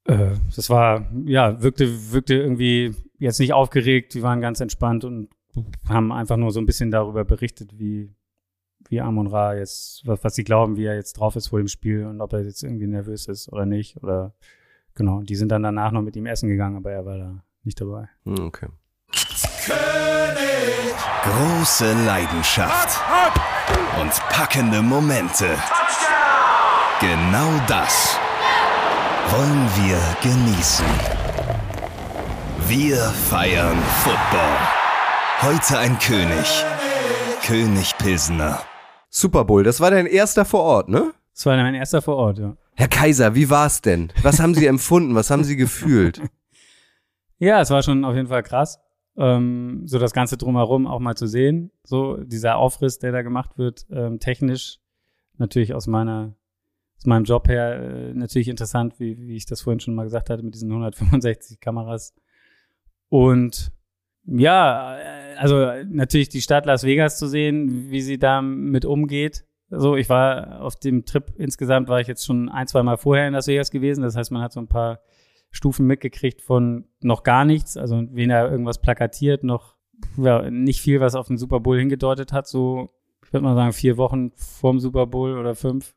äh, 0.05 0.35
das 0.55 0.69
war, 0.69 1.11
ja, 1.25 1.61
wirkte, 1.61 2.11
wirkte 2.11 2.35
irgendwie 2.35 2.95
jetzt 3.17 3.39
nicht 3.39 3.53
aufgeregt, 3.53 4.13
die 4.13 4.23
waren 4.23 4.41
ganz 4.41 4.59
entspannt 4.59 5.03
und 5.03 5.29
haben 5.87 6.11
einfach 6.11 6.37
nur 6.37 6.51
so 6.51 6.59
ein 6.59 6.65
bisschen 6.65 6.91
darüber 6.91 7.23
berichtet, 7.23 7.79
wie, 7.79 8.13
wie 8.89 9.01
Amon 9.01 9.27
Ra 9.27 9.55
jetzt, 9.55 10.05
was, 10.05 10.23
was 10.23 10.35
sie 10.35 10.43
glauben, 10.43 10.77
wie 10.77 10.85
er 10.85 10.95
jetzt 10.95 11.13
drauf 11.13 11.35
ist 11.35 11.47
vor 11.47 11.59
dem 11.59 11.67
Spiel 11.67 12.05
und 12.05 12.21
ob 12.21 12.33
er 12.33 12.43
jetzt 12.43 12.63
irgendwie 12.63 12.87
nervös 12.87 13.27
ist 13.27 13.51
oder 13.51 13.65
nicht. 13.65 14.01
Oder 14.03 14.35
genau, 14.93 15.21
die 15.21 15.35
sind 15.35 15.49
dann 15.49 15.63
danach 15.63 15.91
noch 15.91 16.01
mit 16.01 16.15
ihm 16.15 16.25
essen 16.25 16.49
gegangen, 16.49 16.77
aber 16.77 16.91
er 16.91 17.05
war 17.05 17.17
da 17.17 17.43
nicht 17.63 17.79
dabei. 17.79 18.09
Hm, 18.25 18.39
okay. 18.45 18.67
Große 21.23 22.05
Leidenschaft 22.05 22.99
und 23.99 24.11
packende 24.29 24.81
Momente. 24.81 25.57
Genau 27.01 27.59
das 27.67 28.17
wollen 29.27 29.67
wir 29.75 29.99
genießen. 30.23 30.85
Wir 32.69 32.95
feiern 32.95 33.77
Football. 33.99 34.57
Heute 35.41 35.77
ein 35.77 35.99
König. 35.99 36.63
König 37.45 37.97
Pilsener. 37.97 38.61
Super 39.09 39.43
Bowl, 39.43 39.63
das 39.63 39.81
war 39.81 39.91
dein 39.91 40.05
erster 40.05 40.45
vor 40.45 40.61
Ort, 40.61 40.87
ne? 40.87 41.11
Das 41.33 41.45
war 41.45 41.57
mein 41.57 41.75
erster 41.75 42.01
vor 42.01 42.15
Ort, 42.15 42.39
ja. 42.39 42.55
Herr 42.75 42.87
Kaiser, 42.87 43.35
wie 43.35 43.49
war's 43.49 43.81
denn? 43.81 44.13
Was 44.23 44.39
haben 44.39 44.53
Sie 44.55 44.65
empfunden? 44.65 45.15
Was 45.15 45.29
haben 45.29 45.43
Sie 45.43 45.57
gefühlt? 45.57 46.21
Ja, 47.37 47.59
es 47.59 47.69
war 47.69 47.83
schon 47.83 48.05
auf 48.05 48.15
jeden 48.15 48.29
Fall 48.29 48.43
krass, 48.43 48.79
ähm, 49.17 49.81
so 49.85 49.99
das 49.99 50.13
Ganze 50.13 50.37
drumherum 50.37 50.87
auch 50.87 51.01
mal 51.01 51.15
zu 51.17 51.27
sehen. 51.27 51.69
So 51.83 52.15
dieser 52.15 52.55
Aufriss, 52.55 52.97
der 52.97 53.11
da 53.11 53.23
gemacht 53.23 53.57
wird, 53.57 53.85
ähm, 53.91 54.21
technisch 54.21 54.79
natürlich 55.37 55.73
aus 55.73 55.85
meiner 55.85 56.37
meinem 57.05 57.25
Job 57.25 57.47
her 57.47 57.81
äh, 57.81 58.13
natürlich 58.13 58.47
interessant, 58.47 58.99
wie, 58.99 59.17
wie 59.17 59.35
ich 59.35 59.45
das 59.45 59.61
vorhin 59.61 59.79
schon 59.79 59.95
mal 59.95 60.03
gesagt 60.03 60.29
hatte, 60.29 60.43
mit 60.43 60.53
diesen 60.53 60.69
165 60.69 61.59
Kameras. 61.59 62.13
Und 63.09 63.71
ja, 64.25 64.97
äh, 64.97 65.35
also 65.37 65.71
natürlich 65.87 66.29
die 66.29 66.41
Stadt 66.41 66.65
Las 66.65 66.83
Vegas 66.83 67.17
zu 67.17 67.27
sehen, 67.27 67.89
wie 67.89 68.01
sie 68.01 68.17
damit 68.17 68.85
umgeht. 68.85 69.45
So, 69.69 69.95
ich 69.95 70.09
war 70.09 70.61
auf 70.61 70.75
dem 70.75 71.05
Trip 71.05 71.33
insgesamt 71.37 71.89
war 71.89 71.99
ich 71.99 72.07
jetzt 72.07 72.25
schon 72.25 72.49
ein, 72.49 72.67
zwei 72.67 72.83
Mal 72.83 72.97
vorher 72.97 73.27
in 73.27 73.33
Las 73.33 73.47
Vegas 73.47 73.71
gewesen. 73.71 74.01
Das 74.01 74.15
heißt, 74.15 74.31
man 74.31 74.41
hat 74.41 74.53
so 74.53 74.59
ein 74.59 74.67
paar 74.67 74.99
Stufen 75.51 75.87
mitgekriegt 75.87 76.41
von 76.41 76.85
noch 77.01 77.23
gar 77.23 77.45
nichts, 77.45 77.77
also 77.77 78.03
weder 78.11 78.49
irgendwas 78.49 78.81
plakatiert, 78.81 79.43
noch 79.43 79.75
ja, 80.17 80.49
nicht 80.49 80.81
viel, 80.81 80.99
was 80.99 81.15
auf 81.15 81.27
den 81.27 81.37
Super 81.37 81.59
Bowl 81.59 81.79
hingedeutet 81.79 82.33
hat. 82.33 82.47
So, 82.47 82.89
ich 83.25 83.33
würde 83.33 83.43
mal 83.43 83.55
sagen, 83.55 83.73
vier 83.73 83.97
Wochen 83.97 84.31
vorm 84.35 84.79
Super 84.79 85.07
Bowl 85.07 85.37
oder 85.37 85.55
fünf. 85.55 85.95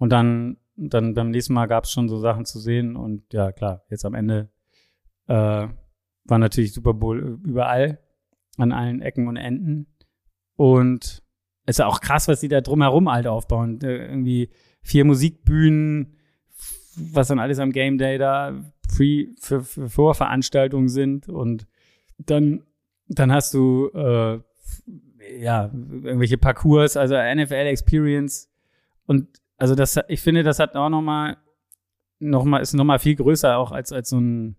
Und 0.00 0.10
dann, 0.10 0.56
dann 0.76 1.12
beim 1.12 1.30
nächsten 1.30 1.52
Mal 1.52 1.66
gab 1.66 1.84
es 1.84 1.92
schon 1.92 2.08
so 2.08 2.18
Sachen 2.18 2.46
zu 2.46 2.58
sehen. 2.58 2.96
Und 2.96 3.34
ja, 3.34 3.52
klar, 3.52 3.84
jetzt 3.90 4.06
am 4.06 4.14
Ende 4.14 4.48
äh, 5.26 5.68
war 6.24 6.38
natürlich 6.38 6.72
Super 6.72 6.94
Bowl 6.94 7.38
überall, 7.44 7.98
an 8.56 8.72
allen 8.72 9.02
Ecken 9.02 9.28
und 9.28 9.36
Enden. 9.36 9.94
Und 10.56 11.22
es 11.66 11.78
ist 11.78 11.84
auch 11.84 12.00
krass, 12.00 12.28
was 12.28 12.40
die 12.40 12.48
da 12.48 12.62
drumherum 12.62 13.12
halt 13.12 13.26
aufbauen. 13.26 13.78
Äh, 13.82 14.06
Irgendwie 14.06 14.48
vier 14.82 15.04
Musikbühnen, 15.04 16.16
was 16.96 17.28
dann 17.28 17.38
alles 17.38 17.58
am 17.58 17.70
Game 17.70 17.98
Day 17.98 18.16
da 18.16 18.58
free 18.88 19.28
für, 19.38 19.62
für 19.62 19.90
Vorveranstaltungen 19.90 20.88
sind. 20.88 21.28
Und 21.28 21.66
dann, 22.16 22.64
dann 23.06 23.30
hast 23.30 23.52
du 23.52 23.90
äh, 23.92 24.40
ja 25.38 25.66
irgendwelche 25.66 26.38
Parcours, 26.38 26.96
also 26.96 27.16
NFL 27.16 27.66
Experience. 27.66 28.50
Und 29.04 29.39
also 29.60 29.74
das, 29.74 30.00
ich 30.08 30.22
finde, 30.22 30.42
das 30.42 30.58
hat 30.58 30.74
auch 30.74 30.88
nochmal, 30.88 31.36
noch 32.18 32.44
mal, 32.44 32.60
ist 32.60 32.72
nochmal 32.72 32.98
viel 32.98 33.14
größer 33.14 33.58
auch 33.58 33.72
als, 33.72 33.92
als 33.92 34.08
so 34.08 34.18
ein, 34.18 34.56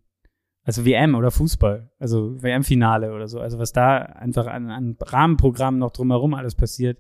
also 0.63 0.85
WM 0.85 1.15
oder 1.15 1.31
Fußball, 1.31 1.89
also 1.97 2.41
WM-Finale 2.41 3.11
oder 3.11 3.27
so. 3.27 3.39
Also 3.39 3.57
was 3.57 3.73
da 3.73 3.97
einfach 3.97 4.45
an, 4.45 4.69
an 4.69 4.95
Rahmenprogrammen 5.01 5.79
noch 5.79 5.89
drumherum 5.89 6.35
alles 6.35 6.53
passiert, 6.53 6.99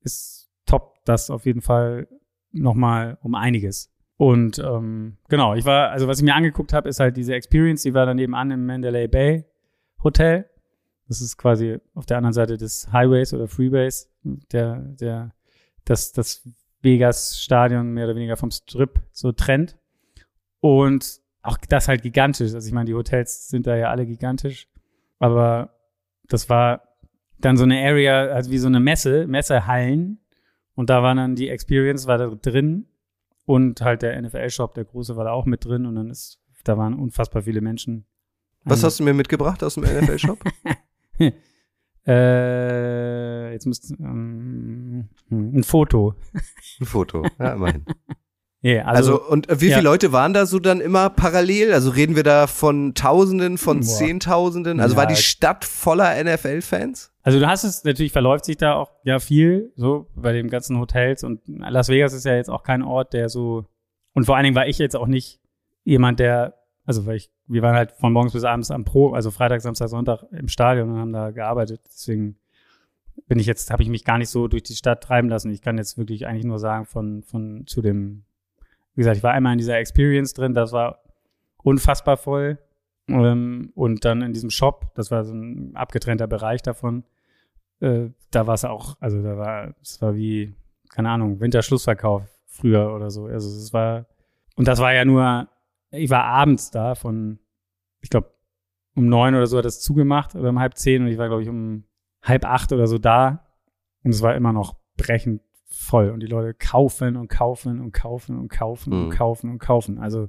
ist 0.00 0.50
top. 0.66 0.96
Das 1.04 1.30
auf 1.30 1.46
jeden 1.46 1.60
Fall 1.60 2.08
nochmal 2.50 3.18
um 3.22 3.36
einiges. 3.36 3.92
Und 4.16 4.58
ähm, 4.58 5.16
genau, 5.28 5.54
ich 5.54 5.64
war, 5.64 5.90
also 5.90 6.08
was 6.08 6.18
ich 6.18 6.24
mir 6.24 6.34
angeguckt 6.34 6.72
habe, 6.72 6.88
ist 6.88 6.98
halt 6.98 7.16
diese 7.16 7.34
Experience, 7.34 7.82
die 7.82 7.94
war 7.94 8.04
dann 8.04 8.16
nebenan 8.16 8.50
im 8.50 8.66
Mandalay 8.66 9.06
Bay 9.06 9.44
Hotel. 10.02 10.50
Das 11.06 11.20
ist 11.20 11.36
quasi 11.36 11.78
auf 11.94 12.06
der 12.06 12.16
anderen 12.16 12.34
Seite 12.34 12.56
des 12.56 12.92
Highways 12.92 13.32
oder 13.32 13.46
Freeways, 13.46 14.10
der, 14.24 14.80
der, 14.80 15.34
das, 15.84 16.12
das 16.12 16.48
Vegas-Stadion 16.82 17.92
mehr 17.92 18.04
oder 18.04 18.16
weniger 18.16 18.36
vom 18.36 18.50
Strip 18.50 19.00
so 19.12 19.32
trennt. 19.32 19.78
Und 20.60 21.20
auch 21.42 21.58
das 21.68 21.88
halt 21.88 22.02
gigantisch. 22.02 22.54
Also 22.54 22.66
ich 22.66 22.72
meine, 22.72 22.86
die 22.86 22.94
Hotels 22.94 23.48
sind 23.48 23.66
da 23.66 23.76
ja 23.76 23.90
alle 23.90 24.06
gigantisch. 24.06 24.68
Aber 25.18 25.70
das 26.28 26.48
war 26.48 26.82
dann 27.38 27.56
so 27.56 27.64
eine 27.64 27.84
Area, 27.84 28.26
also 28.26 28.50
wie 28.50 28.58
so 28.58 28.68
eine 28.68 28.80
Messe, 28.80 29.26
Messehallen. 29.26 30.20
Und 30.74 30.90
da 30.90 31.02
war 31.02 31.14
dann 31.14 31.34
die 31.34 31.48
Experience 31.48 32.06
war 32.06 32.18
da 32.18 32.28
drin. 32.28 32.86
Und 33.44 33.80
halt 33.80 34.02
der 34.02 34.20
NFL-Shop, 34.20 34.74
der 34.74 34.84
große, 34.84 35.16
war 35.16 35.24
da 35.24 35.32
auch 35.32 35.46
mit 35.46 35.64
drin. 35.64 35.86
Und 35.86 35.96
dann 35.96 36.10
ist, 36.10 36.40
da 36.64 36.78
waren 36.78 36.94
unfassbar 36.94 37.42
viele 37.42 37.60
Menschen. 37.60 38.06
Was 38.64 38.84
hast 38.84 39.00
du 39.00 39.04
mir 39.04 39.14
mitgebracht 39.14 39.64
aus 39.64 39.74
dem 39.74 39.82
NFL-Shop? 39.84 40.38
Äh, 42.06 43.52
jetzt 43.52 43.66
müsste 43.66 43.94
ähm, 44.00 45.08
hm, 45.28 45.58
ein 45.58 45.62
Foto. 45.62 46.14
Ein 46.80 46.86
Foto, 46.86 47.24
ja, 47.38 47.52
immerhin. 47.54 47.84
Yeah, 48.64 48.86
Also, 48.86 49.14
also, 49.14 49.28
und 49.28 49.48
äh, 49.48 49.60
wie 49.60 49.70
ja. 49.70 49.78
viele 49.78 49.88
Leute 49.88 50.12
waren 50.12 50.32
da 50.32 50.46
so 50.46 50.60
dann 50.60 50.80
immer 50.80 51.10
parallel? 51.10 51.72
Also 51.72 51.90
reden 51.90 52.14
wir 52.14 52.22
da 52.22 52.46
von 52.46 52.94
Tausenden, 52.94 53.58
von 53.58 53.80
Boah. 53.80 53.86
Zehntausenden? 53.86 54.78
Also 54.78 54.94
Ja, 54.94 55.00
war 55.00 55.06
die 55.08 55.16
Stadt 55.16 55.64
voller 55.64 56.22
NFL-Fans? 56.22 57.12
also 57.24 57.40
du 57.40 57.46
hast 57.48 57.64
es, 57.64 57.82
natürlich 57.82 58.12
verläuft 58.12 58.44
sich 58.44 58.56
da 58.56 58.74
auch 58.74 58.92
ja 59.04 59.18
viel, 59.18 59.72
so 59.74 60.06
bei 60.14 60.32
den 60.32 60.48
ganzen 60.48 60.78
Hotels 60.78 61.24
und 61.24 61.40
Las 61.46 61.88
Vegas 61.88 62.12
ist 62.12 62.24
ja 62.24 62.34
jetzt 62.36 62.50
auch 62.50 62.62
kein 62.62 62.82
Ort, 62.82 63.12
der 63.12 63.28
so, 63.28 63.66
und 64.14 64.24
vor 64.26 64.36
allen 64.36 64.44
Dingen 64.44 64.56
war 64.56 64.66
ich 64.68 64.78
jetzt 64.78 64.96
auch 64.96 65.06
nicht 65.08 65.40
jemand, 65.84 66.20
der, 66.20 66.54
also 66.84 67.04
weil 67.06 67.16
ich, 67.16 67.30
wir 67.52 67.62
waren 67.62 67.76
halt 67.76 67.92
von 67.92 68.12
morgens 68.12 68.32
bis 68.32 68.44
abends 68.44 68.70
am 68.70 68.84
Pro, 68.84 69.12
also 69.12 69.30
Freitag, 69.30 69.60
Samstag, 69.60 69.88
Sonntag 69.88 70.24
im 70.32 70.48
Stadion 70.48 70.90
und 70.90 70.98
haben 70.98 71.12
da 71.12 71.30
gearbeitet, 71.30 71.82
deswegen 71.86 72.36
bin 73.26 73.38
ich 73.38 73.46
jetzt, 73.46 73.70
habe 73.70 73.82
ich 73.82 73.88
mich 73.88 74.04
gar 74.04 74.18
nicht 74.18 74.30
so 74.30 74.48
durch 74.48 74.62
die 74.62 74.74
Stadt 74.74 75.02
treiben 75.02 75.28
lassen. 75.28 75.50
Ich 75.50 75.60
kann 75.60 75.76
jetzt 75.76 75.98
wirklich 75.98 76.26
eigentlich 76.26 76.46
nur 76.46 76.58
sagen 76.58 76.86
von, 76.86 77.22
von 77.22 77.66
zu 77.66 77.82
dem, 77.82 78.24
wie 78.94 79.00
gesagt, 79.00 79.18
ich 79.18 79.22
war 79.22 79.32
einmal 79.32 79.52
in 79.52 79.58
dieser 79.58 79.76
Experience 79.76 80.32
drin, 80.32 80.54
das 80.54 80.72
war 80.72 81.02
unfassbar 81.62 82.16
voll. 82.16 82.58
Ähm, 83.08 83.72
und 83.74 84.04
dann 84.04 84.22
in 84.22 84.32
diesem 84.32 84.50
Shop, 84.50 84.94
das 84.94 85.10
war 85.10 85.24
so 85.24 85.34
ein 85.34 85.76
abgetrennter 85.76 86.26
Bereich 86.26 86.62
davon, 86.62 87.04
äh, 87.80 88.10
da 88.30 88.46
war 88.46 88.54
es 88.54 88.64
auch, 88.64 88.96
also 89.00 89.22
da 89.22 89.36
war, 89.36 89.74
es 89.82 90.00
war 90.00 90.14
wie, 90.14 90.54
keine 90.88 91.10
Ahnung, 91.10 91.40
Winterschlussverkauf 91.40 92.22
früher 92.46 92.94
oder 92.94 93.10
so. 93.10 93.26
Also 93.26 93.48
es 93.48 93.72
war, 93.72 94.06
und 94.56 94.68
das 94.68 94.78
war 94.78 94.94
ja 94.94 95.04
nur, 95.04 95.48
ich 95.90 96.08
war 96.10 96.24
abends 96.24 96.70
da 96.70 96.94
von, 96.94 97.38
ich 98.02 98.10
glaube, 98.10 98.32
um 98.94 99.06
neun 99.06 99.34
oder 99.34 99.46
so 99.46 99.56
hat 99.58 99.64
es 99.64 99.80
zugemacht 99.80 100.34
oder 100.34 100.50
um 100.50 100.58
halb 100.58 100.76
zehn 100.76 101.02
und 101.02 101.08
ich 101.08 101.16
war, 101.18 101.28
glaube 101.28 101.42
ich, 101.42 101.48
um 101.48 101.84
halb 102.22 102.44
acht 102.44 102.72
oder 102.72 102.86
so 102.86 102.98
da 102.98 103.46
und 104.04 104.10
es 104.10 104.20
war 104.22 104.34
immer 104.34 104.52
noch 104.52 104.76
brechend 104.96 105.40
voll 105.70 106.10
und 106.10 106.20
die 106.20 106.26
Leute 106.26 106.52
kaufen 106.54 107.16
und 107.16 107.28
kaufen 107.28 107.80
und 107.80 107.92
kaufen 107.92 108.38
und 108.38 108.48
kaufen 108.48 108.92
und 108.92 109.06
Mhm. 109.06 109.10
kaufen 109.10 109.50
und 109.50 109.58
kaufen. 109.58 109.98
Also 109.98 110.28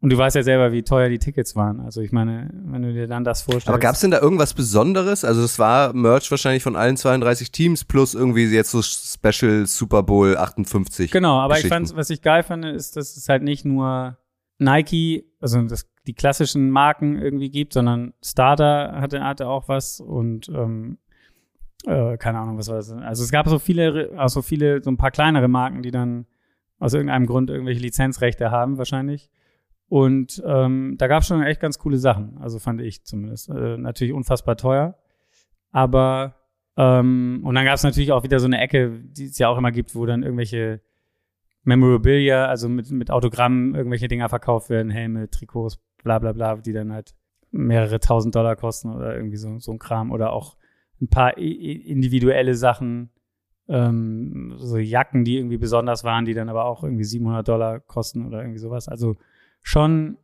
und 0.00 0.10
du 0.10 0.18
weißt 0.18 0.36
ja 0.36 0.42
selber, 0.42 0.70
wie 0.70 0.82
teuer 0.82 1.08
die 1.08 1.18
Tickets 1.18 1.56
waren. 1.56 1.80
Also 1.80 2.02
ich 2.02 2.12
meine, 2.12 2.50
wenn 2.66 2.82
du 2.82 2.92
dir 2.92 3.06
dann 3.06 3.24
das 3.24 3.40
vorstellst. 3.40 3.68
Aber 3.68 3.78
gab 3.78 3.94
es 3.94 4.02
denn 4.02 4.10
da 4.10 4.20
irgendwas 4.20 4.52
Besonderes? 4.52 5.24
Also 5.24 5.42
es 5.42 5.58
war 5.58 5.94
Merch 5.94 6.30
wahrscheinlich 6.30 6.62
von 6.62 6.76
allen 6.76 6.98
32 6.98 7.50
Teams 7.50 7.86
plus 7.86 8.14
irgendwie 8.14 8.44
jetzt 8.44 8.70
so 8.70 8.82
Special 8.82 9.66
Super 9.66 10.02
Bowl 10.02 10.36
58. 10.36 11.10
Genau, 11.10 11.40
aber 11.40 11.58
ich 11.58 11.68
fand, 11.68 11.96
was 11.96 12.10
ich 12.10 12.20
geil 12.20 12.42
fand, 12.42 12.66
ist, 12.66 12.96
dass 12.96 13.16
es 13.16 13.28
halt 13.30 13.42
nicht 13.42 13.64
nur 13.64 14.18
Nike, 14.64 15.24
also 15.40 15.62
das, 15.62 15.88
die 16.06 16.14
klassischen 16.14 16.70
Marken 16.70 17.16
irgendwie 17.16 17.50
gibt, 17.50 17.72
sondern 17.72 18.14
Starter 18.22 19.00
hatte, 19.00 19.22
hatte 19.22 19.48
auch 19.48 19.68
was 19.68 20.00
und 20.00 20.48
ähm, 20.48 20.98
äh, 21.86 22.16
keine 22.16 22.38
Ahnung, 22.38 22.58
was 22.58 22.68
war 22.68 22.76
das. 22.76 22.90
Also 22.90 23.24
es 23.24 23.30
gab 23.30 23.48
so 23.48 23.58
viele, 23.58 24.10
auch 24.16 24.28
so 24.28 24.42
viele, 24.42 24.82
so 24.82 24.90
ein 24.90 24.96
paar 24.96 25.10
kleinere 25.10 25.48
Marken, 25.48 25.82
die 25.82 25.90
dann 25.90 26.26
aus 26.78 26.94
irgendeinem 26.94 27.26
Grund 27.26 27.50
irgendwelche 27.50 27.80
Lizenzrechte 27.80 28.50
haben, 28.50 28.78
wahrscheinlich. 28.78 29.30
Und 29.88 30.42
ähm, 30.46 30.96
da 30.98 31.06
gab 31.06 31.22
es 31.22 31.28
schon 31.28 31.42
echt 31.42 31.60
ganz 31.60 31.78
coole 31.78 31.98
Sachen, 31.98 32.38
also 32.38 32.58
fand 32.58 32.80
ich 32.80 33.04
zumindest. 33.04 33.50
Äh, 33.50 33.76
natürlich 33.76 34.14
unfassbar 34.14 34.56
teuer, 34.56 34.96
aber 35.70 36.36
ähm, 36.76 37.42
und 37.44 37.54
dann 37.54 37.64
gab 37.64 37.74
es 37.74 37.82
natürlich 37.82 38.12
auch 38.12 38.24
wieder 38.24 38.40
so 38.40 38.46
eine 38.46 38.60
Ecke, 38.60 39.00
die 39.04 39.26
es 39.26 39.38
ja 39.38 39.48
auch 39.48 39.58
immer 39.58 39.72
gibt, 39.72 39.94
wo 39.94 40.06
dann 40.06 40.22
irgendwelche 40.22 40.80
Memorabilia, 41.64 42.46
also 42.46 42.68
mit, 42.68 42.90
mit 42.90 43.10
Autogrammen 43.10 43.74
irgendwelche 43.74 44.08
Dinger 44.08 44.28
verkauft 44.28 44.70
werden, 44.70 44.90
Helme, 44.90 45.30
Trikots, 45.30 45.78
bla 46.02 46.18
bla 46.18 46.32
bla, 46.32 46.56
die 46.56 46.72
dann 46.72 46.92
halt 46.92 47.14
mehrere 47.50 48.00
tausend 48.00 48.34
Dollar 48.34 48.56
kosten 48.56 48.90
oder 48.92 49.16
irgendwie 49.16 49.36
so, 49.36 49.58
so 49.58 49.72
ein 49.72 49.78
Kram 49.78 50.10
oder 50.10 50.32
auch 50.32 50.56
ein 51.00 51.08
paar 51.08 51.38
individuelle 51.38 52.54
Sachen, 52.54 53.10
ähm, 53.68 54.54
so 54.58 54.76
Jacken, 54.76 55.24
die 55.24 55.38
irgendwie 55.38 55.56
besonders 55.56 56.04
waren, 56.04 56.24
die 56.24 56.34
dann 56.34 56.48
aber 56.48 56.66
auch 56.66 56.84
irgendwie 56.84 57.04
700 57.04 57.46
Dollar 57.46 57.80
kosten 57.80 58.26
oder 58.26 58.40
irgendwie 58.40 58.58
sowas. 58.58 58.88
Also 58.88 59.16
schon, 59.62 60.18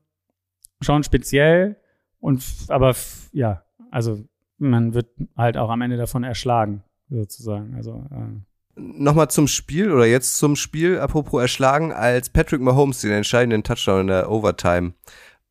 schon 0.81 1.03
speziell 1.03 1.77
und 2.19 2.45
aber 2.69 2.95
ja, 3.33 3.65
also 3.91 4.23
man 4.59 4.93
wird 4.93 5.09
halt 5.37 5.57
auch 5.57 5.71
am 5.71 5.81
Ende 5.81 5.97
davon 5.97 6.23
erschlagen, 6.23 6.85
sozusagen. 7.09 7.75
Also 7.75 8.07
äh, 8.11 8.41
Nochmal 8.81 9.29
zum 9.31 9.47
Spiel 9.47 9.93
oder 9.93 10.07
jetzt 10.07 10.37
zum 10.39 10.57
Spiel, 10.57 10.99
apropos 10.99 11.41
erschlagen, 11.41 11.93
als 11.93 12.31
Patrick 12.31 12.61
Mahomes 12.61 13.01
den 13.03 13.11
entscheidenden 13.13 13.63
Touchdown 13.63 14.03
in 14.03 14.07
der 14.09 14.31
Overtime 14.31 14.95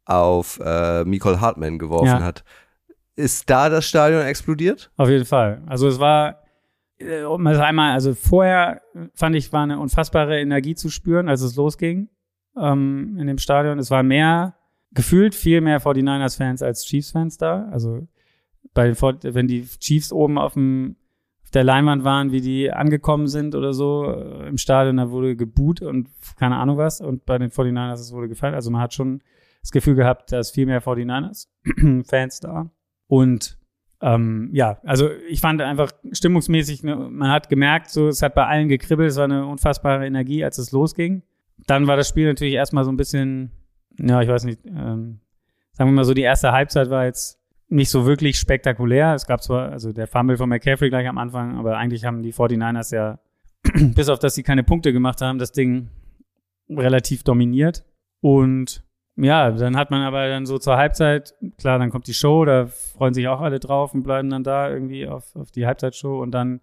auf 0.05 0.59
äh, 0.63 1.03
Nicole 1.05 1.39
Hartman 1.39 1.77
geworfen 1.77 2.07
Ja. 2.07 2.23
hat. 2.23 2.43
Ist 3.15 3.49
da 3.49 3.69
das 3.69 3.85
Stadion 3.85 4.21
explodiert? 4.23 4.91
Auf 4.97 5.09
jeden 5.09 5.25
Fall. 5.25 5.61
Also 5.67 5.87
es 5.87 5.99
war, 5.99 6.43
äh, 6.97 7.23
um 7.23 7.45
es 7.47 7.59
einmal, 7.59 7.91
also 7.93 8.13
vorher 8.15 8.81
fand 9.13 9.35
ich, 9.35 9.51
war 9.53 9.63
eine 9.63 9.79
unfassbare 9.79 10.39
Energie 10.39 10.73
zu 10.75 10.89
spüren, 10.89 11.29
als 11.29 11.41
es 11.41 11.55
losging 11.55 12.09
ähm, 12.57 13.17
in 13.19 13.27
dem 13.27 13.37
Stadion. 13.37 13.77
Es 13.77 13.91
war 13.91 14.03
mehr, 14.03 14.55
gefühlt 14.91 15.35
viel 15.35 15.61
mehr 15.61 15.79
49ers-Fans 15.81 16.63
als 16.63 16.85
Chiefs-Fans 16.85 17.37
da. 17.37 17.67
Also 17.71 18.07
bei 18.73 18.89
den, 18.91 18.95
wenn 19.35 19.47
die 19.47 19.67
Chiefs 19.79 20.11
oben 20.11 20.37
auf 20.37 20.53
dem 20.53 20.95
auf 21.49 21.51
der 21.51 21.63
Leinwand 21.63 22.03
waren, 22.03 22.31
wie 22.31 22.41
die 22.41 22.71
angekommen 22.71 23.27
sind 23.27 23.55
oder 23.55 23.73
so 23.73 24.05
äh, 24.05 24.47
im 24.47 24.59
Stadion, 24.59 24.97
da 24.97 25.09
wurde 25.09 25.35
geboot 25.35 25.81
und 25.81 26.07
keine 26.38 26.57
Ahnung 26.57 26.77
was. 26.77 27.01
Und 27.01 27.25
bei 27.25 27.39
den 27.39 27.49
49ers 27.49 27.93
es 27.93 28.13
wurde 28.13 28.29
gefeiert. 28.29 28.53
Also 28.53 28.69
man 28.69 28.81
hat 28.81 28.93
schon 28.93 29.23
das 29.62 29.71
Gefühl 29.71 29.95
gehabt, 29.95 30.31
da 30.31 30.38
ist 30.38 30.51
viel 30.51 30.67
mehr 30.67 30.79
49ers-Fans 30.83 32.39
da. 32.41 32.69
Und 33.07 33.57
ähm, 33.99 34.51
ja, 34.53 34.80
also 34.84 35.09
ich 35.28 35.41
fand 35.41 35.59
einfach 35.63 35.91
stimmungsmäßig, 36.11 36.84
ne, 36.84 36.95
man 36.95 37.32
hat 37.32 37.49
gemerkt, 37.49 37.89
so 37.89 38.09
es 38.09 38.21
hat 38.21 38.36
bei 38.36 38.45
allen 38.45 38.67
gekribbelt, 38.67 39.09
es 39.09 39.17
war 39.17 39.24
eine 39.24 39.47
unfassbare 39.47 40.05
Energie, 40.05 40.43
als 40.43 40.59
es 40.59 40.71
losging. 40.71 41.24
Dann 41.65 41.88
war 41.88 41.97
das 41.97 42.07
Spiel 42.07 42.28
natürlich 42.28 42.53
erstmal 42.53 42.84
so 42.84 42.91
ein 42.91 42.97
bisschen, 42.97 43.51
ja, 43.99 44.21
ich 44.21 44.30
weiß 44.30 44.43
nicht, 44.43 44.63
ähm, 44.67 45.19
sagen 45.71 45.89
wir 45.89 45.95
mal 45.95 46.05
so, 46.05 46.13
die 46.13 46.21
erste 46.21 46.51
Halbzeit 46.51 46.91
war 46.91 47.05
jetzt 47.05 47.38
nicht 47.70 47.89
so 47.89 48.05
wirklich 48.05 48.38
spektakulär. 48.38 49.13
Es 49.13 49.28
gab 49.28 49.43
zwar, 49.43 49.72
also 49.72 49.93
der 49.93 50.07
Fumble 50.07 50.38
von 50.38 50.49
McCaffrey 50.49 50.89
gleich 50.89 51.07
am 51.07 51.17
Anfang, 51.17 51.57
aber 51.57 51.78
eigentlich 51.78 52.03
haben 52.03 52.24
die 52.24 52.34
49ers 52.34 52.93
ja, 52.93 53.20
bis 53.95 54.09
auf 54.09 54.20
dass 54.20 54.36
sie 54.36 54.43
keine 54.43 54.63
Punkte 54.63 54.91
gemacht 54.91 55.22
haben, 55.22 55.38
das 55.39 55.51
Ding 55.51 55.89
relativ 56.70 57.24
dominiert. 57.24 57.86
Und 58.22 58.84
ja, 59.15 59.51
dann 59.51 59.78
hat 59.78 59.91
man 59.91 60.01
aber 60.01 60.28
dann 60.28 60.45
so 60.45 60.57
zur 60.57 60.78
Halbzeit, 60.78 61.36
klar, 61.57 61.78
dann 61.78 61.91
kommt 61.91 62.07
die 62.07 62.13
Show, 62.13 62.43
da 62.45 62.65
freuen 62.67 63.13
sich 63.13 63.28
auch 63.28 63.41
alle 63.41 63.59
drauf 63.59 63.93
und 63.93 64.03
bleiben 64.03 64.30
dann 64.30 64.43
da 64.43 64.70
irgendwie 64.70 65.07
auf, 65.07 65.36
auf 65.36 65.51
die 65.51 65.65
Halbzeitshow 65.65 66.22
und 66.22 66.32
dann 66.32 66.61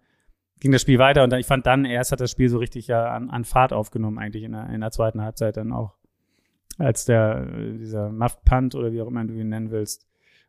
ging 0.58 0.72
das 0.72 0.80
Spiel 0.80 0.98
weiter 0.98 1.22
und 1.22 1.30
dann, 1.30 1.38
ich 1.38 1.46
fand 1.46 1.66
dann 1.66 1.84
erst 1.84 2.12
hat 2.12 2.20
das 2.20 2.30
Spiel 2.30 2.48
so 2.48 2.56
richtig 2.56 2.86
ja 2.86 3.10
an, 3.10 3.28
an 3.28 3.44
Fahrt 3.44 3.74
aufgenommen, 3.74 4.18
eigentlich 4.18 4.42
in 4.42 4.52
der, 4.52 4.70
in 4.70 4.80
der 4.80 4.90
zweiten 4.90 5.20
Halbzeit 5.20 5.58
dann 5.58 5.70
auch, 5.70 5.96
als 6.78 7.04
der, 7.04 7.44
dieser 7.44 8.10
Muff 8.10 8.42
Punt 8.44 8.74
oder 8.74 8.90
wie 8.90 9.02
auch 9.02 9.08
immer 9.08 9.24
du 9.24 9.34
ihn 9.34 9.50
nennen 9.50 9.70
willst 9.70 10.05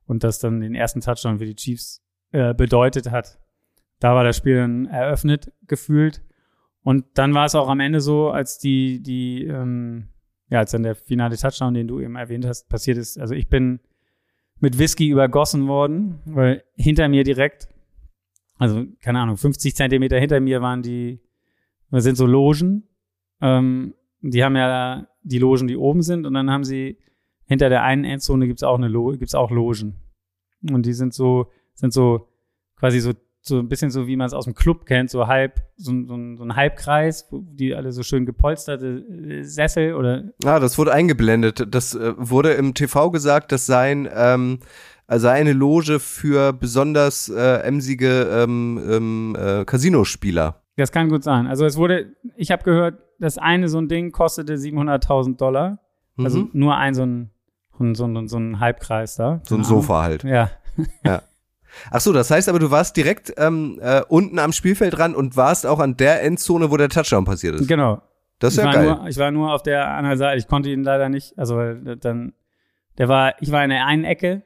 und 0.08 0.24
das 0.24 0.40
dann 0.40 0.62
den 0.62 0.76
ersten 0.76 1.02
Touchdown 1.02 1.40
für 1.40 1.46
die 1.46 1.56
Chiefs 1.56 2.04
äh, 2.32 2.54
bedeutet 2.54 3.12
hat, 3.12 3.40
da 4.00 4.16
war 4.16 4.24
das 4.24 4.38
Spiel 4.38 4.58
dann 4.58 4.86
eröffnet, 4.86 5.52
gefühlt. 5.68 6.24
Und 6.84 7.06
dann 7.16 7.34
war 7.34 7.46
es 7.46 7.56
auch 7.56 7.70
am 7.70 7.80
Ende 7.80 8.00
so, 8.00 8.30
als 8.30 8.60
die, 8.60 9.02
die, 9.02 9.44
ähm, 9.44 10.10
ja, 10.50 10.60
als 10.60 10.72
dann 10.72 10.84
der 10.84 10.96
finale 10.96 11.36
Touchdown, 11.36 11.74
den 11.74 11.88
du 11.88 12.00
eben 12.00 12.16
erwähnt 12.16 12.46
hast, 12.46 12.70
passiert 12.70 12.98
ist. 12.98 13.20
Also 13.20 13.34
ich 13.34 13.50
bin 13.50 13.80
mit 14.60 14.80
Whisky 14.80 15.10
übergossen 15.10 15.68
worden, 15.68 16.20
weil 16.26 16.64
hinter 16.76 17.10
mir 17.10 17.24
direkt, 17.24 17.68
also 18.58 18.86
keine 19.02 19.20
Ahnung, 19.20 19.38
50 19.38 19.76
Zentimeter 19.76 20.18
hinter 20.18 20.40
mir 20.40 20.62
waren 20.62 20.82
die, 20.82 21.20
das 21.92 22.04
sind 22.04 22.16
so 22.16 22.26
Logen. 22.26 22.88
Ähm, 23.42 23.94
die 24.22 24.44
haben 24.44 24.56
ja 24.56 25.08
die 25.24 25.40
Logen, 25.40 25.68
die 25.68 25.78
oben 25.78 26.02
sind, 26.02 26.26
und 26.26 26.34
dann 26.34 26.50
haben 26.50 26.64
sie 26.64 26.98
hinter 27.48 27.70
der 27.70 27.84
einen 27.84 28.04
Endzone 28.04 28.48
gibt's 28.48 28.64
auch 28.64 28.78
eine 28.78 28.88
Lo 28.88 29.12
gibt's 29.18 29.36
auch 29.36 29.50
Logen. 29.52 29.96
Und 30.70 30.86
die 30.86 30.94
sind 30.94 31.14
so, 31.14 31.48
sind 31.74 31.94
so 31.94 32.28
quasi 32.76 33.00
so 33.00 33.14
so 33.42 33.60
ein 33.60 33.70
bisschen 33.70 33.92
so, 33.92 34.08
wie 34.08 34.18
man 34.18 34.28
es 34.28 34.34
aus 34.34 34.44
dem 34.44 34.56
Club 34.56 34.86
kennt, 34.86 35.10
so 35.10 35.28
halb, 35.28 35.62
so, 35.78 35.94
so, 36.06 36.16
ein, 36.16 36.36
so 36.38 36.44
ein 36.44 36.56
Halbkreis, 36.56 37.28
wo 37.32 37.40
die 37.42 37.74
alle 37.74 37.92
so 37.94 38.04
schön 38.04 38.26
gepolsterte 38.26 39.06
äh, 39.08 39.44
Sessel 39.44 39.94
oder. 39.94 40.26
Ah, 40.44 40.60
das 40.60 40.78
wurde 40.78 40.92
eingeblendet. 40.92 41.66
Das 41.74 41.96
äh, 41.96 42.14
wurde 42.18 42.54
im 42.54 42.74
TV 42.74 43.10
gesagt, 43.10 43.54
das 43.54 43.66
seien, 43.66 44.10
ähm, 44.14 44.60
sei 45.08 45.32
eine 45.32 45.54
Loge 45.54 46.00
für 46.00 46.52
besonders 46.52 47.30
äh, 47.30 47.60
emsige 47.62 48.24
ähm, 48.30 48.82
ähm, 48.90 49.38
äh, 49.40 49.64
Casinospieler. 49.64 50.62
Das 50.76 50.92
kann 50.92 51.08
gut 51.10 51.24
sein. 51.24 51.48
Also 51.48 51.66
es 51.66 51.78
wurde, 51.78 52.14
ich 52.36 52.52
habe 52.52 52.64
gehört, 52.64 53.00
das 53.20 53.38
eine 53.38 53.70
so 53.70 53.80
ein 53.80 53.88
Ding 53.88 54.12
kostete 54.12 54.56
700.000 54.56 55.38
Dollar. 55.38 55.80
Also 56.18 56.40
Mhm. 56.42 56.50
nur 56.54 56.76
ein 56.76 56.94
so 56.94 57.04
ein, 57.04 57.30
so 57.96 58.06
ein, 58.06 58.28
so 58.28 58.38
ein 58.38 58.60
Halbkreis 58.60 59.16
da. 59.16 59.42
So 59.44 59.56
ein 59.56 59.62
Keine 59.62 59.66
Sofa 59.66 60.04
halt. 60.04 60.24
Ja. 60.24 60.52
Ja. 61.04 61.22
Ach 61.92 62.00
so, 62.00 62.12
das 62.14 62.32
heißt 62.32 62.50
aber, 62.50 62.60
du 62.60 62.72
warst 62.72 62.98
direkt 62.98 63.34
ähm, 63.38 63.80
äh, 63.82 64.02
unten 64.08 64.40
am 64.40 64.52
Spielfeld 64.54 64.98
ran 64.98 65.14
und 65.16 65.36
warst 65.38 65.66
auch 65.66 65.80
an 65.80 65.96
der 65.98 66.24
Endzone, 66.24 66.72
wo 66.72 66.78
der 66.78 66.90
Touchdown 66.90 67.26
passiert 67.26 67.56
ist. 67.56 67.68
Genau. 67.68 68.02
Das 68.40 68.54
ist 68.54 68.60
ich 68.60 68.66
ja 68.66 68.70
war 68.72 68.74
geil. 68.74 68.96
Nur, 68.96 69.08
ich 69.08 69.18
war 69.18 69.32
nur 69.32 69.54
auf 69.54 69.64
der 69.64 69.88
anderen 69.90 70.18
Seite. 70.18 70.38
Ich 70.38 70.48
konnte 70.48 70.70
ihn 70.70 70.84
leider 70.84 71.10
nicht. 71.10 71.38
Also 71.38 71.56
weil 71.58 71.98
dann, 71.98 72.34
der 72.98 73.08
war, 73.08 73.34
ich 73.42 73.52
war 73.52 73.64
in 73.64 73.70
der 73.70 73.86
einen 73.86 74.04
Ecke 74.04 74.44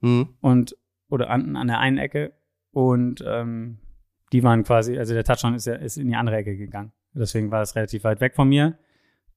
Mhm. 0.00 0.34
und 0.40 0.76
oder 1.08 1.30
an, 1.30 1.56
an 1.56 1.66
der 1.66 1.78
einen 1.78 1.96
Ecke 1.96 2.34
und 2.72 3.24
ähm, 3.26 3.78
die 4.32 4.42
waren 4.42 4.64
quasi, 4.64 4.98
also 4.98 5.14
der 5.14 5.24
Touchdown 5.24 5.54
ist 5.54 5.66
ja 5.66 5.74
ist 5.74 5.96
in 5.96 6.08
die 6.08 6.14
andere 6.16 6.36
Ecke 6.36 6.56
gegangen. 6.56 6.92
Deswegen 7.14 7.50
war 7.50 7.62
es 7.62 7.74
relativ 7.76 8.04
weit 8.04 8.20
weg 8.20 8.34
von 8.34 8.48
mir. 8.48 8.76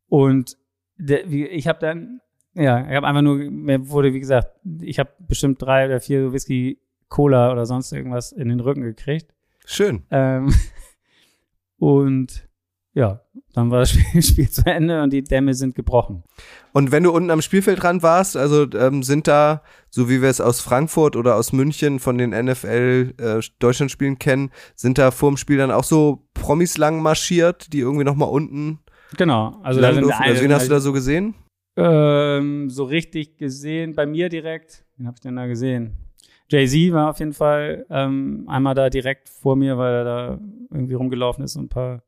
Und 0.07 0.57
der, 0.97 1.29
wie, 1.29 1.45
ich 1.45 1.67
habe 1.67 1.79
dann, 1.79 2.19
ja, 2.57 2.87
ich 2.89 2.95
habe 2.95 3.07
einfach 3.07 3.21
nur, 3.21 3.37
mir 3.37 3.89
wurde 3.89 4.13
wie 4.13 4.19
gesagt, 4.19 4.49
ich 4.81 4.97
habe 4.99 5.11
bestimmt 5.19 5.61
drei 5.61 5.85
oder 5.85 6.01
vier 6.01 6.33
Whisky, 6.33 6.79
Cola 7.07 7.51
oder 7.51 7.65
sonst 7.65 7.91
irgendwas 7.93 8.31
in 8.31 8.49
den 8.49 8.59
Rücken 8.59 8.81
gekriegt. 8.81 9.33
Schön. 9.65 10.03
Ähm, 10.11 10.53
und 11.77 12.47
ja, 12.93 13.21
dann 13.53 13.69
war 13.69 13.79
das 13.79 13.91
Spiel, 13.91 14.23
Spiel 14.23 14.49
zu 14.49 14.65
Ende 14.65 15.03
und 15.03 15.13
die 15.13 15.23
Dämme 15.23 15.53
sind 15.53 15.75
gebrochen. 15.75 16.23
Und 16.73 16.91
wenn 16.91 17.03
du 17.03 17.11
unten 17.11 17.29
am 17.29 17.43
Spielfeldrand 17.43 18.01
warst, 18.01 18.35
also 18.35 18.67
ähm, 18.71 19.03
sind 19.03 19.27
da, 19.27 19.61
so 19.91 20.09
wie 20.09 20.21
wir 20.21 20.29
es 20.29 20.41
aus 20.41 20.59
Frankfurt 20.59 21.15
oder 21.15 21.35
aus 21.35 21.53
München 21.53 21.99
von 21.99 22.17
den 22.17 22.31
NFL 22.31 23.13
äh, 23.19 23.39
Deutschlandspielen 23.59 24.17
kennen, 24.17 24.49
sind 24.75 24.97
da 24.97 25.11
vor 25.11 25.29
dem 25.29 25.37
Spiel 25.37 25.57
dann 25.57 25.71
auch 25.71 25.83
so 25.83 26.27
Promis 26.33 26.77
lang 26.77 27.01
marschiert, 27.03 27.71
die 27.71 27.79
irgendwie 27.79 28.03
noch 28.03 28.15
mal 28.15 28.25
unten 28.25 28.79
Genau. 29.15 29.59
Also 29.63 29.79
da 29.79 29.93
sind 29.93 30.03
durften? 30.03 30.23
Also 30.23 30.41
wen 30.41 30.53
hast 30.53 30.65
du 30.65 30.71
da 30.71 30.79
so 30.79 30.91
gesehen? 30.91 31.35
Ähm, 31.77 32.71
so 32.71 32.85
richtig 32.85 33.37
gesehen, 33.37 33.93
bei 33.93 34.07
mir 34.07 34.29
direkt, 34.29 34.83
wen 34.97 35.05
habe 35.05 35.15
ich 35.15 35.21
denn 35.21 35.35
da 35.35 35.45
gesehen? 35.45 35.95
Jay-Z 36.49 36.91
war 36.91 37.11
auf 37.11 37.19
jeden 37.19 37.33
Fall 37.33 37.85
ähm, 37.91 38.45
einmal 38.47 38.73
da 38.73 38.89
direkt 38.89 39.29
vor 39.29 39.55
mir, 39.55 39.77
weil 39.77 39.93
er 39.93 40.03
da 40.03 40.39
irgendwie 40.71 40.95
rumgelaufen 40.95 41.43
ist 41.43 41.55
und 41.55 41.65
ein 41.65 41.69
paar, 41.69 42.03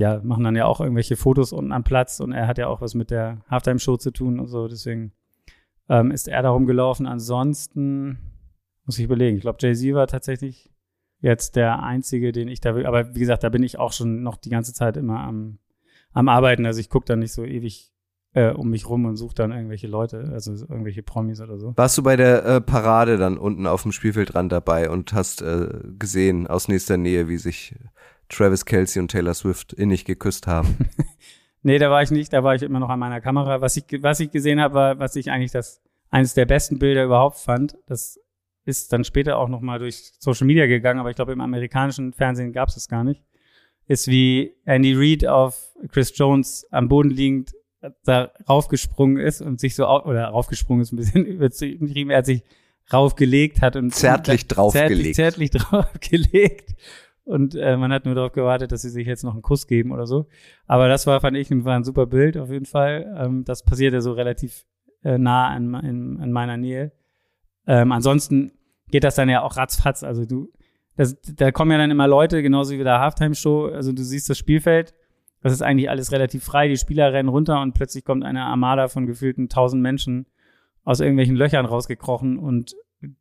ja, 0.00 0.20
machen 0.24 0.42
dann 0.42 0.56
ja 0.56 0.66
auch 0.66 0.80
irgendwelche 0.80 1.16
Fotos 1.16 1.52
unten 1.52 1.70
am 1.70 1.84
Platz 1.84 2.18
und 2.18 2.32
er 2.32 2.48
hat 2.48 2.58
ja 2.58 2.66
auch 2.66 2.80
was 2.80 2.94
mit 2.94 3.12
der 3.12 3.44
Halftime-Show 3.48 3.96
zu 3.96 4.10
tun 4.10 4.40
und 4.40 4.48
so, 4.48 4.66
deswegen 4.66 5.12
ähm, 5.88 6.10
ist 6.10 6.26
er 6.26 6.42
da 6.42 6.50
rumgelaufen. 6.50 7.06
Ansonsten 7.06 8.18
muss 8.86 8.98
ich 8.98 9.04
überlegen, 9.04 9.36
ich 9.36 9.42
glaube, 9.42 9.58
Jay-Z 9.60 9.94
war 9.94 10.08
tatsächlich 10.08 10.68
jetzt 11.20 11.54
der 11.54 11.80
einzige, 11.80 12.32
den 12.32 12.48
ich 12.48 12.60
da 12.60 12.74
will, 12.74 12.86
aber 12.86 13.14
wie 13.14 13.20
gesagt, 13.20 13.44
da 13.44 13.50
bin 13.50 13.62
ich 13.62 13.78
auch 13.78 13.92
schon 13.92 14.24
noch 14.24 14.36
die 14.36 14.50
ganze 14.50 14.74
Zeit 14.74 14.96
immer 14.96 15.20
am, 15.20 15.58
am 16.12 16.28
Arbeiten, 16.28 16.66
also 16.66 16.80
ich 16.80 16.88
gucke 16.88 17.06
da 17.06 17.14
nicht 17.14 17.32
so 17.32 17.44
ewig 17.44 17.89
äh, 18.32 18.50
um 18.50 18.70
mich 18.70 18.88
rum 18.88 19.04
und 19.06 19.16
suche 19.16 19.34
dann 19.34 19.52
irgendwelche 19.52 19.88
Leute, 19.88 20.30
also 20.32 20.54
so 20.54 20.66
irgendwelche 20.68 21.02
Promis 21.02 21.40
oder 21.40 21.58
so. 21.58 21.72
Warst 21.76 21.98
du 21.98 22.02
bei 22.02 22.16
der 22.16 22.44
äh, 22.44 22.60
Parade 22.60 23.16
dann 23.16 23.38
unten 23.38 23.66
auf 23.66 23.82
dem 23.82 23.92
Spielfeldrand 23.92 24.52
dabei 24.52 24.90
und 24.90 25.12
hast 25.12 25.42
äh, 25.42 25.68
gesehen 25.98 26.46
aus 26.46 26.68
nächster 26.68 26.96
Nähe, 26.96 27.28
wie 27.28 27.38
sich 27.38 27.74
Travis 28.28 28.64
Kelsey 28.64 29.00
und 29.00 29.10
Taylor 29.10 29.34
Swift 29.34 29.72
innig 29.72 30.04
geküsst 30.04 30.46
haben? 30.46 30.76
Nee, 31.62 31.78
da 31.78 31.90
war 31.90 32.02
ich 32.02 32.10
nicht, 32.10 32.32
da 32.32 32.42
war 32.42 32.54
ich 32.54 32.62
immer 32.62 32.80
noch 32.80 32.88
an 32.88 32.98
meiner 32.98 33.20
Kamera. 33.20 33.60
Was 33.60 33.76
ich, 33.76 33.84
was 34.00 34.20
ich 34.20 34.30
gesehen 34.30 34.60
habe, 34.60 34.74
war, 34.74 34.98
was 34.98 35.14
ich 35.16 35.30
eigentlich 35.30 35.52
das 35.52 35.82
eines 36.08 36.34
der 36.34 36.46
besten 36.46 36.78
Bilder 36.78 37.04
überhaupt 37.04 37.36
fand. 37.36 37.76
Das 37.86 38.18
ist 38.64 38.92
dann 38.92 39.04
später 39.04 39.36
auch 39.36 39.48
noch 39.48 39.60
mal 39.60 39.78
durch 39.78 40.12
Social 40.18 40.46
Media 40.46 40.66
gegangen, 40.66 41.00
aber 41.00 41.10
ich 41.10 41.16
glaube, 41.16 41.32
im 41.32 41.40
amerikanischen 41.40 42.12
Fernsehen 42.12 42.52
gab 42.52 42.68
es 42.68 42.76
das 42.76 42.88
gar 42.88 43.04
nicht. 43.04 43.22
Ist 43.86 44.08
wie 44.08 44.54
Andy 44.64 44.94
Reid 44.94 45.26
auf 45.26 45.74
Chris 45.88 46.16
Jones 46.16 46.66
am 46.70 46.88
Boden 46.88 47.10
liegend 47.10 47.52
da 48.04 48.30
raufgesprungen 48.48 49.18
ist 49.18 49.40
und 49.40 49.60
sich 49.60 49.74
so 49.74 49.88
oder 49.88 50.26
raufgesprungen 50.26 50.82
ist 50.82 50.92
ein 50.92 50.96
bisschen 50.96 51.24
übertrieben, 51.26 52.10
er 52.10 52.18
hat 52.18 52.26
sich 52.26 52.42
raufgelegt 52.92 53.62
hat 53.62 53.76
und 53.76 53.94
Zärtlich 53.94 54.48
draufgelegt. 54.48 55.14
Zärtlich, 55.14 55.50
zärtlich 55.50 55.50
draufgelegt. 55.70 56.74
Und 57.24 57.54
äh, 57.54 57.76
man 57.76 57.92
hat 57.92 58.06
nur 58.06 58.14
darauf 58.14 58.32
gewartet, 58.32 58.72
dass 58.72 58.82
sie 58.82 58.90
sich 58.90 59.06
jetzt 59.06 59.22
noch 59.22 59.34
einen 59.34 59.42
Kuss 59.42 59.66
geben 59.66 59.92
oder 59.92 60.06
so. 60.06 60.26
Aber 60.66 60.88
das 60.88 61.06
war, 61.06 61.20
fand 61.20 61.36
ich, 61.36 61.48
war 61.64 61.76
ein 61.76 61.84
super 61.84 62.06
Bild 62.06 62.36
auf 62.36 62.50
jeden 62.50 62.66
Fall. 62.66 63.14
Ähm, 63.16 63.44
das 63.44 63.62
passierte 63.62 64.00
so 64.00 64.12
relativ 64.12 64.64
äh, 65.04 65.16
nah 65.16 65.48
an, 65.48 65.74
in, 65.74 66.20
an 66.20 66.32
meiner 66.32 66.56
Nähe. 66.56 66.92
Ähm, 67.66 67.92
ansonsten 67.92 68.52
geht 68.88 69.04
das 69.04 69.14
dann 69.14 69.28
ja 69.28 69.42
auch 69.42 69.56
ratzfatz. 69.56 70.02
Also 70.02 70.24
du, 70.24 70.50
das, 70.96 71.20
da 71.20 71.52
kommen 71.52 71.70
ja 71.70 71.78
dann 71.78 71.90
immer 71.90 72.08
Leute, 72.08 72.42
genauso 72.42 72.72
wie 72.72 72.78
bei 72.78 72.84
der 72.84 73.00
Halftime-Show. 73.00 73.66
Also 73.66 73.92
du 73.92 74.02
siehst 74.02 74.28
das 74.28 74.38
Spielfeld, 74.38 74.94
das 75.42 75.52
ist 75.52 75.62
eigentlich 75.62 75.88
alles 75.88 76.12
relativ 76.12 76.44
frei. 76.44 76.68
Die 76.68 76.76
Spieler 76.76 77.12
rennen 77.12 77.28
runter 77.28 77.60
und 77.62 77.72
plötzlich 77.72 78.04
kommt 78.04 78.24
eine 78.24 78.44
Armada 78.44 78.88
von 78.88 79.06
gefühlten 79.06 79.48
tausend 79.48 79.82
Menschen 79.82 80.26
aus 80.84 81.00
irgendwelchen 81.00 81.36
Löchern 81.36 81.66
rausgekrochen 81.66 82.38
und 82.38 82.74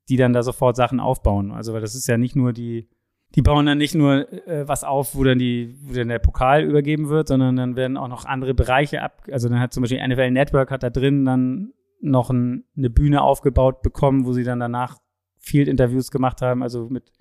die 0.09 0.17
dann 0.17 0.33
da 0.33 0.43
sofort 0.43 0.75
Sachen 0.75 0.99
aufbauen. 0.99 1.51
Also 1.51 1.73
weil 1.73 1.81
das 1.81 1.95
ist 1.95 2.07
ja 2.07 2.17
nicht 2.17 2.35
nur 2.35 2.51
die, 2.51 2.89
die 3.35 3.41
bauen 3.41 3.65
dann 3.65 3.77
nicht 3.77 3.95
nur 3.95 4.31
äh, 4.47 4.67
was 4.67 4.83
auf, 4.83 5.15
wo 5.15 5.23
dann 5.23 5.39
die, 5.39 5.77
wo 5.83 5.93
dann 5.93 6.09
der 6.09 6.19
Pokal 6.19 6.63
übergeben 6.63 7.09
wird, 7.09 7.27
sondern 7.27 7.55
dann 7.55 7.75
werden 7.75 7.95
auch 7.95 8.07
noch 8.07 8.25
andere 8.25 8.53
Bereiche 8.53 9.01
ab. 9.01 9.23
Also 9.31 9.47
dann 9.47 9.59
hat 9.59 9.73
zum 9.73 9.81
Beispiel 9.81 10.05
NFL 10.05 10.31
Network 10.31 10.71
hat 10.71 10.83
da 10.83 10.89
drin 10.89 11.25
dann 11.25 11.73
noch 12.01 12.29
ein, 12.29 12.65
eine 12.75 12.89
Bühne 12.89 13.21
aufgebaut 13.21 13.81
bekommen, 13.81 14.25
wo 14.25 14.33
sie 14.33 14.43
dann 14.43 14.59
danach 14.59 14.97
Field-Interviews 15.37 16.11
gemacht 16.11 16.41
haben, 16.41 16.63
also 16.63 16.89
mit, 16.89 17.11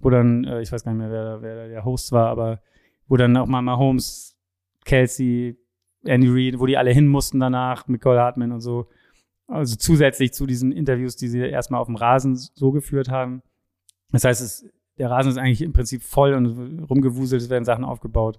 wo 0.00 0.10
dann, 0.10 0.44
äh, 0.44 0.60
ich 0.60 0.72
weiß 0.72 0.84
gar 0.84 0.92
nicht 0.92 1.00
mehr, 1.00 1.10
wer, 1.10 1.42
wer 1.42 1.68
der 1.68 1.84
Host 1.84 2.10
war, 2.10 2.28
aber 2.28 2.60
wo 3.08 3.16
dann 3.16 3.36
auch 3.36 3.46
mal 3.46 3.62
Mahomes, 3.62 4.36
Kelsey, 4.84 5.56
Andy 6.04 6.28
Reid, 6.28 6.58
wo 6.58 6.66
die 6.66 6.76
alle 6.76 6.90
hin 6.90 7.08
mussten 7.08 7.40
danach, 7.40 7.88
Nicole 7.88 8.20
Hartman 8.20 8.52
und 8.52 8.60
so. 8.60 8.88
Also 9.46 9.76
zusätzlich 9.76 10.32
zu 10.32 10.46
diesen 10.46 10.72
Interviews, 10.72 11.16
die 11.16 11.28
sie 11.28 11.40
erstmal 11.40 11.80
auf 11.80 11.86
dem 11.86 11.96
Rasen 11.96 12.36
so 12.36 12.72
geführt 12.72 13.08
haben. 13.08 13.42
Das 14.10 14.24
heißt, 14.24 14.40
es, 14.40 14.66
der 14.98 15.10
Rasen 15.10 15.30
ist 15.32 15.38
eigentlich 15.38 15.62
im 15.62 15.72
Prinzip 15.72 16.02
voll 16.02 16.34
und 16.34 16.84
rumgewuselt, 16.88 17.42
es 17.42 17.50
werden 17.50 17.64
Sachen 17.64 17.84
aufgebaut. 17.84 18.38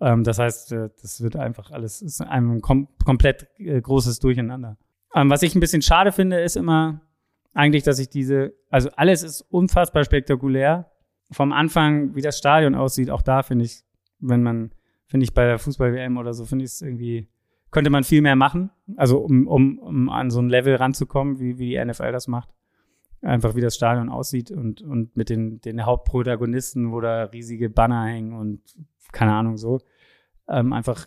Ähm, 0.00 0.22
das 0.22 0.38
heißt, 0.38 0.72
äh, 0.72 0.90
das 1.00 1.22
wird 1.22 1.36
einfach 1.36 1.70
alles, 1.70 2.02
ist 2.02 2.20
ein 2.20 2.60
kom 2.60 2.88
komplett 3.04 3.48
äh, 3.58 3.80
großes 3.80 4.20
Durcheinander. 4.20 4.76
Ähm, 5.14 5.30
was 5.30 5.42
ich 5.42 5.54
ein 5.54 5.60
bisschen 5.60 5.82
schade 5.82 6.12
finde, 6.12 6.40
ist 6.40 6.56
immer 6.56 7.00
eigentlich, 7.54 7.82
dass 7.82 7.98
ich 7.98 8.08
diese, 8.08 8.54
also 8.70 8.90
alles 8.96 9.22
ist 9.22 9.40
unfassbar 9.50 10.04
spektakulär. 10.04 10.90
Vom 11.30 11.52
Anfang, 11.52 12.14
wie 12.14 12.22
das 12.22 12.38
Stadion 12.38 12.74
aussieht, 12.74 13.10
auch 13.10 13.22
da 13.22 13.42
finde 13.42 13.64
ich, 13.64 13.82
wenn 14.20 14.42
man, 14.42 14.72
finde 15.06 15.24
ich 15.24 15.34
bei 15.34 15.44
der 15.46 15.58
Fußball-WM 15.58 16.16
oder 16.16 16.34
so, 16.34 16.44
finde 16.44 16.64
ich 16.64 16.72
es 16.72 16.82
irgendwie, 16.82 17.28
könnte 17.70 17.90
man 17.90 18.04
viel 18.04 18.22
mehr 18.22 18.36
machen. 18.36 18.70
Also 18.96 19.18
um, 19.18 19.46
um, 19.46 19.78
um 19.78 20.08
an 20.08 20.30
so 20.30 20.40
ein 20.40 20.48
Level 20.48 20.74
ranzukommen, 20.76 21.38
wie, 21.38 21.58
wie 21.58 21.70
die 21.70 21.84
NFL 21.84 22.12
das 22.12 22.28
macht. 22.28 22.50
Einfach 23.20 23.56
wie 23.56 23.60
das 23.60 23.74
Stadion 23.74 24.08
aussieht 24.10 24.50
und, 24.52 24.80
und 24.80 25.16
mit 25.16 25.28
den, 25.28 25.60
den 25.60 25.84
Hauptprotagonisten, 25.84 26.92
wo 26.92 27.00
da 27.00 27.24
riesige 27.24 27.68
Banner 27.68 28.04
hängen 28.06 28.32
und 28.32 28.60
keine 29.12 29.32
Ahnung 29.34 29.56
so. 29.56 29.80
Ähm, 30.48 30.72
einfach 30.72 31.06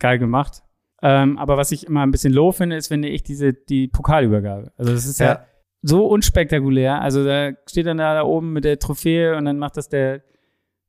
geil 0.00 0.18
gemacht. 0.18 0.62
Ähm, 1.02 1.38
aber 1.38 1.56
was 1.56 1.72
ich 1.72 1.86
immer 1.86 2.02
ein 2.02 2.10
bisschen 2.10 2.32
low 2.32 2.52
finde, 2.52 2.76
ist, 2.76 2.88
finde 2.88 3.08
ich, 3.08 3.22
diese, 3.22 3.52
die 3.52 3.88
Pokalübergabe. 3.88 4.72
Also 4.76 4.92
das 4.92 5.06
ist 5.06 5.20
ja, 5.20 5.26
Ja. 5.26 5.46
so 5.82 6.06
unspektakulär. 6.06 7.00
Also 7.00 7.24
da 7.24 7.52
steht 7.68 7.86
dann 7.86 7.98
da, 7.98 8.14
da 8.14 8.22
oben 8.24 8.52
mit 8.52 8.64
der 8.64 8.78
Trophäe 8.78 9.36
und 9.36 9.44
dann 9.44 9.58
macht 9.58 9.76
das 9.76 9.88
der, 9.88 10.22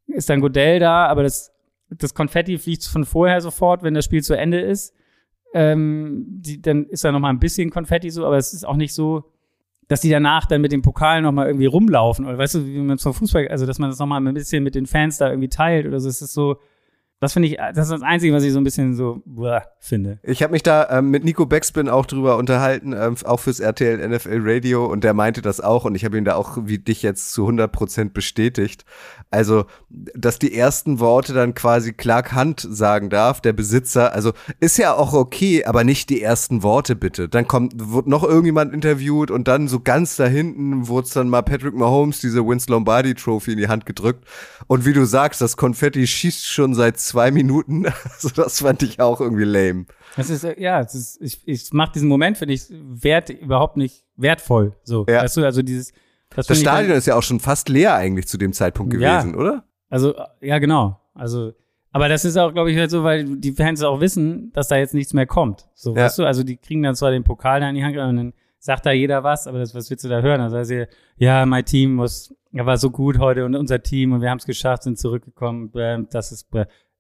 ist 0.07 0.29
dann 0.29 0.41
Godell 0.41 0.79
da, 0.79 1.05
aber 1.07 1.23
das, 1.23 1.52
das 1.97 2.13
Konfetti 2.13 2.57
fliegt 2.57 2.85
von 2.85 3.05
vorher 3.05 3.41
sofort, 3.41 3.83
wenn 3.83 3.93
das 3.93 4.05
Spiel 4.05 4.23
zu 4.23 4.35
Ende 4.35 4.59
ist. 4.59 4.93
Ähm, 5.53 6.25
die, 6.27 6.61
dann 6.61 6.85
ist 6.85 7.03
da 7.03 7.11
noch 7.11 7.19
mal 7.19 7.29
ein 7.29 7.39
bisschen 7.39 7.69
Konfetti 7.69 8.09
so, 8.09 8.25
aber 8.25 8.37
es 8.37 8.53
ist 8.53 8.65
auch 8.65 8.75
nicht 8.75 8.93
so, 8.93 9.25
dass 9.87 10.01
die 10.01 10.09
danach 10.09 10.45
dann 10.45 10.61
mit 10.61 10.71
dem 10.71 10.81
Pokal 10.81 11.21
nochmal 11.21 11.47
irgendwie 11.47 11.65
rumlaufen 11.67 12.25
oder 12.25 12.37
weißt 12.37 12.55
du, 12.55 12.65
wie 12.65 12.79
man 12.79 12.97
zum 12.97 13.13
Fußball, 13.13 13.47
also 13.49 13.65
dass 13.65 13.79
man 13.79 13.89
das 13.89 13.99
nochmal 13.99 14.25
ein 14.25 14.33
bisschen 14.33 14.63
mit 14.63 14.75
den 14.75 14.85
Fans 14.85 15.17
da 15.17 15.29
irgendwie 15.29 15.49
teilt 15.49 15.85
oder 15.85 15.99
so. 15.99 16.09
Es 16.09 16.21
ist 16.21 16.33
so, 16.33 16.57
das 17.23 17.33
finde 17.33 17.47
ich, 17.47 17.57
das 17.57 17.87
ist 17.87 17.91
das 17.91 18.01
Einzige, 18.01 18.33
was 18.33 18.43
ich 18.43 18.51
so 18.51 18.59
ein 18.59 18.63
bisschen 18.63 18.95
so 18.95 19.21
buah, 19.25 19.63
finde. 19.79 20.19
Ich 20.23 20.43
habe 20.43 20.51
mich 20.51 20.61
da 20.61 20.89
ähm, 20.89 21.09
mit 21.09 21.23
Nico 21.23 21.45
Backspin 21.45 21.87
auch 21.87 22.05
drüber 22.05 22.37
unterhalten, 22.37 22.93
ähm, 22.93 23.15
auch 23.23 23.39
fürs 23.39 23.59
RTL 23.59 24.07
NFL 24.07 24.41
Radio 24.43 24.85
und 24.85 25.03
der 25.03 25.13
meinte 25.13 25.41
das 25.41 25.61
auch 25.61 25.85
und 25.85 25.95
ich 25.95 26.03
habe 26.03 26.17
ihn 26.17 26.25
da 26.25 26.35
auch 26.35 26.57
wie 26.65 26.79
dich 26.79 27.01
jetzt 27.01 27.31
zu 27.31 27.43
100 27.43 27.71
Prozent 27.71 28.13
bestätigt. 28.13 28.83
Also, 29.31 29.65
dass 29.89 30.37
die 30.37 30.53
ersten 30.53 30.99
Worte 30.99 31.33
dann 31.33 31.53
quasi 31.53 31.93
Clark 31.93 32.35
Hunt 32.35 32.59
sagen 32.59 33.09
darf, 33.09 33.39
der 33.39 33.53
Besitzer, 33.53 34.13
also 34.13 34.33
ist 34.59 34.77
ja 34.77 34.93
auch 34.93 35.13
okay, 35.13 35.63
aber 35.63 35.83
nicht 35.83 36.09
die 36.09 36.21
ersten 36.21 36.61
Worte 36.61 36.95
bitte. 36.95 37.29
Dann 37.29 37.47
kommt, 37.47 37.73
wird 37.75 38.07
noch 38.07 38.23
irgendjemand 38.23 38.73
interviewt 38.73 39.31
und 39.31 39.47
dann 39.47 39.67
so 39.67 39.79
ganz 39.79 40.17
da 40.17 40.25
hinten 40.25 40.87
wurde 40.87 41.09
dann 41.13 41.29
mal 41.29 41.41
Patrick 41.41 41.73
Mahomes 41.73 42.19
diese 42.19 42.45
Vince 42.45 42.69
Lombardi 42.69 43.15
Trophy 43.15 43.53
in 43.53 43.57
die 43.57 43.69
Hand 43.69 43.85
gedrückt 43.85 44.25
und 44.67 44.85
wie 44.85 44.93
du 44.93 45.05
sagst, 45.05 45.39
das 45.39 45.57
Konfetti 45.57 46.05
schießt 46.05 46.45
schon 46.47 46.73
seit 46.73 46.99
zwei 46.99 47.12
Minuten. 47.31 47.85
Also 48.13 48.29
das 48.29 48.61
fand 48.61 48.83
ich 48.83 48.99
auch 48.99 49.19
irgendwie 49.21 49.43
lame. 49.45 49.85
Das 50.15 50.29
ist, 50.29 50.43
äh, 50.43 50.59
ja, 50.61 50.81
das 50.83 50.93
ist, 50.95 51.21
ich, 51.21 51.41
ich 51.47 51.69
mach 51.73 51.89
diesen 51.89 52.07
Moment, 52.07 52.37
finde 52.37 52.53
ich, 52.53 52.63
wert, 52.69 53.29
überhaupt 53.29 53.77
nicht 53.77 54.05
wertvoll. 54.15 54.73
So, 54.83 55.05
Ja. 55.07 55.23
weißt 55.23 55.37
du, 55.37 55.45
also 55.45 55.61
dieses, 55.61 55.91
Das 56.35 56.47
das, 56.47 56.57
ich 56.57 56.63
Stadion 56.63 56.89
dann- 56.89 56.97
ist 56.97 57.07
ja 57.07 57.15
auch 57.15 57.23
schon 57.23 57.39
fast 57.39 57.69
leer 57.69 57.95
eigentlich 57.95 58.27
zu 58.27 58.37
dem 58.37 58.53
Zeitpunkt 58.53 58.93
Ja. 58.93 59.21
gewesen, 59.21 59.35
oder? 59.35 59.63
Also, 59.89 60.15
äh, 60.15 60.23
ja, 60.41 60.59
genau. 60.59 60.99
Also, 61.13 61.53
aber 61.91 62.09
das 62.09 62.25
ist 62.25 62.37
auch, 62.37 62.51
glaube 62.53 62.71
ich, 62.71 62.77
halt 62.77 62.89
so, 62.91 63.03
weil 63.03 63.23
die 63.37 63.51
Fans 63.51 63.83
auch 63.83 63.99
wissen, 64.01 64.51
dass 64.53 64.67
da 64.67 64.77
jetzt 64.77 64.93
nichts 64.95 65.13
mehr 65.13 65.27
kommt. 65.27 65.67
So, 65.75 65.91
Ja. 65.95 66.05
weißt 66.05 66.19
du, 66.19 66.25
also 66.25 66.43
die 66.43 66.57
kriegen 66.57 66.81
dann 66.83 66.95
zwar 66.95 67.11
den 67.11 67.23
Pokal 67.23 67.59
da 67.59 67.69
in 67.69 67.75
die 67.75 67.83
Hand 67.83 67.95
und 67.97 68.15
dann 68.17 68.33
sagt 68.59 68.85
da 68.85 68.91
jeder 68.91 69.23
was, 69.23 69.45
aber 69.45 69.59
das, 69.59 69.75
was 69.75 69.89
willst 69.89 70.03
du 70.05 70.09
da 70.09 70.21
hören? 70.21 70.41
Also, 70.41 70.57
also 70.57 70.85
ja, 71.17 71.45
mein 71.45 71.65
Team 71.65 71.95
muss, 71.95 72.33
ja, 72.51 72.65
war 72.65 72.77
so 72.77 72.89
gut 72.91 73.19
heute 73.19 73.45
und 73.45 73.55
unser 73.55 73.83
Team 73.83 74.13
und 74.13 74.21
wir 74.21 74.29
haben 74.29 74.37
es 74.39 74.45
geschafft, 74.45 74.83
sind 74.83 74.97
zurückgekommen, 74.97 75.71
das 76.11 76.31
ist 76.31 76.47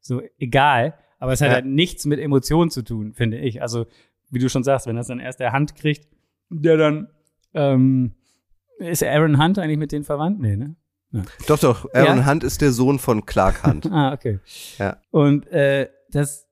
so 0.03 0.21
egal. 0.37 0.93
Aber 1.19 1.31
es 1.33 1.41
hat 1.41 1.47
Ja. 1.47 1.53
halt 1.55 1.65
nichts 1.65 2.05
mit 2.05 2.19
Emotionen 2.19 2.69
zu 2.69 2.83
tun, 2.83 3.13
finde 3.13 3.37
ich. 3.37 3.61
Also, 3.61 3.87
wie 4.29 4.39
du 4.39 4.49
schon 4.49 4.63
sagst, 4.63 4.85
wenn 4.87 4.95
das 4.97 5.07
dann 5.07 5.19
erst 5.19 5.39
der 5.39 5.51
Hand 5.53 5.75
kriegt, 5.75 6.07
der 6.49 6.77
dann, 6.77 7.07
ähm, 7.53 8.13
ist 8.77 9.03
Aaron 9.03 9.41
Hunt 9.41 9.57
eigentlich 9.57 9.77
mit 9.77 9.91
denen 9.91 10.03
verwandt? 10.03 10.39
Nee, 10.41 10.55
ne? 10.57 10.75
Doch, 11.47 11.59
doch. 11.59 11.93
Aaron 11.93 12.17
Ja. 12.19 12.25
Hunt 12.25 12.43
ist 12.43 12.61
der 12.61 12.71
Sohn 12.71 12.99
von 12.99 13.25
Clark 13.25 13.63
Hunt. 13.65 13.85
Ah, 13.91 14.13
okay. 14.13 14.39
Ja. 14.79 14.97
Und 15.11 15.47
äh, 15.47 15.87
das, 16.09 16.47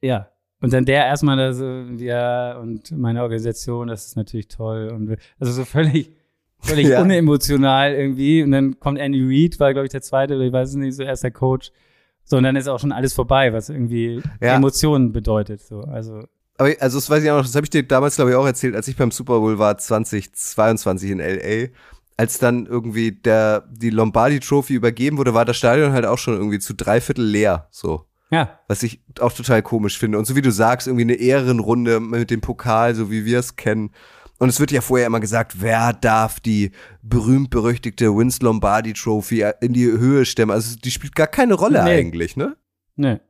ja. 0.00 0.28
Und 0.60 0.72
dann 0.72 0.84
der 0.86 1.04
erstmal 1.06 1.36
da 1.36 1.52
so, 1.52 1.64
ja, 1.98 2.58
und 2.58 2.90
meine 2.90 3.22
Organisation, 3.22 3.86
das 3.88 4.06
ist 4.06 4.16
natürlich 4.16 4.48
toll. 4.48 4.88
Und 4.92 5.16
also 5.38 5.52
so 5.52 5.64
völlig, 5.64 6.10
völlig 6.58 6.88
Ja. 6.88 7.02
unemotional 7.02 7.94
irgendwie. 7.94 8.42
Und 8.42 8.50
dann 8.50 8.80
kommt 8.80 8.98
Andy 8.98 9.22
Reid, 9.22 9.60
war, 9.60 9.72
glaube 9.72 9.86
ich, 9.86 9.92
der 9.92 10.02
zweite, 10.02 10.34
oder 10.34 10.44
ich 10.46 10.52
weiß 10.52 10.70
es 10.70 10.74
nicht, 10.74 10.94
so 10.96 11.04
erst 11.04 11.22
der 11.22 11.30
Coach. 11.30 11.70
So, 12.30 12.36
und 12.36 12.42
dann 12.44 12.56
ist 12.56 12.68
auch 12.68 12.78
schon 12.78 12.92
alles 12.92 13.14
vorbei, 13.14 13.52
was 13.52 13.68
irgendwie 13.70 14.22
Ja. 14.40 14.54
Emotionen 14.56 15.12
bedeutet. 15.12 15.60
So, 15.62 15.80
also, 15.80 16.22
Aber 16.58 16.70
also 16.78 16.98
das 16.98 17.08
weiß 17.08 17.24
ich 17.24 17.30
auch 17.30 17.38
noch, 17.38 17.44
das 17.46 17.54
habe 17.54 17.64
ich 17.64 17.70
dir 17.70 17.82
damals 17.82 18.16
glaube 18.16 18.30
ich 18.30 18.36
auch 18.36 18.46
erzählt, 18.46 18.76
als 18.76 18.86
ich 18.86 18.96
beim 18.96 19.10
Super 19.10 19.38
Bowl 19.40 19.58
war 19.58 19.78
2022 19.78 21.10
in 21.10 21.18
LA, 21.18 21.68
als 22.16 22.38
dann 22.38 22.66
irgendwie 22.66 23.12
der 23.12 23.64
die 23.70 23.90
Lombardi 23.90 24.40
Trophy 24.40 24.74
übergeben 24.74 25.18
wurde, 25.18 25.34
war 25.34 25.44
das 25.44 25.56
Stadion 25.56 25.92
halt 25.92 26.04
auch 26.04 26.18
schon 26.18 26.34
irgendwie 26.34 26.58
zu 26.58 26.74
drei 26.74 27.00
Viertel 27.00 27.24
leer, 27.24 27.68
so. 27.70 28.04
ja, 28.30 28.58
Was 28.68 28.82
ich 28.82 29.00
auch 29.20 29.32
total 29.32 29.62
komisch 29.62 29.98
finde. 29.98 30.18
Und 30.18 30.26
so 30.26 30.36
wie 30.36 30.42
du 30.42 30.50
sagst, 30.52 30.86
irgendwie 30.86 31.04
eine 31.04 31.14
Ehrenrunde 31.14 32.00
mit 32.00 32.30
dem 32.30 32.40
Pokal, 32.42 32.94
so 32.94 33.10
wie 33.10 33.24
wir 33.24 33.38
es 33.38 33.56
kennen. 33.56 33.90
Und 34.38 34.48
es 34.48 34.60
wird 34.60 34.70
ja 34.70 34.80
vorher 34.80 35.06
immer 35.06 35.20
gesagt, 35.20 35.60
wer 35.60 35.92
darf 35.92 36.38
die 36.40 36.70
berühmt-berüchtigte 37.02 38.16
Vince 38.16 38.44
Lombardi 38.44 38.92
Trophy 38.92 39.44
in 39.60 39.72
die 39.72 39.86
Höhe 39.86 40.24
stemmen? 40.24 40.52
Also 40.52 40.76
die 40.76 40.90
spielt 40.90 41.14
gar 41.16 41.26
keine 41.26 41.54
Rolle 41.54 41.82
Nee. 41.84 41.98
eigentlich, 41.98 42.36
ne? 42.36 42.56
ne. 42.96 43.20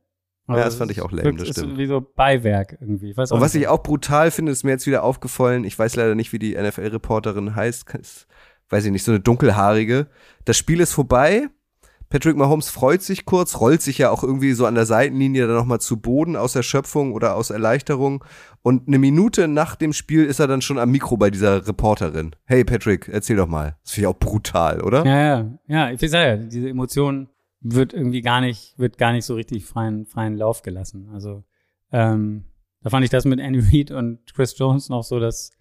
Ja, 0.47 0.55
das 0.55 0.75
fand 0.75 0.89
ich 0.89 1.01
auch 1.01 1.11
lame, 1.11 1.35
das 1.35 1.49
ist 1.49 1.59
stimmt. 1.59 1.77
wie 1.77 1.85
so 1.85 2.01
Beiwerk 2.01 2.77
irgendwie. 2.81 3.13
Und 3.13 3.17
was 3.17 3.53
nicht. 3.53 3.61
ich 3.61 3.67
auch 3.67 3.83
brutal 3.83 4.31
finde, 4.31 4.51
ist 4.51 4.63
mir 4.63 4.71
jetzt 4.71 4.87
wieder 4.87 5.03
aufgefallen, 5.03 5.63
ich 5.63 5.77
weiß 5.77 5.95
leider 5.95 6.15
nicht, 6.15 6.33
wie 6.33 6.39
die 6.39 6.55
NFL-Reporterin 6.55 7.55
heißt, 7.55 7.87
ist, 7.93 8.25
weiß 8.69 8.85
ich 8.85 8.91
nicht, 8.91 9.03
so 9.03 9.11
eine 9.11 9.19
dunkelhaarige. 9.19 10.07
Das 10.45 10.57
Spiel 10.57 10.79
ist 10.79 10.91
vorbei. 10.91 11.49
Patrick 12.09 12.35
Mahomes 12.35 12.69
freut 12.69 13.03
sich 13.03 13.25
kurz, 13.25 13.59
rollt 13.59 13.83
sich 13.83 13.99
ja 13.99 14.09
auch 14.09 14.23
irgendwie 14.23 14.53
so 14.53 14.65
an 14.65 14.73
der 14.73 14.87
Seitenlinie 14.87 15.45
dann 15.45 15.55
nochmal 15.55 15.79
zu 15.79 15.97
Boden 15.97 16.35
aus 16.35 16.55
Erschöpfung 16.55 17.13
oder 17.13 17.35
aus 17.35 17.51
Erleichterung. 17.51 18.23
Und 18.63 18.87
eine 18.87 18.97
Minute 18.97 19.47
nach 19.47 19.75
dem 19.75 19.93
Spiel 19.93 20.25
ist 20.25 20.39
er 20.39 20.47
dann 20.47 20.61
schon 20.61 20.79
am 20.79 20.89
Mikro 20.89 21.17
bei 21.17 21.29
dieser 21.29 21.67
Reporterin. 21.67 22.35
Hey 22.45 22.63
Patrick, 22.63 23.07
erzähl 23.07 23.37
doch 23.37 23.47
mal. 23.47 23.77
Das 23.83 23.93
finde 23.93 24.09
ich 24.09 24.15
auch 24.15 24.19
brutal, 24.19 24.81
oder? 24.81 25.05
Ja, 25.05 25.19
ja, 25.19 25.59
ja, 25.67 25.91
ich 25.91 25.99
sag 25.99 26.25
ja, 26.25 26.37
diese 26.37 26.69
Emotion 26.69 27.29
wird 27.61 27.93
irgendwie 27.93 28.21
gar 28.21 28.41
nicht, 28.41 28.73
wird 28.77 28.97
gar 28.97 29.11
nicht 29.11 29.25
so 29.25 29.35
richtig 29.35 29.65
freien, 29.65 30.05
freien 30.05 30.35
Lauf 30.35 30.63
gelassen. 30.63 31.09
Also, 31.13 31.43
ähm, 31.91 32.45
da 32.81 32.89
fand 32.89 33.03
ich 33.03 33.11
das 33.11 33.25
mit 33.25 33.39
Andy 33.39 33.59
Reid 33.59 33.91
und 33.91 34.33
Chris 34.33 34.57
Jones 34.57 34.89
noch 34.89 35.03
so, 35.03 35.19
dass, 35.19 35.51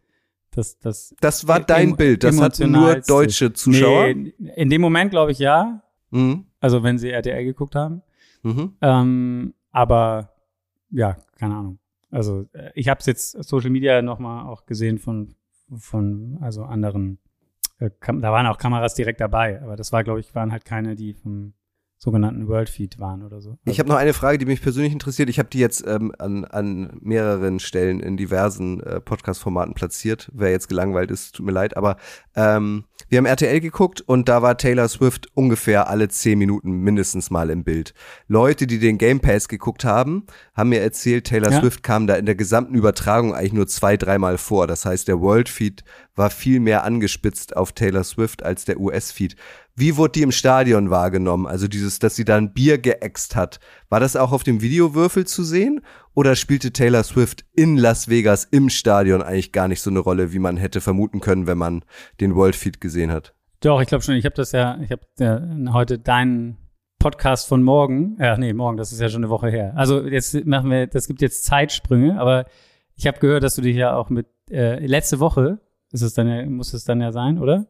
dass, 0.53 0.79
dass 0.79 1.15
Das 1.21 1.47
war 1.47 1.61
dein 1.61 1.97
Bild. 1.97 2.25
Das 2.25 2.41
hatten 2.41 2.71
nur 2.71 2.97
deutsche 3.01 3.53
Zuschauer. 3.53 4.15
Nee, 4.15 4.33
in 4.57 4.71
dem 4.71 4.81
Moment 4.81 5.11
glaube 5.11 5.33
ich 5.33 5.39
ja. 5.39 5.83
Mhm. 6.11 6.47
Also, 6.61 6.83
wenn 6.83 6.99
sie 6.99 7.11
RTL 7.11 7.45
geguckt 7.45 7.75
haben. 7.75 8.03
Mhm. 8.43 8.77
Ähm, 8.81 9.55
aber, 9.71 10.33
ja, 10.91 11.17
keine 11.37 11.57
Ahnung. 11.57 11.79
Also, 12.11 12.47
äh, 12.53 12.71
ich 12.75 12.89
habe 12.89 13.01
es 13.01 13.07
jetzt 13.07 13.43
Social 13.45 13.71
Media 13.71 14.01
nochmal 14.03 14.47
auch 14.47 14.67
gesehen 14.67 14.99
von, 14.99 15.35
von, 15.77 16.39
also 16.41 16.65
anderen, 16.65 17.19
äh, 17.79 17.91
da 18.01 18.33
waren 18.33 18.47
auch 18.47 18.59
Kameras 18.59 18.95
direkt 18.95 19.21
dabei, 19.21 19.61
aber 19.63 19.77
das 19.77 19.93
war, 19.93 20.05
glaube 20.05 20.21
ich, 20.21 20.35
waren 20.35 20.53
halt 20.53 20.65
keine, 20.65 20.95
die 20.95 21.15
vom 21.15 21.53
sogenannten 21.99 22.47
World 22.47 22.71
Feed 22.71 23.01
waren 23.01 23.25
oder 23.25 23.41
so. 23.41 23.59
Ich 23.65 23.81
habe 23.81 23.89
noch 23.89 23.97
eine 23.97 24.13
Frage, 24.13 24.39
die 24.39 24.47
mich 24.47 24.63
persönlich 24.63 24.93
interessiert. 24.93 25.29
Ich 25.29 25.41
habe 25.41 25.49
die 25.49 25.59
jetzt 25.59 25.85
ähm, 25.85 26.13
an, 26.19 26.45
an 26.45 26.97
mehreren 27.01 27.59
Stellen 27.59 27.99
in 27.99 28.17
diversen 28.17 28.81
äh, 28.81 29.01
Podcast-Formaten 29.01 29.75
platziert. 29.75 30.31
Wer 30.33 30.53
jetzt 30.53 30.69
gelangweilt 30.69 31.11
ist, 31.11 31.35
tut 31.35 31.45
mir 31.45 31.53
leid. 31.53 31.77
Aber 31.77 31.97
ähm, 32.37 32.85
wir 33.09 33.19
haben 33.19 33.27
RTL 33.27 33.59
geguckt 33.61 34.01
und 34.01 34.29
da 34.29 34.43
war 34.43 34.57
Taylor 34.57 34.89
Swift 34.89 35.27
ungefähr 35.35 35.89
alle 35.89 36.09
zehn 36.09 36.39
Minuten 36.39 36.71
mindestens 36.71 37.31
mal 37.31 37.51
im 37.51 37.65
Bild. 37.65 37.95
Leute, 38.29 38.69
die 38.69 38.79
den 38.79 38.97
Game 38.97 39.19
Pass 39.19 39.49
geguckt 39.49 39.85
haben, 39.85 40.25
haben 40.55 40.69
mir 40.69 40.81
erzählt, 40.81 41.27
Taylor 41.27 41.51
Ja. 41.51 41.61
Swift 41.61 41.83
kam 41.83 42.07
da 42.07 42.15
in 42.15 42.27
der 42.27 42.37
gesamten 42.37 42.77
Übertragung 42.77 43.35
eigentlich 43.35 43.53
nur 43.53 43.67
zwei, 43.67 43.97
dreimal 43.97 44.39
vor. 44.39 44.69
Das 44.69 44.85
heißt, 44.85 45.09
der 45.09 45.21
World 45.21 45.49
Feed 45.49 45.83
war 46.15 46.31
viel 46.31 46.61
mehr 46.61 46.85
angespitzt 46.85 47.57
auf 47.57 47.73
Taylor 47.73 48.05
Swift 48.05 48.45
als 48.45 48.65
der 48.65 48.79
US-Feed. 48.79 49.37
Wie 49.79 49.97
wurde 49.97 50.13
die 50.13 50.23
im 50.23 50.33
Stadion 50.33 50.91
wahrgenommen? 50.91 51.47
Also 51.47 51.69
dieses, 51.69 51.99
dass 51.99 52.17
sie 52.17 52.25
da 52.25 52.37
ein 52.37 52.53
Bier 52.53 52.79
geäxt 52.79 53.37
hat. 53.37 53.61
War 53.89 54.01
das 54.01 54.17
auch 54.17 54.33
auf 54.33 54.43
dem 54.43 54.61
Videowürfel 54.61 55.27
zu 55.27 55.45
sehen? 55.45 55.81
Oder 56.15 56.35
spielte 56.35 56.73
Taylor 56.73 57.05
Swift 57.05 57.45
in 57.55 57.77
Las 57.77 58.09
Vegas 58.09 58.45
im 58.45 58.71
Stadion 58.71 59.23
eigentlich 59.23 59.53
gar 59.53 59.69
nicht 59.69 59.81
so 59.81 59.91
eine 59.91 60.01
Rolle, 60.01 60.33
wie 60.33 60.39
man 60.39 60.57
hätte 60.57 60.81
vermuten 60.81 61.21
können, 61.21 61.47
wenn 61.47 61.59
man 61.59 61.85
den 62.21 62.35
World 62.35 62.57
Feed 62.57 62.81
gesehen 62.81 63.13
hat? 63.13 63.35
Doch, 63.61 63.81
ich 63.81 63.89
glaube 63.89 64.03
schon. 64.03 64.15
Ich 64.15 64.25
habe 64.25 64.35
das 64.35 64.53
ja, 64.53 64.79
ich 64.81 64.91
habe 64.91 65.03
ja 65.19 65.41
heute 65.73 65.99
deinen 65.99 66.57
Podcast 66.99 67.47
von 67.47 67.63
morgen. 67.63 68.17
Ja, 68.19 68.37
nee, 68.37 68.53
morgen, 68.53 68.77
das 68.77 68.93
ist 68.93 69.01
ja 69.01 69.09
schon 69.09 69.23
eine 69.23 69.31
Woche 69.31 69.49
her. 69.49 69.75
Also 69.77 70.05
jetzt 70.05 70.45
machen 70.45 70.71
wir, 70.71 70.89
das 70.89 71.07
gibt 71.07 71.23
jetzt 71.23 71.45
Zeitsprünge, 71.45 72.21
aber 72.21 72.47
ich 72.97 73.07
habe 73.07 73.21
gehört, 73.21 73.45
dass 73.45 73.55
du 73.55 73.63
dich 73.63 73.77
ja 73.77 73.95
auch 73.95 74.11
mit 74.11 74.27
äh, 74.51 74.85
letzte 74.85 75.21
Woche 75.21 75.61
ist 75.93 76.03
es 76.03 76.15
dann 76.15 76.29
ja, 76.29 76.45
muss 76.47 76.75
es 76.75 76.85
dann 76.85 77.01
ja 77.01 77.13
sein, 77.13 77.39
oder? 77.39 77.67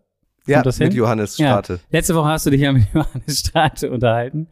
Ja, 0.49 0.63
das 0.63 0.79
mit 0.79 0.89
hin? 0.93 0.99
Johannes 0.99 1.39
Ja. 1.39 1.51
Strate. 1.51 1.81
Letzte 1.91 2.15
Woche 2.15 2.29
hast 2.29 2.47
du 2.47 2.51
dich 2.51 2.61
ja 2.61 2.73
mit 2.73 2.87
Johannes 2.95 3.39
Strate 3.39 3.91
unterhalten 3.91 4.49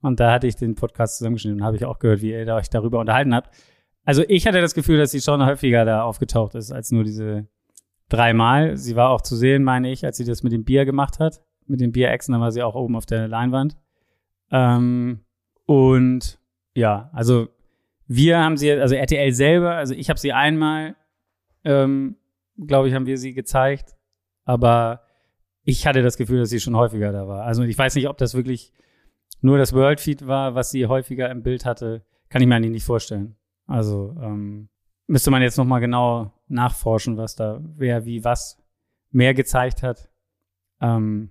und 0.00 0.20
da 0.20 0.32
hatte 0.32 0.46
ich 0.46 0.56
den 0.56 0.74
Podcast 0.74 1.18
zusammengeschnitten 1.18 1.60
und 1.60 1.66
habe 1.66 1.76
ich 1.76 1.84
auch 1.84 1.98
gehört, 1.98 2.22
wie 2.22 2.32
ihr 2.32 2.54
euch 2.54 2.70
darüber 2.70 3.00
unterhalten 3.00 3.34
habt. 3.34 3.54
Also 4.04 4.22
ich 4.28 4.46
hatte 4.46 4.60
das 4.60 4.74
Gefühl, 4.74 4.98
dass 4.98 5.10
sie 5.10 5.20
schon 5.20 5.44
häufiger 5.44 5.84
da 5.84 6.02
aufgetaucht 6.02 6.54
ist 6.54 6.72
als 6.72 6.90
nur 6.92 7.04
diese 7.04 7.46
dreimal. 8.08 8.76
Sie 8.76 8.96
war 8.96 9.10
auch 9.10 9.20
zu 9.20 9.36
sehen, 9.36 9.64
meine 9.64 9.90
ich, 9.90 10.04
als 10.04 10.16
sie 10.16 10.24
das 10.24 10.42
mit 10.42 10.52
dem 10.52 10.64
Bier 10.64 10.84
gemacht 10.84 11.18
hat. 11.18 11.42
Mit 11.66 11.80
den 11.80 11.92
Bierechsen, 11.92 12.32
da 12.32 12.40
war 12.40 12.50
sie 12.50 12.62
auch 12.62 12.74
oben 12.74 12.96
auf 12.96 13.04
der 13.04 13.28
Leinwand. 13.28 13.76
Ähm, 14.50 15.20
und 15.66 16.38
ja, 16.74 17.10
also 17.12 17.48
wir 18.06 18.38
haben 18.38 18.56
sie, 18.56 18.72
also 18.72 18.94
RTL 18.94 19.32
selber, 19.32 19.74
also 19.74 19.92
ich 19.92 20.08
habe 20.08 20.18
sie 20.18 20.32
einmal, 20.32 20.96
ähm, 21.64 22.16
glaube 22.66 22.88
ich, 22.88 22.94
haben 22.94 23.04
wir 23.04 23.18
sie 23.18 23.34
gezeigt, 23.34 23.94
aber 24.46 25.02
ich 25.68 25.86
hatte 25.86 26.02
das 26.02 26.16
Gefühl, 26.16 26.38
dass 26.38 26.48
sie 26.48 26.60
schon 26.60 26.76
häufiger 26.76 27.12
da 27.12 27.28
war. 27.28 27.44
Also 27.44 27.62
ich 27.62 27.76
weiß 27.76 27.94
nicht, 27.94 28.08
ob 28.08 28.16
das 28.16 28.32
wirklich 28.32 28.72
nur 29.42 29.58
das 29.58 29.74
World 29.74 30.00
Feed 30.00 30.26
war, 30.26 30.54
was 30.54 30.70
sie 30.70 30.86
häufiger 30.86 31.30
im 31.30 31.42
Bild 31.42 31.66
hatte, 31.66 32.06
kann 32.30 32.40
ich 32.40 32.48
mir 32.48 32.54
eigentlich 32.54 32.72
nicht 32.72 32.86
vorstellen. 32.86 33.36
Also 33.66 34.16
ähm, 34.22 34.70
müsste 35.08 35.30
man 35.30 35.42
jetzt 35.42 35.58
noch 35.58 35.66
mal 35.66 35.80
genau 35.80 36.32
nachforschen, 36.46 37.18
was 37.18 37.36
da 37.36 37.60
wer 37.76 38.06
wie 38.06 38.24
was 38.24 38.56
mehr 39.10 39.34
gezeigt 39.34 39.82
hat. 39.82 40.08
Ähm, 40.80 41.28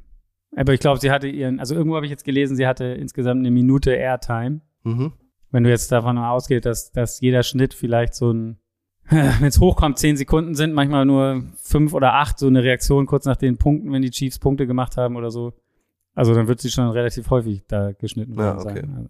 aber 0.56 0.76
ich 0.76 0.82
glaube, 0.82 1.00
sie 1.00 1.10
hatte 1.10 1.28
ihren, 1.28 1.60
also 1.60 1.74
irgendwo 1.74 1.96
habe 1.96 2.06
ich 2.06 2.12
jetzt 2.12 2.24
gelesen, 2.24 2.56
sie 2.56 2.68
hatte 2.68 2.86
insgesamt 2.86 3.40
eine 3.40 3.50
Minute 3.50 3.90
Airtime. 3.90 4.62
Mhm. 4.84 5.14
Wenn 5.50 5.64
du 5.64 5.72
jetzt 5.72 5.92
davon 5.92 6.20
ausgehst, 6.20 6.68
dass, 6.68 6.92
dass 6.92 7.22
jeder 7.22 7.42
Schnitt 7.42 7.74
vielleicht 7.74 8.14
so 8.14 8.34
ein, 8.34 8.60
wenn 9.10 9.44
es 9.46 9.60
hochkommt, 9.60 9.98
zehn 10.00 10.18
Sekunden 10.18 10.56
sind, 10.56 10.74
manchmal 10.74 11.06
nur 11.06 11.44
fünf 11.62 11.94
oder 11.94 12.14
acht, 12.16 12.40
so 12.40 12.48
eine 12.48 12.64
Reaktion 12.64 13.06
kurz 13.06 13.26
nach 13.26 13.38
den 13.38 13.58
Punkten, 13.58 13.92
wenn 13.92 14.02
die 14.02 14.12
Chiefs 14.12 14.40
Punkte 14.40 14.68
gemacht 14.68 14.98
haben 14.98 15.16
oder 15.16 15.32
so. 15.32 15.54
Also 16.16 16.34
dann 16.34 16.48
wird 16.48 16.60
sie 16.60 16.72
schon 16.72 16.90
relativ 16.90 17.30
häufig 17.30 17.64
da 17.68 17.92
geschnitten 17.92 18.34
Ja, 18.34 18.56
worden 18.58 18.60
okay. 18.60 18.82
sein. 18.82 18.94
Also, 18.96 19.10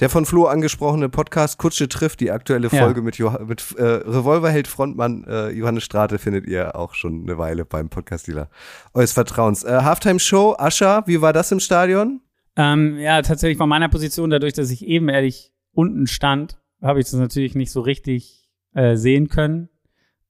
Der 0.00 0.08
von 0.10 0.24
Flo 0.26 0.46
angesprochene 0.46 1.08
Podcast 1.08 1.58
Kutsche 1.58 1.88
trifft 1.88 2.20
die 2.20 2.30
aktuelle 2.30 2.68
Ja. 2.72 2.84
Folge 2.84 3.02
mit, 3.02 3.16
Joh 3.16 3.32
mit 3.46 3.74
äh, 3.78 3.82
Revolverheld 3.82 4.66
Frontmann 4.66 5.24
äh, 5.28 5.50
Johannes 5.50 5.84
Strate 5.84 6.18
findet 6.18 6.46
ihr 6.46 6.74
auch 6.74 6.94
schon 6.94 7.22
eine 7.22 7.38
Weile 7.38 7.64
beim 7.64 7.88
Podcast-Dealer 7.88 8.48
eures 8.94 9.12
Vertrauens. 9.12 9.62
Äh, 9.62 9.80
Halftime-Show, 9.82 10.56
Ascha, 10.58 11.04
wie 11.06 11.20
war 11.20 11.32
das 11.32 11.52
im 11.52 11.60
Stadion? 11.60 12.20
Ähm, 12.56 12.98
ja, 12.98 13.22
tatsächlich 13.22 13.58
von 13.58 13.68
meiner 13.68 13.88
Position, 13.88 14.30
dadurch, 14.30 14.54
dass 14.54 14.70
ich 14.70 14.84
ebenerdig 14.86 15.52
unten 15.72 16.06
stand, 16.08 16.58
habe 16.82 16.98
ich 16.98 17.04
das 17.06 17.14
natürlich 17.14 17.54
nicht 17.54 17.70
so 17.70 17.80
richtig 17.80 18.39
äh, 18.74 18.96
sehen 18.96 19.28
können 19.28 19.68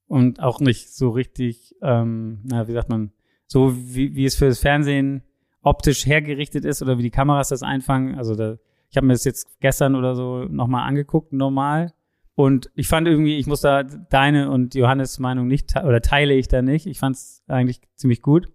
und 0.07 0.41
auch 0.41 0.61
nicht 0.61 0.95
so 0.95 1.11
richtig, 1.11 1.77
ähm, 1.83 2.41
na, 2.45 2.67
wie 2.69 2.73
sagt 2.73 2.89
man, 2.89 3.13
so 3.47 3.75
wie, 3.77 4.15
wie 4.15 4.25
es 4.25 4.37
für 4.37 4.47
das 4.47 4.59
Fernsehen 4.59 5.23
optisch 5.63 6.07
hergerichtet 6.07 6.65
ist 6.65 6.83
oder 6.83 6.99
wie 6.99 7.03
die 7.03 7.11
Kameras 7.11 7.51
das 7.51 7.63
einfangen. 7.63 8.17
Also 8.17 8.35
da, 8.35 8.57
ich 8.89 8.97
habe 8.97 9.07
mir 9.07 9.13
das 9.13 9.25
jetzt 9.25 9.61
gestern 9.61 9.95
oder 9.95 10.15
so 10.15 10.45
nochmal 10.45 10.89
angeguckt, 10.89 11.33
normal. 11.33 11.93
Und 12.35 12.71
ich 12.75 12.89
fand 12.89 13.07
irgendwie, 13.07 13.39
ich 13.39 13.47
muss 13.47 13.61
da 13.61 13.83
deine 13.83 14.51
und 14.51 14.75
Johannes 14.75 15.19
Meinung 15.19 15.47
nicht, 15.47 15.77
oder 15.77 16.01
teile 16.01 16.35
ich 16.35 16.49
da 16.49 16.63
nicht. 16.63 16.87
Ich 16.87 16.99
fand 16.99 17.17
es 17.17 17.43
eigentlich 17.47 17.81
ziemlich 17.97 18.23
gut. 18.23 18.49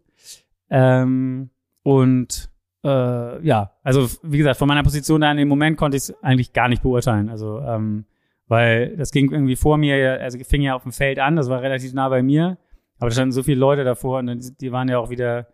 Ähm, 0.70 1.52
und 1.84 2.50
äh, 2.84 3.46
ja, 3.46 3.72
also 3.84 4.10
wie 4.24 4.40
gesagt, 4.40 4.58
von 4.58 4.68
meiner 4.68 4.84
Position 4.84 5.22
da 5.22 5.32
in 5.32 5.38
dem 5.38 5.48
Moment 5.48 5.78
konnte 5.78 5.98
ich 5.98 6.04
es 6.04 6.24
eigentlich 6.24 6.54
gar 6.54 6.68
nicht 6.68 6.82
beurteilen. 6.82 7.30
Also, 7.30 7.60
ähm, 7.60 8.06
weil 8.48 8.96
das 8.98 9.12
ging 9.12 9.32
irgendwie 9.32 9.56
vor 9.56 9.78
mir, 9.78 10.22
also 10.22 10.38
fing 10.40 10.62
ja 10.62 10.76
auf 10.76 10.84
dem 10.84 10.92
Feld 10.92 11.20
an, 11.20 11.36
das 11.36 11.50
war 11.50 11.62
relativ 11.62 11.94
nah 11.94 12.10
bei 12.10 12.22
mir, 12.22 12.58
aber 12.98 13.10
da 13.10 13.14
standen 13.14 13.32
so 13.32 13.44
viele 13.44 13.60
Leute 13.60 13.84
davor 13.84 14.20
und 14.20 14.62
die 14.62 14.72
waren 14.72 14.90
ja 14.90 15.00
auch 15.00 15.10
wieder 15.10 15.48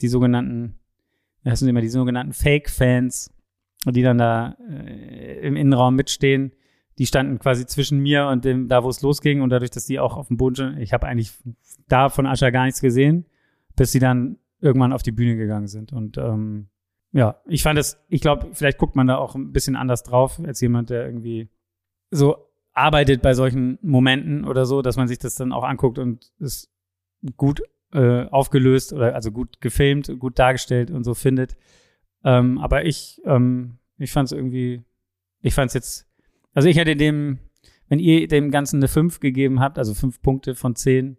die 0.00 0.08
sogenannten, 0.08 0.78
heißen 1.44 1.64
sie 1.64 1.70
immer, 1.70 1.80
die 1.80 1.88
sogenannten 1.88 2.32
Fake-Fans, 2.32 3.32
die 3.86 4.02
dann 4.02 4.18
da 4.18 4.56
äh, 4.68 5.46
im 5.46 5.56
Innenraum 5.56 5.94
mitstehen. 5.94 6.52
Die 6.98 7.06
standen 7.06 7.38
quasi 7.38 7.66
zwischen 7.66 7.98
mir 8.00 8.26
und 8.26 8.44
dem, 8.44 8.68
da 8.68 8.82
wo 8.82 8.88
es 8.88 9.02
losging 9.02 9.42
und 9.42 9.50
dadurch, 9.50 9.70
dass 9.70 9.86
die 9.86 10.00
auch 10.00 10.16
auf 10.16 10.28
dem 10.28 10.38
Boden 10.38 10.54
standen, 10.54 10.80
ich 10.80 10.92
habe 10.92 11.06
eigentlich 11.06 11.32
da 11.88 12.08
von 12.08 12.26
Ascha 12.26 12.50
gar 12.50 12.64
nichts 12.64 12.80
gesehen, 12.80 13.26
bis 13.76 13.92
sie 13.92 13.98
dann 13.98 14.38
irgendwann 14.60 14.92
auf 14.92 15.02
die 15.02 15.12
Bühne 15.12 15.36
gegangen 15.36 15.68
sind. 15.68 15.92
Und 15.92 16.16
ähm, 16.16 16.68
ja, 17.12 17.40
ich 17.46 17.62
fand 17.62 17.78
es, 17.78 17.98
ich 18.08 18.22
glaube, 18.22 18.48
vielleicht 18.52 18.78
guckt 18.78 18.96
man 18.96 19.06
da 19.06 19.16
auch 19.16 19.34
ein 19.34 19.52
bisschen 19.52 19.76
anders 19.76 20.02
drauf, 20.02 20.40
als 20.44 20.60
jemand, 20.60 20.90
der 20.90 21.04
irgendwie 21.04 21.50
so 22.16 22.36
arbeitet 22.72 23.22
bei 23.22 23.34
solchen 23.34 23.78
Momenten 23.82 24.44
oder 24.44 24.66
so, 24.66 24.82
dass 24.82 24.96
man 24.96 25.08
sich 25.08 25.18
das 25.18 25.34
dann 25.34 25.52
auch 25.52 25.64
anguckt 25.64 25.98
und 25.98 26.32
es 26.40 26.70
gut 27.36 27.62
äh, 27.92 28.26
aufgelöst 28.26 28.92
oder 28.92 29.14
also 29.14 29.30
gut 29.32 29.60
gefilmt, 29.60 30.12
gut 30.18 30.38
dargestellt 30.38 30.90
und 30.90 31.04
so 31.04 31.14
findet. 31.14 31.56
Ähm, 32.24 32.58
aber 32.58 32.84
ich, 32.84 33.20
ähm, 33.24 33.78
ich 33.98 34.12
fand 34.12 34.26
es 34.26 34.32
irgendwie, 34.32 34.82
ich 35.40 35.54
fand 35.54 35.68
es 35.68 35.74
jetzt, 35.74 36.06
also 36.52 36.68
ich 36.68 36.76
hätte 36.76 36.96
dem, 36.96 37.38
wenn 37.88 37.98
ihr 37.98 38.26
dem 38.28 38.50
Ganzen 38.50 38.76
eine 38.76 38.88
5 38.88 39.20
gegeben 39.20 39.60
habt, 39.60 39.78
also 39.78 39.94
5 39.94 40.20
Punkte 40.20 40.54
von 40.54 40.74
10, 40.74 41.16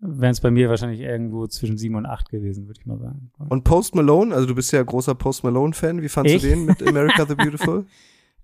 wären 0.00 0.30
es 0.30 0.40
bei 0.40 0.50
mir 0.50 0.68
wahrscheinlich 0.68 1.00
irgendwo 1.00 1.46
zwischen 1.46 1.76
7 1.76 1.94
und 1.96 2.06
8 2.06 2.30
gewesen, 2.30 2.66
würde 2.66 2.78
ich 2.80 2.86
mal 2.86 2.98
sagen. 2.98 3.30
Und 3.48 3.64
Post 3.64 3.94
Malone, 3.94 4.34
also 4.34 4.46
du 4.46 4.54
bist 4.54 4.72
ja 4.72 4.82
großer 4.82 5.14
Post 5.14 5.44
Malone-Fan, 5.44 6.02
wie 6.02 6.08
fandst 6.08 6.34
Ich? 6.34 6.42
du 6.42 6.48
den 6.48 6.64
mit 6.66 6.86
America 6.86 7.26
the 7.26 7.34
Beautiful? 7.36 7.86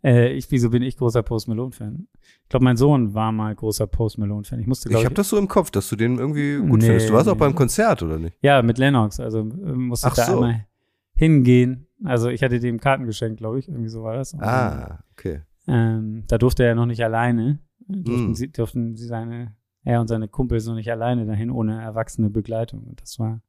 Äh, 0.03 0.33
ich, 0.33 0.51
wieso 0.51 0.71
bin 0.71 0.83
ich 0.83 0.97
großer 0.97 1.23
Post 1.23 1.49
Malone-Fan? 1.49 2.09
Ich 2.43 2.49
glaube, 2.49 2.65
mein 2.65 2.77
Sohn 2.77 3.13
war 3.15 3.33
mal 3.33 3.55
großer 3.55 3.87
Post 3.87 4.19
Malone-Fan. 4.19 4.59
Ich 4.61 4.67
musste, 4.67 4.89
Ich 4.89 4.93
glaube 4.93 5.05
habe 5.05 5.15
das 5.15 5.29
so 5.29 5.37
im 5.39 5.47
Kopf, 5.49 5.71
dass 5.71 5.89
du 5.89 5.97
den 5.97 6.19
irgendwie 6.19 6.57
gut 6.57 6.81
Nee, 6.81 6.87
findest. 6.87 7.11
Du 7.11 7.13
warst 7.15 7.29
auch 7.29 7.35
nee. 7.35 7.41
beim 7.41 7.55
Konzert, 7.55 8.03
oder 8.03 8.19
nicht? 8.19 8.37
Ja, 8.41 8.63
mit 8.63 8.79
Lennox. 8.79 9.21
Also 9.21 9.41
äh, 9.41 9.45
musste 9.73 10.07
Ach 10.07 10.13
ich 10.13 10.17
da 10.17 10.25
so. 10.27 10.33
einmal 10.35 10.67
hingehen. 11.15 11.87
Also 12.05 12.29
ich 12.31 12.43
hatte 12.43 12.61
dem 12.61 12.81
Karten 12.81 13.05
geschenkt, 13.05 13.39
glaube 13.39 13.59
ich. 13.59 13.69
Irgendwie 13.69 13.89
so 13.89 14.03
war 14.03 14.15
das. 14.15 14.33
Und, 14.33 14.43
Ah, 14.43 15.05
okay. 15.13 15.43
Ähm, 15.69 16.25
da 16.29 16.39
durfte 16.39 16.65
er 16.65 16.75
noch 16.75 16.87
nicht 16.87 17.05
alleine. 17.05 17.59
Durften, 17.87 18.31
Mm. 18.31 18.35
sie, 18.35 18.51
durften 18.53 18.97
sie 18.97 19.07
seine, 19.07 19.55
er 19.85 20.01
und 20.01 20.07
seine 20.09 20.29
Kumpels 20.29 20.65
noch 20.67 20.77
nicht 20.77 20.91
alleine 20.91 21.27
dahin, 21.27 21.51
ohne 21.51 21.81
erwachsene 21.83 22.31
Begleitung. 22.31 22.85
Und 22.85 23.03
das 23.03 23.19
war, 23.19 23.43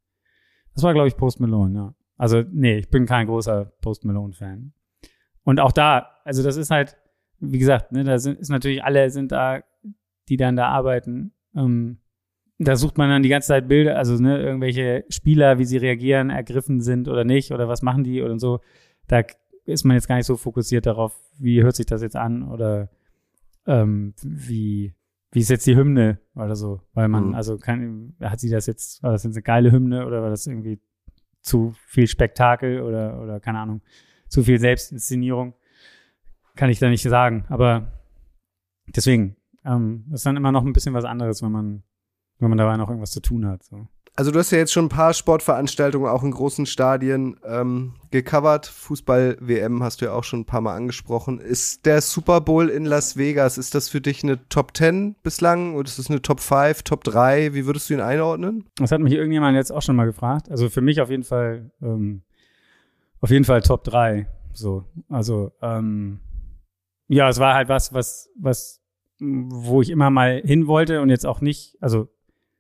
das 0.74 0.84
war, 0.84 0.94
glaube 0.94 1.08
ich, 1.08 1.16
Post 1.16 1.40
Malone, 1.40 1.76
ja. 1.76 1.96
Also, 2.18 2.44
nee, 2.52 2.78
ich 2.78 2.90
bin 2.90 3.06
kein 3.06 3.28
großer 3.28 3.66
Post 3.82 4.04
Malone-Fan. 4.06 4.74
Und 5.44 5.60
auch 5.60 5.72
da, 5.72 6.08
also 6.24 6.44
das 6.44 6.56
ist 6.58 6.72
halt, 6.72 6.98
wie 7.40 7.60
gesagt, 7.60 7.92
ne, 7.92 8.04
da 8.04 8.20
sind, 8.20 8.40
ist 8.40 8.50
natürlich 8.50 8.84
alle 8.84 9.10
sind 9.10 9.32
da, 9.32 9.62
die 10.30 10.38
dann 10.38 10.56
da 10.56 10.68
arbeiten. 10.68 11.34
Ähm, 11.56 11.98
da 12.60 12.76
sucht 12.76 12.98
man 12.98 13.10
dann 13.10 13.24
die 13.24 13.30
ganze 13.30 13.48
Zeit 13.48 13.68
Bilder, 13.68 13.98
also 13.98 14.22
ne, 14.22 14.40
irgendwelche 14.42 15.04
Spieler, 15.10 15.58
wie 15.58 15.66
sie 15.66 15.78
reagieren, 15.78 16.30
ergriffen 16.30 16.82
sind 16.82 17.08
oder 17.08 17.24
nicht, 17.24 17.52
oder 17.52 17.68
was 17.68 17.82
machen 17.82 18.04
die 18.04 18.22
oder 18.22 18.38
so. 18.38 18.60
Da 19.08 19.24
ist 19.66 19.84
man 19.84 19.96
jetzt 19.96 20.08
gar 20.08 20.16
nicht 20.18 20.28
so 20.28 20.38
fokussiert 20.38 20.86
darauf, 20.86 21.20
wie 21.40 21.64
hört 21.64 21.76
sich 21.76 21.88
das 21.88 22.02
jetzt 22.04 22.16
an 22.16 22.44
oder 22.48 22.90
ähm, 23.66 24.14
wie, 24.22 24.94
wie 25.32 25.40
ist 25.40 25.50
jetzt 25.50 25.66
die 25.66 25.76
Hymne 25.76 26.20
oder 26.36 26.56
so. 26.56 26.82
Weil 26.94 27.08
man, 27.08 27.30
Mhm. 27.30 27.36
also 27.36 27.58
kann, 27.58 28.16
hat 28.22 28.40
sie 28.40 28.50
das 28.50 28.68
jetzt, 28.68 29.02
war 29.02 29.12
das 29.12 29.24
jetzt 29.24 29.36
eine 29.36 29.44
geile 29.44 29.72
Hymne 29.72 30.06
oder 30.06 30.22
war 30.22 30.30
das 30.30 30.46
irgendwie 30.46 30.80
zu 31.42 31.74
viel 31.88 32.06
Spektakel 32.08 32.82
oder, 32.82 33.20
oder 33.22 33.40
keine 33.40 33.60
Ahnung, 33.60 33.82
zu 34.32 34.44
viel 34.44 34.60
Selbstinszenierung? 34.60 35.54
Kann 36.56 36.70
ich 36.70 36.80
da 36.80 36.90
nicht 36.90 37.04
sagen. 37.04 37.46
Aber 37.50 37.92
deswegen, 38.88 39.36
ähm, 39.66 40.06
das 40.10 40.22
ist 40.22 40.26
dann 40.26 40.38
immer 40.38 40.52
noch 40.52 40.66
ein 40.66 40.74
bisschen 40.74 40.94
was 40.94 41.06
anderes, 41.06 41.44
wenn 41.44 41.52
man, 41.52 41.84
wenn 42.40 42.50
man 42.50 42.58
dabei 42.58 42.78
noch 42.78 42.90
irgendwas 42.90 43.12
zu 43.12 43.22
tun 43.22 43.46
hat. 43.46 43.64
So. 43.64 43.88
Also 44.16 44.32
du 44.32 44.40
hast 44.40 44.52
ja 44.52 44.58
jetzt 44.58 44.74
schon 44.74 44.86
ein 44.86 44.90
paar 44.90 45.14
Sportveranstaltungen 45.14 46.10
auch 46.10 46.24
in 46.24 46.32
großen 46.32 46.66
Stadien 46.66 47.38
ähm, 47.46 47.94
gecovert. 48.12 48.68
Fußball-WM 48.68 49.82
hast 49.82 50.02
du 50.02 50.06
ja 50.06 50.14
auch 50.14 50.26
schon 50.26 50.42
ein 50.42 50.46
paar 50.46 50.60
Mal 50.60 50.76
angesprochen. 50.76 51.40
Ist 51.40 51.86
der 51.86 52.02
Super 52.02 52.42
Bowl 52.42 52.70
in 52.70 52.86
Las 52.86 53.16
Vegas, 53.16 53.58
ist 53.58 53.74
das 53.74 53.88
für 53.88 54.02
dich 54.02 54.24
eine 54.24 54.48
Top 54.50 54.76
10 54.76 55.16
bislang 55.24 55.76
oder 55.76 55.88
ist 55.88 55.98
das 55.98 56.10
eine 56.10 56.22
Top 56.22 56.42
5, 56.42 56.84
Top 56.84 57.06
3? 57.06 57.54
Wie 57.54 57.66
würdest 57.66 57.90
du 57.90 57.94
ihn 57.94 58.02
einordnen? 58.02 58.66
Das 58.76 58.92
hat 58.92 59.00
mich 59.00 59.14
irgendjemand 59.14 59.56
jetzt 59.56 59.72
auch 59.72 59.82
schon 59.82 59.96
mal 59.96 60.06
gefragt. 60.06 60.52
Also 60.52 60.70
für 60.70 60.82
mich 60.82 61.00
auf 61.00 61.10
jeden 61.10 61.24
Fall, 61.24 61.72
ähm, 61.82 62.24
auf 63.22 63.30
jeden 63.30 63.46
Fall 63.46 63.62
Top 63.62 63.84
3. 63.84 64.28
So, 64.54 64.86
also 65.08 65.52
ähm, 65.62 66.20
ja, 67.08 67.30
es 67.30 67.40
war 67.40 67.54
halt 67.56 67.70
was, 67.70 67.94
was, 67.94 68.30
was, 68.40 68.82
wo 69.20 69.82
ich 69.82 69.90
immer 69.90 70.10
mal 70.10 70.42
hin 70.44 70.68
wollte 70.68 71.02
und 71.02 71.10
jetzt 71.10 71.26
auch 71.26 71.42
nicht, 71.42 71.78
also 71.82 72.10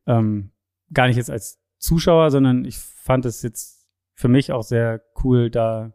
ähm, 0.08 0.52
gar 0.94 1.08
nicht 1.08 1.18
jetzt 1.18 1.30
als 1.30 1.60
Zuschauer, 1.80 2.32
sondern 2.32 2.64
ich 2.66 2.78
fand 2.78 3.26
es 3.26 3.42
jetzt 3.42 3.90
für 4.14 4.28
mich 4.28 4.52
auch 4.52 4.64
sehr 4.64 5.02
cool, 5.24 5.50
da 5.50 5.94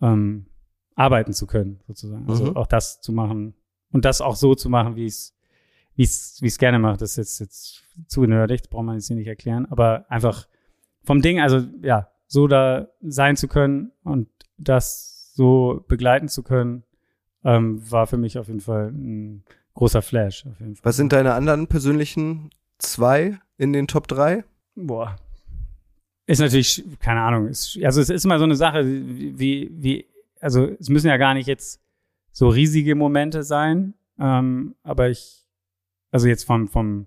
ähm, 0.00 0.46
arbeiten 0.94 1.32
zu 1.32 1.46
können, 1.46 1.80
sozusagen. 1.86 2.28
Also 2.28 2.44
Mhm. 2.50 2.56
auch 2.56 2.66
das 2.66 3.00
zu 3.00 3.12
machen 3.12 3.54
und 3.90 4.04
das 4.04 4.20
auch 4.20 4.36
so 4.36 4.54
zu 4.54 4.68
machen, 4.68 4.96
wie 4.96 5.06
es 5.06 5.34
wie 5.94 6.02
es 6.04 6.38
wie 6.42 6.46
es 6.46 6.58
gerne 6.58 6.78
macht. 6.78 7.00
Das 7.00 7.12
ist 7.12 7.16
jetzt 7.16 7.40
jetzt 7.40 7.84
zu 8.06 8.24
nerdig, 8.24 8.62
das 8.62 8.68
braucht 8.68 8.84
man 8.84 8.94
jetzt 8.96 9.06
hier 9.08 9.16
nicht 9.16 9.26
erklären, 9.26 9.66
aber 9.66 10.06
einfach 10.10 10.46
vom 11.04 11.22
Ding, 11.22 11.40
also 11.40 11.66
ja, 11.82 12.08
so 12.28 12.46
da 12.46 12.88
sein 13.00 13.36
zu 13.36 13.48
können 13.48 13.90
und 14.04 14.28
das 14.58 15.32
so 15.34 15.84
begleiten 15.88 16.28
zu 16.28 16.42
können, 16.42 16.84
ähm, 17.44 17.90
war 17.90 18.06
für 18.06 18.18
mich 18.18 18.38
auf 18.38 18.48
jeden 18.48 18.60
Fall 18.60 18.92
ein 18.92 19.44
großer 19.74 20.02
Flash. 20.02 20.46
Auf 20.46 20.60
jeden 20.60 20.76
Fall. 20.76 20.84
Was 20.84 20.96
sind 20.96 21.12
deine 21.12 21.34
anderen 21.34 21.66
persönlichen 21.66 22.50
zwei 22.78 23.38
in 23.56 23.72
den 23.72 23.88
Top 23.88 24.06
3? 24.08 24.44
Boah. 24.74 25.16
Ist 26.26 26.40
natürlich, 26.40 26.84
keine 27.00 27.22
Ahnung, 27.22 27.48
ist, 27.48 27.78
also 27.82 28.02
es 28.02 28.10
ist 28.10 28.24
immer 28.24 28.38
so 28.38 28.44
eine 28.44 28.56
Sache, 28.56 28.84
wie, 28.84 29.70
wie, 29.72 30.06
also 30.40 30.66
es 30.78 30.90
müssen 30.90 31.08
ja 31.08 31.16
gar 31.16 31.32
nicht 31.32 31.46
jetzt 31.46 31.80
so 32.32 32.48
riesige 32.48 32.94
Momente 32.94 33.42
sein, 33.42 33.94
ähm, 34.20 34.74
aber 34.82 35.08
ich, 35.08 35.46
also 36.10 36.28
jetzt 36.28 36.44
vom, 36.44 36.68
vom 36.68 37.06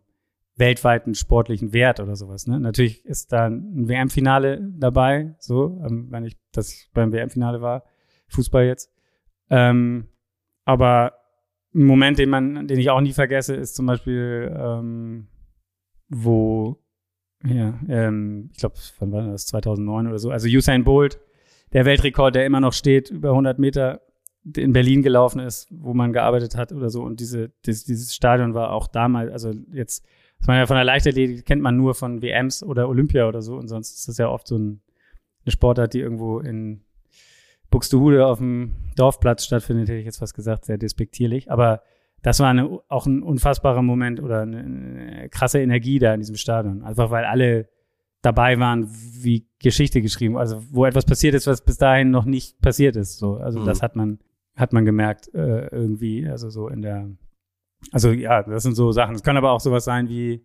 weltweiten 0.61 1.15
sportlichen 1.15 1.73
Wert 1.73 1.99
oder 1.99 2.15
sowas, 2.15 2.45
ne? 2.45 2.59
Natürlich 2.59 3.03
ist 3.03 3.33
da 3.33 3.47
ein 3.47 3.89
WM-Finale 3.89 4.61
dabei, 4.77 5.35
so, 5.39 5.81
ähm, 5.85 6.07
wenn 6.11 6.23
ich 6.23 6.37
das 6.51 6.87
beim 6.93 7.11
WM-Finale 7.11 7.61
war, 7.61 7.83
Fußball 8.27 8.65
jetzt. 8.65 8.93
Ähm, 9.49 10.07
aber 10.63 11.13
ein 11.73 11.83
Moment, 11.83 12.19
den 12.19 12.29
man, 12.29 12.67
den 12.67 12.79
ich 12.79 12.91
auch 12.91 13.01
nie 13.01 13.13
vergesse, 13.13 13.55
ist 13.55 13.75
zum 13.75 13.87
Beispiel, 13.87 14.55
ähm, 14.55 15.27
wo, 16.09 16.77
ja, 17.43 17.79
ähm, 17.89 18.51
ich 18.53 18.59
glaube, 18.59 18.75
wann 18.99 19.11
war 19.11 19.25
das? 19.25 19.47
2009 19.47 20.07
oder 20.07 20.19
so. 20.19 20.29
Also 20.29 20.47
Usain 20.47 20.83
Bolt, 20.83 21.19
der 21.73 21.85
Weltrekord, 21.85 22.35
der 22.35 22.45
immer 22.45 22.59
noch 22.59 22.73
steht, 22.73 23.09
über 23.09 23.29
100 23.29 23.57
Meter 23.57 24.01
in 24.55 24.73
Berlin 24.73 25.01
gelaufen 25.01 25.39
ist, 25.39 25.67
wo 25.71 25.95
man 25.95 26.13
gearbeitet 26.13 26.55
hat 26.55 26.71
oder 26.71 26.89
so. 26.89 27.01
Und 27.01 27.19
diese, 27.19 27.49
dieses, 27.65 27.85
dieses 27.85 28.13
Stadion 28.13 28.53
war 28.53 28.71
auch 28.73 28.87
damals, 28.87 29.31
also 29.31 29.51
jetzt, 29.71 30.05
das 30.41 30.47
man 30.47 30.57
ja 30.57 30.65
von 30.65 30.75
der 30.75 30.83
Leichtathletik 30.83 31.45
kennt 31.45 31.61
man 31.61 31.77
nur 31.77 31.93
von 31.95 32.21
WMs 32.21 32.63
oder 32.63 32.89
Olympia 32.89 33.27
oder 33.27 33.41
so. 33.41 33.55
Und 33.55 33.67
sonst 33.67 33.95
ist 33.95 34.07
das 34.07 34.17
ja 34.17 34.27
oft 34.27 34.47
so 34.47 34.57
ein, 34.57 34.81
eine 35.45 35.51
Sportart, 35.51 35.93
die 35.93 35.99
irgendwo 35.99 36.39
in 36.39 36.81
Buxtehude 37.69 38.25
auf 38.25 38.39
dem 38.39 38.73
Dorfplatz 38.95 39.45
stattfindet, 39.45 39.87
hätte 39.87 39.99
ich 39.99 40.05
jetzt 40.05 40.21
was 40.21 40.33
gesagt, 40.33 40.65
sehr 40.65 40.77
despektierlich. 40.77 41.49
Aber 41.51 41.81
das 42.21 42.39
war 42.39 42.49
eine, 42.49 42.79
auch 42.89 43.05
ein 43.05 43.23
unfassbarer 43.23 43.81
Moment 43.81 44.19
oder 44.19 44.41
eine, 44.41 44.59
eine 44.59 45.29
krasse 45.29 45.61
Energie 45.61 45.99
da 45.99 46.13
in 46.13 46.19
diesem 46.19 46.35
Stadion. 46.35 46.83
Einfach 46.83 47.11
weil 47.11 47.25
alle 47.25 47.69
dabei 48.21 48.59
waren, 48.59 48.87
wie 48.89 49.47
Geschichte 49.59 50.01
geschrieben, 50.01 50.37
also 50.37 50.61
wo 50.69 50.85
etwas 50.85 51.05
passiert 51.05 51.33
ist, 51.33 51.47
was 51.47 51.63
bis 51.63 51.77
dahin 51.77 52.11
noch 52.11 52.25
nicht 52.25 52.59
passiert 52.61 52.95
ist. 52.95 53.17
So, 53.17 53.35
also 53.37 53.59
Mhm. 53.59 53.65
das 53.65 53.81
hat 53.81 53.95
man, 53.95 54.19
hat 54.55 54.73
man 54.73 54.85
gemerkt 54.85 55.33
äh, 55.33 55.67
irgendwie, 55.67 56.27
also 56.27 56.49
so 56.49 56.67
in 56.67 56.81
der, 56.81 57.09
also 57.91 58.11
ja, 58.11 58.43
das 58.43 58.63
sind 58.63 58.75
so 58.75 58.91
Sachen. 58.91 59.15
Es 59.15 59.23
kann 59.23 59.37
aber 59.37 59.51
auch 59.51 59.59
sowas 59.59 59.83
sein 59.85 60.07
wie, 60.09 60.41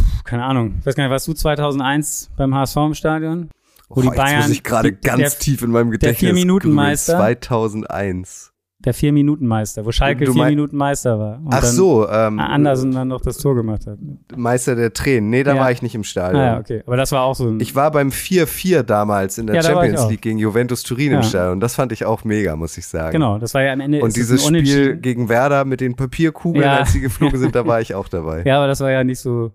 pff, 0.00 0.24
keine 0.24 0.44
Ahnung, 0.44 0.76
ich 0.80 0.86
weiß 0.86 0.94
gar 0.94 1.04
nicht, 1.04 1.10
warst 1.10 1.28
du 1.28 1.32
2001 1.34 2.30
beim 2.36 2.54
HSV 2.54 2.76
im 2.76 2.94
Stadion? 2.94 3.50
Wo 3.88 4.00
die 4.00 4.08
Oh, 4.08 4.10
jetzt 4.12 4.16
Bayern, 4.16 4.40
muss 4.42 4.50
ich 4.50 4.62
gerade 4.64 4.92
die- 4.92 5.00
ganz 5.00 5.20
der- 5.20 5.38
tief 5.40 5.62
in 5.62 5.70
meinem 5.70 5.90
der 5.90 5.98
Gedächtnis. 5.98 6.30
Vier-Minuten-Meister. 6.30 7.12
grübeln. 7.18 7.42
2001. 7.42 8.52
Der 8.84 8.92
Vier-Minuten-Meister, 8.92 9.84
wo 9.86 9.92
Schalke 9.92 10.30
vier 10.30 10.44
Minuten 10.44 10.76
Meister 10.76 11.18
war. 11.18 11.38
Und 11.38 11.48
Ach 11.54 11.60
dann 11.62 11.70
so, 11.70 12.08
ähm, 12.08 12.38
Andersen 12.38 12.92
dann 12.92 13.08
noch 13.08 13.20
das 13.22 13.38
Tor 13.38 13.54
gemacht 13.54 13.86
hat. 13.86 13.98
Meister 14.36 14.74
der 14.76 14.92
Tränen. 14.92 15.30
Nee, 15.30 15.42
da 15.42 15.54
Ja. 15.54 15.60
war 15.60 15.70
ich 15.72 15.80
nicht 15.80 15.94
im 15.94 16.04
Stadion. 16.04 16.42
Ah, 16.42 16.46
ja, 16.54 16.58
okay. 16.58 16.82
Aber 16.86 16.96
das 16.98 17.10
war 17.12 17.22
auch 17.22 17.34
so 17.34 17.48
ein. 17.48 17.60
Ich 17.60 17.74
war 17.74 17.90
beim 17.90 18.10
4-4 18.10 18.82
damals 18.82 19.38
in 19.38 19.46
der 19.46 19.56
Ja, 19.56 19.62
Champions. 19.62 20.08
League 20.10 20.20
gegen 20.20 20.38
Juventus 20.38 20.82
Turin 20.82 21.08
im 21.08 21.12
Ja. 21.14 21.22
Stadion. 21.22 21.60
Das 21.60 21.74
fand 21.74 21.92
ich 21.92 22.04
auch 22.04 22.24
mega, 22.24 22.56
muss 22.56 22.76
ich 22.76 22.86
sagen. 22.86 23.12
genau, 23.12 23.38
das 23.38 23.54
war 23.54 23.62
ja 23.62 23.72
am 23.72 23.80
Ende. 23.80 24.00
Und 24.02 24.14
dieses 24.16 24.44
Spiel 24.44 24.96
gegen 24.96 25.28
Werder 25.28 25.64
mit 25.64 25.80
den 25.80 25.96
Papierkugeln, 25.96 26.68
als 26.68 26.92
sie 26.92 27.00
geflogen 27.00 27.38
sind, 27.38 27.54
da 27.54 27.66
war 27.66 27.80
ich 27.80 27.94
auch 27.94 28.08
dabei. 28.08 28.42
Ja, 28.44 28.58
aber 28.58 28.66
das 28.66 28.80
war 28.80 28.90
ja 28.90 29.02
nicht 29.04 29.18
so. 29.20 29.52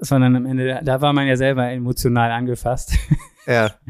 Sondern 0.00 0.36
am 0.36 0.44
Ende, 0.46 0.80
da 0.84 1.00
war 1.00 1.12
man 1.12 1.26
ja 1.26 1.36
selber 1.36 1.70
emotional 1.70 2.30
angefasst. 2.30 2.94
Ja. 3.46 3.70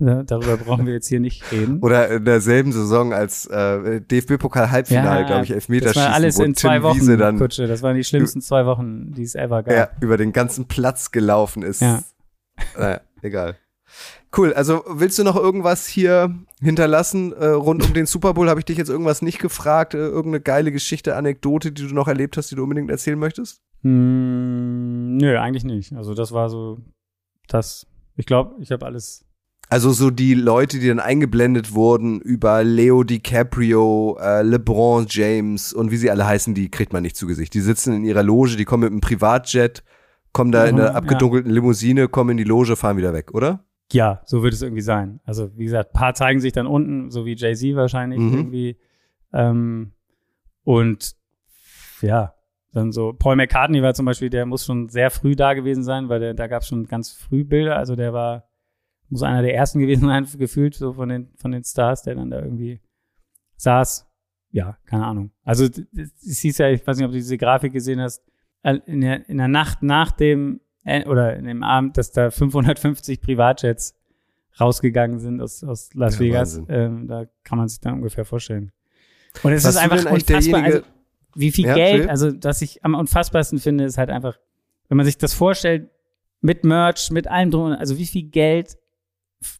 Da- 0.00 0.22
Darüber 0.22 0.56
brauchen 0.56 0.86
wir 0.86 0.92
jetzt 0.92 1.08
hier 1.08 1.20
nicht 1.20 1.50
reden. 1.50 1.78
Oder 1.82 2.08
in 2.08 2.24
derselben 2.24 2.72
Saison 2.72 3.12
als 3.12 3.46
äh, 3.46 4.00
DFB-Pokal-Halbfinale, 4.00 5.26
glaube 5.26 5.42
ich, 5.42 5.48
Das 5.48 5.56
Elfmeterschießen, 5.56 6.02
war 6.02 6.12
alles 6.14 6.38
in 6.38 6.44
Tim 6.46 6.54
zwei 6.56 6.82
Wochen, 6.82 6.96
Wiese 7.00 7.16
dann 7.16 7.38
Kutsche. 7.38 7.66
Das 7.66 7.82
waren 7.82 7.96
die 7.96 8.04
schlimmsten 8.04 8.40
zwei 8.40 8.64
Wochen, 8.66 9.12
die 9.12 9.22
es 9.22 9.34
ever 9.34 9.62
gab. 9.62 9.74
ja, 9.74 9.88
über 10.00 10.16
den 10.16 10.32
ganzen 10.32 10.66
Platz 10.66 11.10
gelaufen 11.10 11.62
ist. 11.62 11.80
Ja. 11.82 12.02
Naja, 12.76 13.00
egal. 13.22 13.56
Cool, 14.36 14.52
also 14.52 14.84
willst 14.88 15.18
du 15.18 15.24
noch 15.24 15.36
irgendwas 15.36 15.86
hier 15.86 16.34
hinterlassen 16.60 17.32
äh, 17.32 17.46
rund 17.46 17.84
um 17.86 17.94
den 17.94 18.04
Super 18.04 18.34
Bowl? 18.34 18.48
Habe 18.50 18.60
ich 18.60 18.66
dich 18.66 18.76
jetzt 18.76 18.90
irgendwas 18.90 19.22
nicht 19.22 19.38
gefragt? 19.38 19.94
Äh, 19.94 19.98
irgendeine 19.98 20.40
geile 20.40 20.70
Geschichte, 20.72 21.14
Anekdote, 21.16 21.72
die 21.72 21.86
du 21.88 21.94
noch 21.94 22.08
erlebt 22.08 22.36
hast, 22.36 22.50
die 22.50 22.56
du 22.56 22.64
unbedingt 22.64 22.90
erzählen 22.90 23.18
möchtest? 23.18 23.62
Hm, 23.82 25.16
nö, 25.16 25.38
eigentlich 25.38 25.64
nicht. 25.64 25.92
Also 25.94 26.14
das 26.14 26.32
war 26.32 26.48
so 26.50 26.78
das. 27.46 27.86
Ich 28.16 28.26
glaube, 28.26 28.56
ich 28.60 28.70
habe 28.72 28.84
alles. 28.84 29.24
Also 29.70 29.92
so 29.92 30.10
die 30.10 30.32
Leute, 30.34 30.78
die 30.78 30.88
dann 30.88 30.98
eingeblendet 31.00 31.74
wurden 31.74 32.20
über 32.20 32.64
Leo 32.64 33.04
DiCaprio, 33.04 34.16
äh, 34.20 34.42
LeBron 34.42 35.06
James 35.08 35.72
und 35.74 35.90
wie 35.90 35.96
sie 35.98 36.10
alle 36.10 36.26
heißen, 36.26 36.54
die 36.54 36.70
kriegt 36.70 36.92
man 36.92 37.02
nicht 37.02 37.16
zu 37.16 37.26
Gesicht. 37.26 37.52
Die 37.54 37.60
sitzen 37.60 37.92
in 37.94 38.04
ihrer 38.04 38.22
Loge, 38.22 38.56
die 38.56 38.64
kommen 38.64 38.84
mit 38.84 38.92
einem 38.92 39.00
Privatjet, 39.00 39.84
kommen 40.32 40.52
da 40.52 40.64
in 40.66 40.76
Mhm, 40.76 40.80
einer 40.80 40.90
ja. 40.90 40.94
abgedunkelten 40.94 41.50
Limousine, 41.52 42.08
kommen 42.08 42.30
in 42.30 42.36
die 42.38 42.44
Loge, 42.44 42.76
fahren 42.76 42.96
wieder 42.96 43.12
weg, 43.12 43.34
oder? 43.34 43.64
Ja, 43.92 44.22
so 44.24 44.42
wird 44.42 44.54
es 44.54 44.62
irgendwie 44.62 44.82
sein. 44.82 45.20
Also 45.24 45.50
wie 45.56 45.64
gesagt, 45.64 45.90
ein 45.90 45.98
paar 45.98 46.14
zeigen 46.14 46.40
sich 46.40 46.52
dann 46.52 46.66
unten, 46.66 47.10
so 47.10 47.26
wie 47.26 47.36
Jay-Z 47.36 47.74
wahrscheinlich 47.76 48.20
Mhm. 48.20 48.34
irgendwie. 48.34 48.78
Ähm, 49.34 49.92
und 50.64 51.12
ja, 52.00 52.34
dann 52.72 52.92
so, 52.92 53.12
Paul 53.12 53.36
McCartney 53.36 53.82
war 53.82 53.92
zum 53.94 54.06
Beispiel, 54.06 54.30
der 54.30 54.46
muss 54.46 54.64
schon 54.64 54.88
sehr 54.88 55.10
früh 55.10 55.34
da 55.36 55.54
gewesen 55.54 55.82
sein, 55.82 56.08
weil 56.08 56.20
der, 56.20 56.34
da 56.34 56.46
gab 56.46 56.62
es 56.62 56.68
schon 56.68 56.86
ganz 56.86 57.10
früh 57.12 57.44
Bilder. 57.44 57.76
Also 57.76 57.96
der 57.96 58.12
war, 58.12 58.47
muss 59.08 59.22
einer 59.22 59.42
der 59.42 59.54
ersten 59.54 59.78
gewesen 59.80 60.06
sein, 60.06 60.26
gefühlt, 60.38 60.74
so 60.74 60.92
von 60.92 61.08
den, 61.08 61.28
von 61.36 61.52
den 61.52 61.64
Stars, 61.64 62.02
der 62.02 62.14
dann 62.14 62.30
da 62.30 62.40
irgendwie 62.42 62.80
saß. 63.56 64.06
Ja, 64.50 64.78
keine 64.86 65.06
Ahnung. 65.06 65.30
Also 65.44 65.66
es 65.66 66.38
hieß 66.38 66.58
ja, 66.58 66.70
ich 66.70 66.86
weiß 66.86 66.96
nicht, 66.96 67.06
ob 67.06 67.12
du 67.12 67.18
diese 67.18 67.36
Grafik 67.36 67.72
gesehen 67.72 68.00
hast, 68.00 68.22
äh, 68.62 68.78
in 68.86 69.02
der, 69.02 69.28
in 69.28 69.38
der 69.38 69.48
Nacht 69.48 69.82
nach 69.82 70.12
dem, 70.12 70.60
äh, 70.84 71.06
oder 71.06 71.36
in 71.36 71.44
dem 71.44 71.62
Abend, 71.62 71.98
dass 71.98 72.12
da 72.12 72.30
550 72.30 73.20
Privatjets 73.20 73.94
rausgegangen 74.58 75.18
sind 75.18 75.40
aus, 75.40 75.62
aus 75.62 75.92
Las 75.94 76.14
Ja, 76.14 76.20
Vegas. 76.20 76.62
Ähm, 76.68 77.06
da 77.06 77.26
kann 77.44 77.58
man 77.58 77.68
sich 77.68 77.80
dann 77.80 77.94
ungefähr 77.94 78.24
vorstellen. 78.24 78.72
Und 79.42 79.52
es 79.52 79.64
Warst 79.64 79.76
ist 79.76 79.82
einfach 79.82 80.10
unfassbar. 80.10 80.62
Also, 80.62 80.80
wie 81.34 81.52
viel 81.52 81.66
Ja, 81.66 81.74
Geld, 81.74 82.08
also 82.08 82.32
was 82.42 82.62
ich 82.62 82.84
am 82.84 82.94
unfassbarsten 82.94 83.58
finde, 83.58 83.84
ist 83.84 83.98
halt 83.98 84.10
einfach, 84.10 84.38
wenn 84.88 84.96
man 84.96 85.06
sich 85.06 85.18
das 85.18 85.34
vorstellt, 85.34 85.90
mit 86.40 86.64
Merch, 86.64 87.10
mit 87.10 87.28
allem 87.28 87.50
drum, 87.50 87.72
also 87.72 87.98
wie 87.98 88.06
viel 88.06 88.24
Geld 88.24 88.76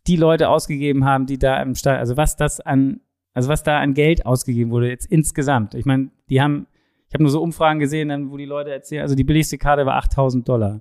die 0.06 0.16
Leute 0.16 0.48
ausgegeben 0.48 1.04
haben, 1.04 1.26
die 1.26 1.38
da 1.38 1.62
im 1.62 1.74
Stall, 1.74 1.98
also 1.98 2.16
was 2.16 2.36
das 2.36 2.60
an, 2.60 3.00
also 3.34 3.48
was 3.48 3.62
da 3.62 3.78
an 3.78 3.94
Geld 3.94 4.26
ausgegeben 4.26 4.70
wurde 4.70 4.88
jetzt 4.88 5.06
insgesamt. 5.06 5.74
Ich 5.74 5.84
meine, 5.84 6.10
die 6.28 6.40
haben, 6.40 6.66
ich 7.08 7.14
habe 7.14 7.22
nur 7.22 7.30
so 7.30 7.40
Umfragen 7.40 7.78
gesehen, 7.78 8.30
wo 8.30 8.36
die 8.36 8.44
Leute 8.44 8.70
erzählen, 8.70 9.02
also 9.02 9.14
die 9.14 9.24
billigste 9.24 9.58
Karte 9.58 9.86
war 9.86 9.96
8000 9.96 10.48
Dollar. 10.48 10.80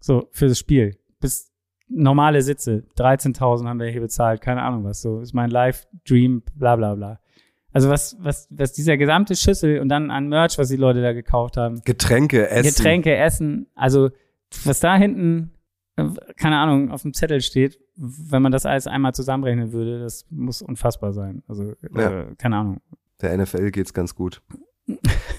So, 0.00 0.28
für 0.30 0.46
das 0.46 0.58
Spiel. 0.58 0.96
Bis 1.20 1.52
normale 1.88 2.42
Sitze, 2.42 2.84
13.000 2.96 3.66
haben 3.66 3.80
wir 3.80 3.88
hier 3.88 4.00
bezahlt, 4.00 4.40
keine 4.40 4.62
Ahnung 4.62 4.84
was, 4.84 5.02
so 5.02 5.20
ist 5.20 5.32
mein 5.32 5.50
Live-Dream, 5.50 6.42
bla 6.54 6.76
bla 6.76 6.94
bla. 6.94 7.20
Also 7.72 7.90
was, 7.90 8.16
was, 8.20 8.48
was 8.50 8.72
dieser 8.72 8.96
gesamte 8.96 9.36
Schüssel 9.36 9.80
und 9.80 9.88
dann 9.88 10.10
an 10.10 10.28
Merch, 10.28 10.58
was 10.58 10.68
die 10.68 10.76
Leute 10.76 11.02
da 11.02 11.12
gekauft 11.12 11.56
haben, 11.56 11.80
Getränke, 11.84 12.48
Essen. 12.48 12.74
Getränke, 12.74 13.16
Essen, 13.16 13.66
also 13.74 14.10
was 14.64 14.80
da 14.80 14.96
hinten, 14.96 15.52
keine 16.36 16.58
Ahnung, 16.58 16.90
auf 16.90 17.02
dem 17.02 17.14
Zettel 17.14 17.40
steht, 17.40 17.78
wenn 17.96 18.42
man 18.42 18.52
das 18.52 18.66
alles 18.66 18.86
einmal 18.86 19.14
zusammenrechnen 19.14 19.72
würde, 19.72 20.00
das 20.00 20.26
muss 20.30 20.62
unfassbar 20.62 21.12
sein. 21.12 21.42
Also, 21.48 21.74
Ja. 21.94 22.22
äh, 22.22 22.34
keine 22.36 22.56
Ahnung. 22.56 22.80
Der 23.20 23.36
NFL 23.36 23.70
geht's 23.70 23.92
ganz 23.92 24.14
gut. 24.14 24.42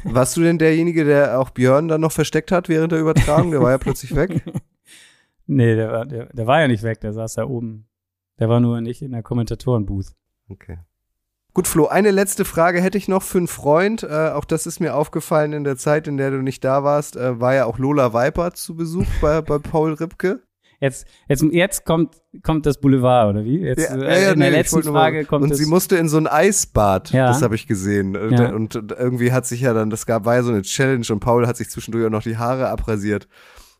Warst 0.03 0.37
du 0.37 0.41
denn 0.41 0.57
derjenige, 0.59 1.05
der 1.05 1.39
auch 1.39 1.49
Björn 1.49 1.87
dann 1.87 2.01
noch 2.01 2.11
versteckt 2.11 2.51
hat 2.51 2.69
während 2.69 2.91
der 2.91 2.99
Übertragung? 2.99 3.51
Der 3.51 3.61
war 3.61 3.71
ja 3.71 3.77
plötzlich 3.77 4.15
weg. 4.15 4.43
Nee, 5.51 5.73
der 5.75 5.91
war, 5.91 6.05
der, 6.05 6.27
der 6.27 6.45
war 6.45 6.61
ja 6.61 6.67
nicht 6.67 6.83
weg, 6.83 7.01
der 7.01 7.11
saß 7.11 7.33
da 7.33 7.43
oben. 7.47 7.87
Der 8.37 8.49
war 8.49 8.59
nur 8.59 8.81
nicht 8.81 9.01
in 9.01 9.13
der 9.13 9.23
Kommentatorenbooth. 9.23 10.13
Okay. 10.47 10.77
Gut, 11.55 11.65
Flo, 11.67 11.87
eine 11.87 12.11
letzte 12.11 12.45
Frage 12.45 12.81
hätte 12.81 12.99
ich 12.99 13.07
noch 13.07 13.23
für 13.23 13.39
einen 13.39 13.47
Freund. 13.47 14.03
Äh, 14.03 14.29
auch 14.29 14.45
das 14.45 14.67
ist 14.67 14.79
mir 14.79 14.93
aufgefallen 14.93 15.53
in 15.53 15.63
der 15.63 15.75
Zeit, 15.75 16.07
in 16.07 16.17
der 16.17 16.29
du 16.29 16.43
nicht 16.43 16.63
da 16.63 16.83
warst, 16.83 17.15
äh, 17.15 17.39
war 17.39 17.55
ja 17.55 17.65
auch 17.65 17.79
Lola 17.79 18.13
Viper 18.13 18.53
zu 18.53 18.75
Besuch 18.75 19.07
bei, 19.21 19.41
bei 19.41 19.57
Paul 19.57 19.93
Ripke. 19.93 20.43
Jetzt, 20.81 21.07
jetzt, 21.27 21.43
jetzt 21.51 21.85
kommt, 21.85 22.15
kommt 22.41 22.65
das 22.65 22.79
Boulevard, 22.79 23.29
oder 23.31 23.43
wie? 23.43 23.59
Jetzt, 23.59 23.89
äh, 23.89 23.93
in 23.93 23.99
nee, 23.99 24.05
der 24.05 24.47
ich 24.49 24.55
letzten 24.55 24.83
Frage 24.83 25.25
kommt 25.25 25.43
Und 25.43 25.51
es. 25.51 25.57
sie 25.57 25.65
musste 25.65 25.97
in 25.97 26.07
so 26.07 26.17
ein 26.17 26.27
Eisbad, 26.27 27.11
Ja. 27.11 27.27
das 27.27 27.41
habe 27.41 27.55
ich 27.55 27.67
gesehen. 27.67 28.13
Ja. 28.13 28.53
Und, 28.53 28.75
und 28.77 28.91
irgendwie 28.93 29.33
hat 29.33 29.45
sich 29.45 29.61
ja 29.61 29.73
dann, 29.73 29.89
das 29.89 30.05
gab, 30.05 30.23
war 30.25 30.35
ja 30.35 30.43
so 30.43 30.51
eine 30.51 30.61
Challenge 30.61 31.05
und 31.09 31.19
Paul 31.19 31.47
hat 31.47 31.57
sich 31.57 31.69
zwischendurch 31.69 32.05
auch 32.05 32.11
noch 32.11 32.23
die 32.23 32.37
Haare 32.37 32.69
abrasiert. 32.69 33.27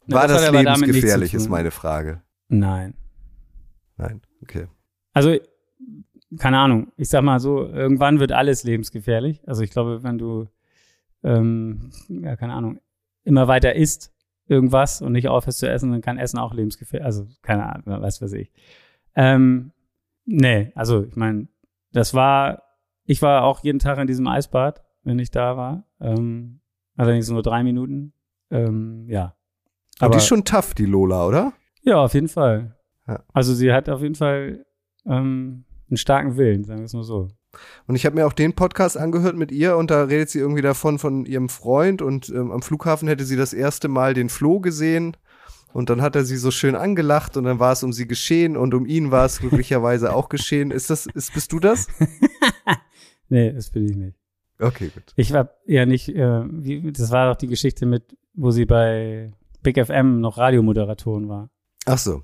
War 0.07 0.27
das 0.27 0.41
das, 0.41 0.51
lebensgefährlich, 0.51 1.33
ist 1.33 1.49
meine 1.49 1.71
Frage. 1.71 2.21
Nein. 2.49 2.95
Nein, 3.97 4.21
okay. 4.41 4.67
Also, 5.13 5.37
keine 6.37 6.59
Ahnung. 6.59 6.91
Ich 6.97 7.09
sag 7.09 7.21
mal 7.23 7.39
so, 7.39 7.65
irgendwann 7.65 8.19
wird 8.19 8.31
alles 8.31 8.63
lebensgefährlich. 8.63 9.41
Also 9.47 9.63
ich 9.63 9.71
glaube, 9.71 10.03
wenn 10.03 10.17
du, 10.17 10.47
ähm, 11.23 11.91
ja, 12.07 12.35
keine 12.35 12.53
Ahnung, 12.53 12.79
immer 13.23 13.47
weiter 13.47 13.75
isst 13.75 14.11
irgendwas 14.49 15.01
und 15.01 15.13
nicht 15.13 15.27
aufhörst 15.27 15.59
zu 15.59 15.69
essen, 15.69 15.91
dann 15.91 16.01
kann 16.01 16.17
Essen 16.17 16.39
auch 16.39 16.53
lebensgefährlich. 16.53 17.05
Also, 17.05 17.27
keine 17.41 17.65
Ahnung, 17.65 18.01
was 18.01 18.21
weiß 18.21 18.33
ich. 18.33 18.51
Ähm, 19.15 19.71
nee, 20.25 20.71
also 20.75 21.03
ich 21.03 21.15
meine, 21.15 21.47
das 21.91 22.13
war, 22.13 22.63
ich 23.05 23.21
war 23.21 23.43
auch 23.43 23.63
jeden 23.63 23.79
Tag 23.79 23.97
in 23.99 24.07
diesem 24.07 24.27
Eisbad, 24.27 24.83
wenn 25.03 25.19
ich 25.19 25.31
da 25.31 25.55
war. 25.55 25.85
Ähm, 26.01 26.61
allerdings 26.95 27.29
nur 27.29 27.43
drei 27.43 27.63
Minuten. 27.63 28.13
Ähm, 28.51 29.05
ja. 29.07 29.35
Aber 29.99 30.11
die 30.11 30.17
ist 30.17 30.27
schon 30.27 30.45
tough, 30.45 30.73
die 30.73 30.85
Lola, 30.85 31.27
oder? 31.27 31.53
Ja, 31.83 32.03
auf 32.03 32.13
jeden 32.13 32.27
Fall. 32.27 32.75
Ja. 33.07 33.23
Also 33.33 33.53
sie 33.53 33.71
hat 33.71 33.89
auf 33.89 34.01
jeden 34.01 34.15
Fall 34.15 34.65
ähm, 35.05 35.65
einen 35.89 35.97
starken 35.97 36.37
Willen, 36.37 36.63
sagen 36.63 36.79
wir 36.79 36.85
es 36.85 36.93
mal 36.93 37.03
so. 37.03 37.27
Und 37.87 37.95
ich 37.95 38.05
habe 38.05 38.15
mir 38.15 38.27
auch 38.27 38.33
den 38.33 38.53
Podcast 38.53 38.97
angehört 38.97 39.35
mit 39.35 39.51
ihr 39.51 39.75
und 39.75 39.89
da 39.89 40.03
redet 40.03 40.29
sie 40.29 40.39
irgendwie 40.39 40.61
davon 40.61 40.99
von 40.99 41.25
ihrem 41.25 41.49
Freund 41.49 42.01
und 42.01 42.29
ähm, 42.29 42.51
am 42.51 42.61
Flughafen 42.61 43.07
hätte 43.07 43.25
sie 43.25 43.35
das 43.35 43.53
erste 43.53 43.87
Mal 43.87 44.13
den 44.13 44.29
Flo 44.29 44.59
gesehen 44.59 45.17
und 45.73 45.89
dann 45.89 46.01
hat 46.01 46.15
er 46.15 46.25
sie 46.25 46.37
so 46.37 46.51
schön 46.51 46.75
angelacht 46.75 47.37
und 47.37 47.45
dann 47.45 47.59
war 47.59 47.73
es 47.73 47.83
um 47.83 47.93
sie 47.93 48.07
geschehen 48.07 48.57
und 48.57 48.73
um 48.73 48.85
ihn 48.85 49.11
war 49.11 49.25
es 49.25 49.39
glücklicherweise 49.39 50.13
auch 50.13 50.29
geschehen. 50.29 50.71
Ist 50.71 50.89
das, 50.89 51.07
ist, 51.07 51.33
bist 51.33 51.51
du 51.51 51.59
das? 51.59 51.87
Nee, 53.29 53.53
das 53.53 53.69
bin 53.69 53.87
ich 53.87 53.95
nicht. 53.95 54.17
Okay, 54.59 54.89
gut. 54.93 55.13
Ich 55.15 55.31
war 55.31 55.51
ja 55.65 55.85
nicht, 55.85 56.09
äh, 56.09 56.43
wie, 56.45 56.91
das 56.91 57.11
war 57.11 57.29
doch 57.29 57.37
die 57.37 57.47
Geschichte 57.47 57.85
mit, 57.85 58.17
wo 58.33 58.51
sie 58.51 58.65
bei 58.65 59.31
Big 59.61 59.77
FM 59.77 60.19
noch 60.19 60.37
Radiomoderatorin 60.37 61.29
war. 61.29 61.49
Ach 61.85 61.97
so. 61.97 62.23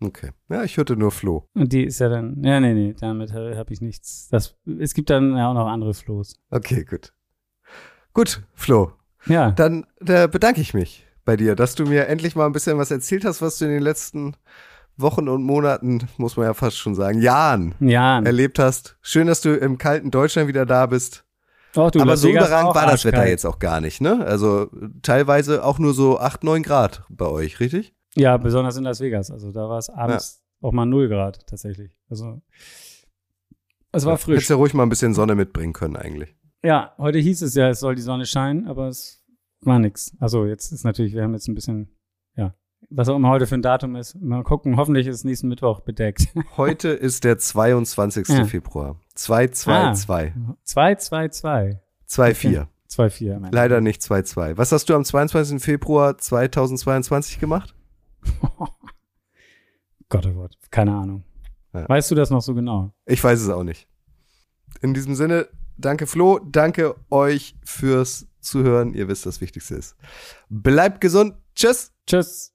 Okay. 0.00 0.30
Ja, 0.48 0.62
ich 0.62 0.76
hörte 0.76 0.96
nur 0.96 1.10
Flo. 1.10 1.48
Und 1.54 1.72
die 1.72 1.84
ist 1.84 1.98
ja 1.98 2.08
dann, 2.08 2.42
ja, 2.44 2.60
nee, 2.60 2.72
nee, 2.72 2.94
damit 2.98 3.32
habe 3.32 3.56
hab 3.56 3.70
ich 3.70 3.80
nichts. 3.80 4.28
Das, 4.30 4.56
es 4.78 4.94
gibt 4.94 5.10
dann 5.10 5.36
ja 5.36 5.50
auch 5.50 5.54
noch 5.54 5.66
andere 5.66 5.94
Flows. 5.94 6.40
Okay, 6.50 6.84
gut. 6.84 7.12
Gut, 8.14 8.42
Flo. 8.54 8.92
Ja, 9.26 9.50
Dann 9.50 9.86
äh, 10.06 10.28
bedanke 10.28 10.60
ich 10.60 10.74
mich 10.74 11.06
bei 11.24 11.36
dir, 11.36 11.54
dass 11.56 11.74
du 11.74 11.84
mir 11.84 12.06
endlich 12.06 12.36
mal 12.36 12.46
ein 12.46 12.52
bisschen 12.52 12.78
was 12.78 12.90
erzählt 12.90 13.24
hast, 13.24 13.42
was 13.42 13.58
du 13.58 13.64
in 13.66 13.72
den 13.72 13.82
letzten 13.82 14.34
Wochen 14.96 15.28
und 15.28 15.42
Monaten, 15.42 16.08
muss 16.16 16.36
man 16.36 16.46
ja 16.46 16.54
fast 16.54 16.78
schon 16.78 16.94
sagen, 16.94 17.20
Jahren 17.20 17.74
ja, 17.80 18.20
erlebt 18.20 18.58
hast. 18.58 18.96
Schön, 19.02 19.26
dass 19.26 19.40
du 19.40 19.54
im 19.54 19.78
kalten 19.78 20.10
Deutschland 20.10 20.48
wieder 20.48 20.66
da 20.66 20.86
bist. 20.86 21.24
Doch, 21.74 21.90
du, 21.90 22.00
Aber 22.00 22.12
Las 22.12 22.22
so 22.22 22.28
Vegas 22.28 22.48
überragend 22.48 22.74
war 22.74 22.86
das 22.86 23.04
Wetter 23.04 23.28
jetzt 23.28 23.44
auch 23.44 23.58
gar 23.58 23.80
nicht, 23.80 24.00
ne? 24.00 24.24
Also 24.24 24.70
teilweise 25.02 25.64
auch 25.64 25.78
nur 25.78 25.92
so 25.92 26.18
8, 26.18 26.42
9 26.42 26.62
Grad 26.62 27.04
bei 27.08 27.26
euch, 27.26 27.60
richtig? 27.60 27.94
Ja, 28.18 28.36
besonders 28.36 28.76
in 28.76 28.84
Las 28.84 29.00
Vegas. 29.00 29.30
Also 29.30 29.52
da 29.52 29.68
war 29.68 29.78
es 29.78 29.88
abends 29.90 30.42
auch 30.60 30.72
mal 30.72 30.86
0 30.86 31.08
Grad 31.08 31.46
tatsächlich. 31.46 31.92
Also 32.10 32.40
es 33.92 34.04
war 34.04 34.18
frisch. 34.18 34.34
Hättest 34.36 34.50
ja 34.50 34.56
ruhig 34.56 34.74
mal 34.74 34.82
ein 34.82 34.88
bisschen 34.88 35.14
Sonne 35.14 35.34
mitbringen 35.34 35.72
können 35.72 35.96
eigentlich. 35.96 36.34
Ja, 36.62 36.94
heute 36.98 37.18
hieß 37.18 37.42
es 37.42 37.54
ja, 37.54 37.68
es 37.70 37.80
soll 37.80 37.94
die 37.94 38.02
Sonne 38.02 38.26
scheinen, 38.26 38.66
aber 38.66 38.88
es 38.88 39.24
war 39.60 39.78
nix. 39.78 40.12
Also 40.18 40.44
jetzt 40.46 40.72
ist 40.72 40.84
natürlich, 40.84 41.14
wir 41.14 41.22
haben 41.22 41.32
jetzt 41.32 41.48
ein 41.48 41.54
bisschen, 41.54 41.94
ja, 42.36 42.54
was 42.90 43.08
auch 43.08 43.16
immer 43.16 43.28
heute 43.30 43.46
für 43.46 43.54
ein 43.54 43.62
Datum 43.62 43.94
ist. 43.96 44.16
Mal 44.20 44.42
gucken, 44.42 44.76
hoffentlich 44.76 45.06
ist 45.06 45.24
nächsten 45.24 45.48
Mittwoch 45.48 45.80
bedeckt. 45.80 46.26
Heute 46.56 46.88
ist 46.88 47.24
der 47.24 47.38
22. 47.38 48.28
Ja. 48.28 48.44
Februar. 48.44 49.00
2, 49.14 49.48
2, 49.48 49.72
Ah. 49.72 49.94
2. 49.94 50.34
2, 50.64 50.94
2, 50.96 51.28
2. 51.28 51.80
2, 52.06 52.34
4. 52.34 52.68
2, 52.88 53.10
4. 53.10 53.40
mein 53.40 53.52
Leider 53.52 53.80
nicht 53.80 54.02
2, 54.02 54.22
2. 54.22 54.56
Was 54.58 54.72
hast 54.72 54.88
du 54.88 54.94
am 54.94 55.04
22. 55.04 55.62
Februar 55.62 56.18
2022 56.18 57.38
gemacht? 57.40 57.74
Gott, 60.08 60.26
oh 60.26 60.32
Gott, 60.32 60.56
keine 60.70 60.94
Ahnung. 60.94 61.24
Ja. 61.72 61.88
Weißt 61.88 62.10
du 62.10 62.14
das 62.14 62.30
noch 62.30 62.42
so 62.42 62.54
genau? 62.54 62.94
Ich 63.04 63.22
weiß 63.22 63.40
es 63.40 63.48
auch 63.48 63.64
nicht. 63.64 63.88
In 64.80 64.94
diesem 64.94 65.14
Sinne, 65.14 65.48
danke 65.76 66.06
Flo, 66.06 66.38
danke 66.38 66.94
euch 67.10 67.56
fürs 67.64 68.26
Zuhören. 68.40 68.94
Ihr 68.94 69.08
wisst, 69.08 69.26
das 69.26 69.40
Wichtigste 69.40 69.74
ist. 69.74 69.96
Bleibt 70.48 71.00
gesund. 71.00 71.34
Tschüss. 71.54 71.92
Tschüss. 72.06 72.54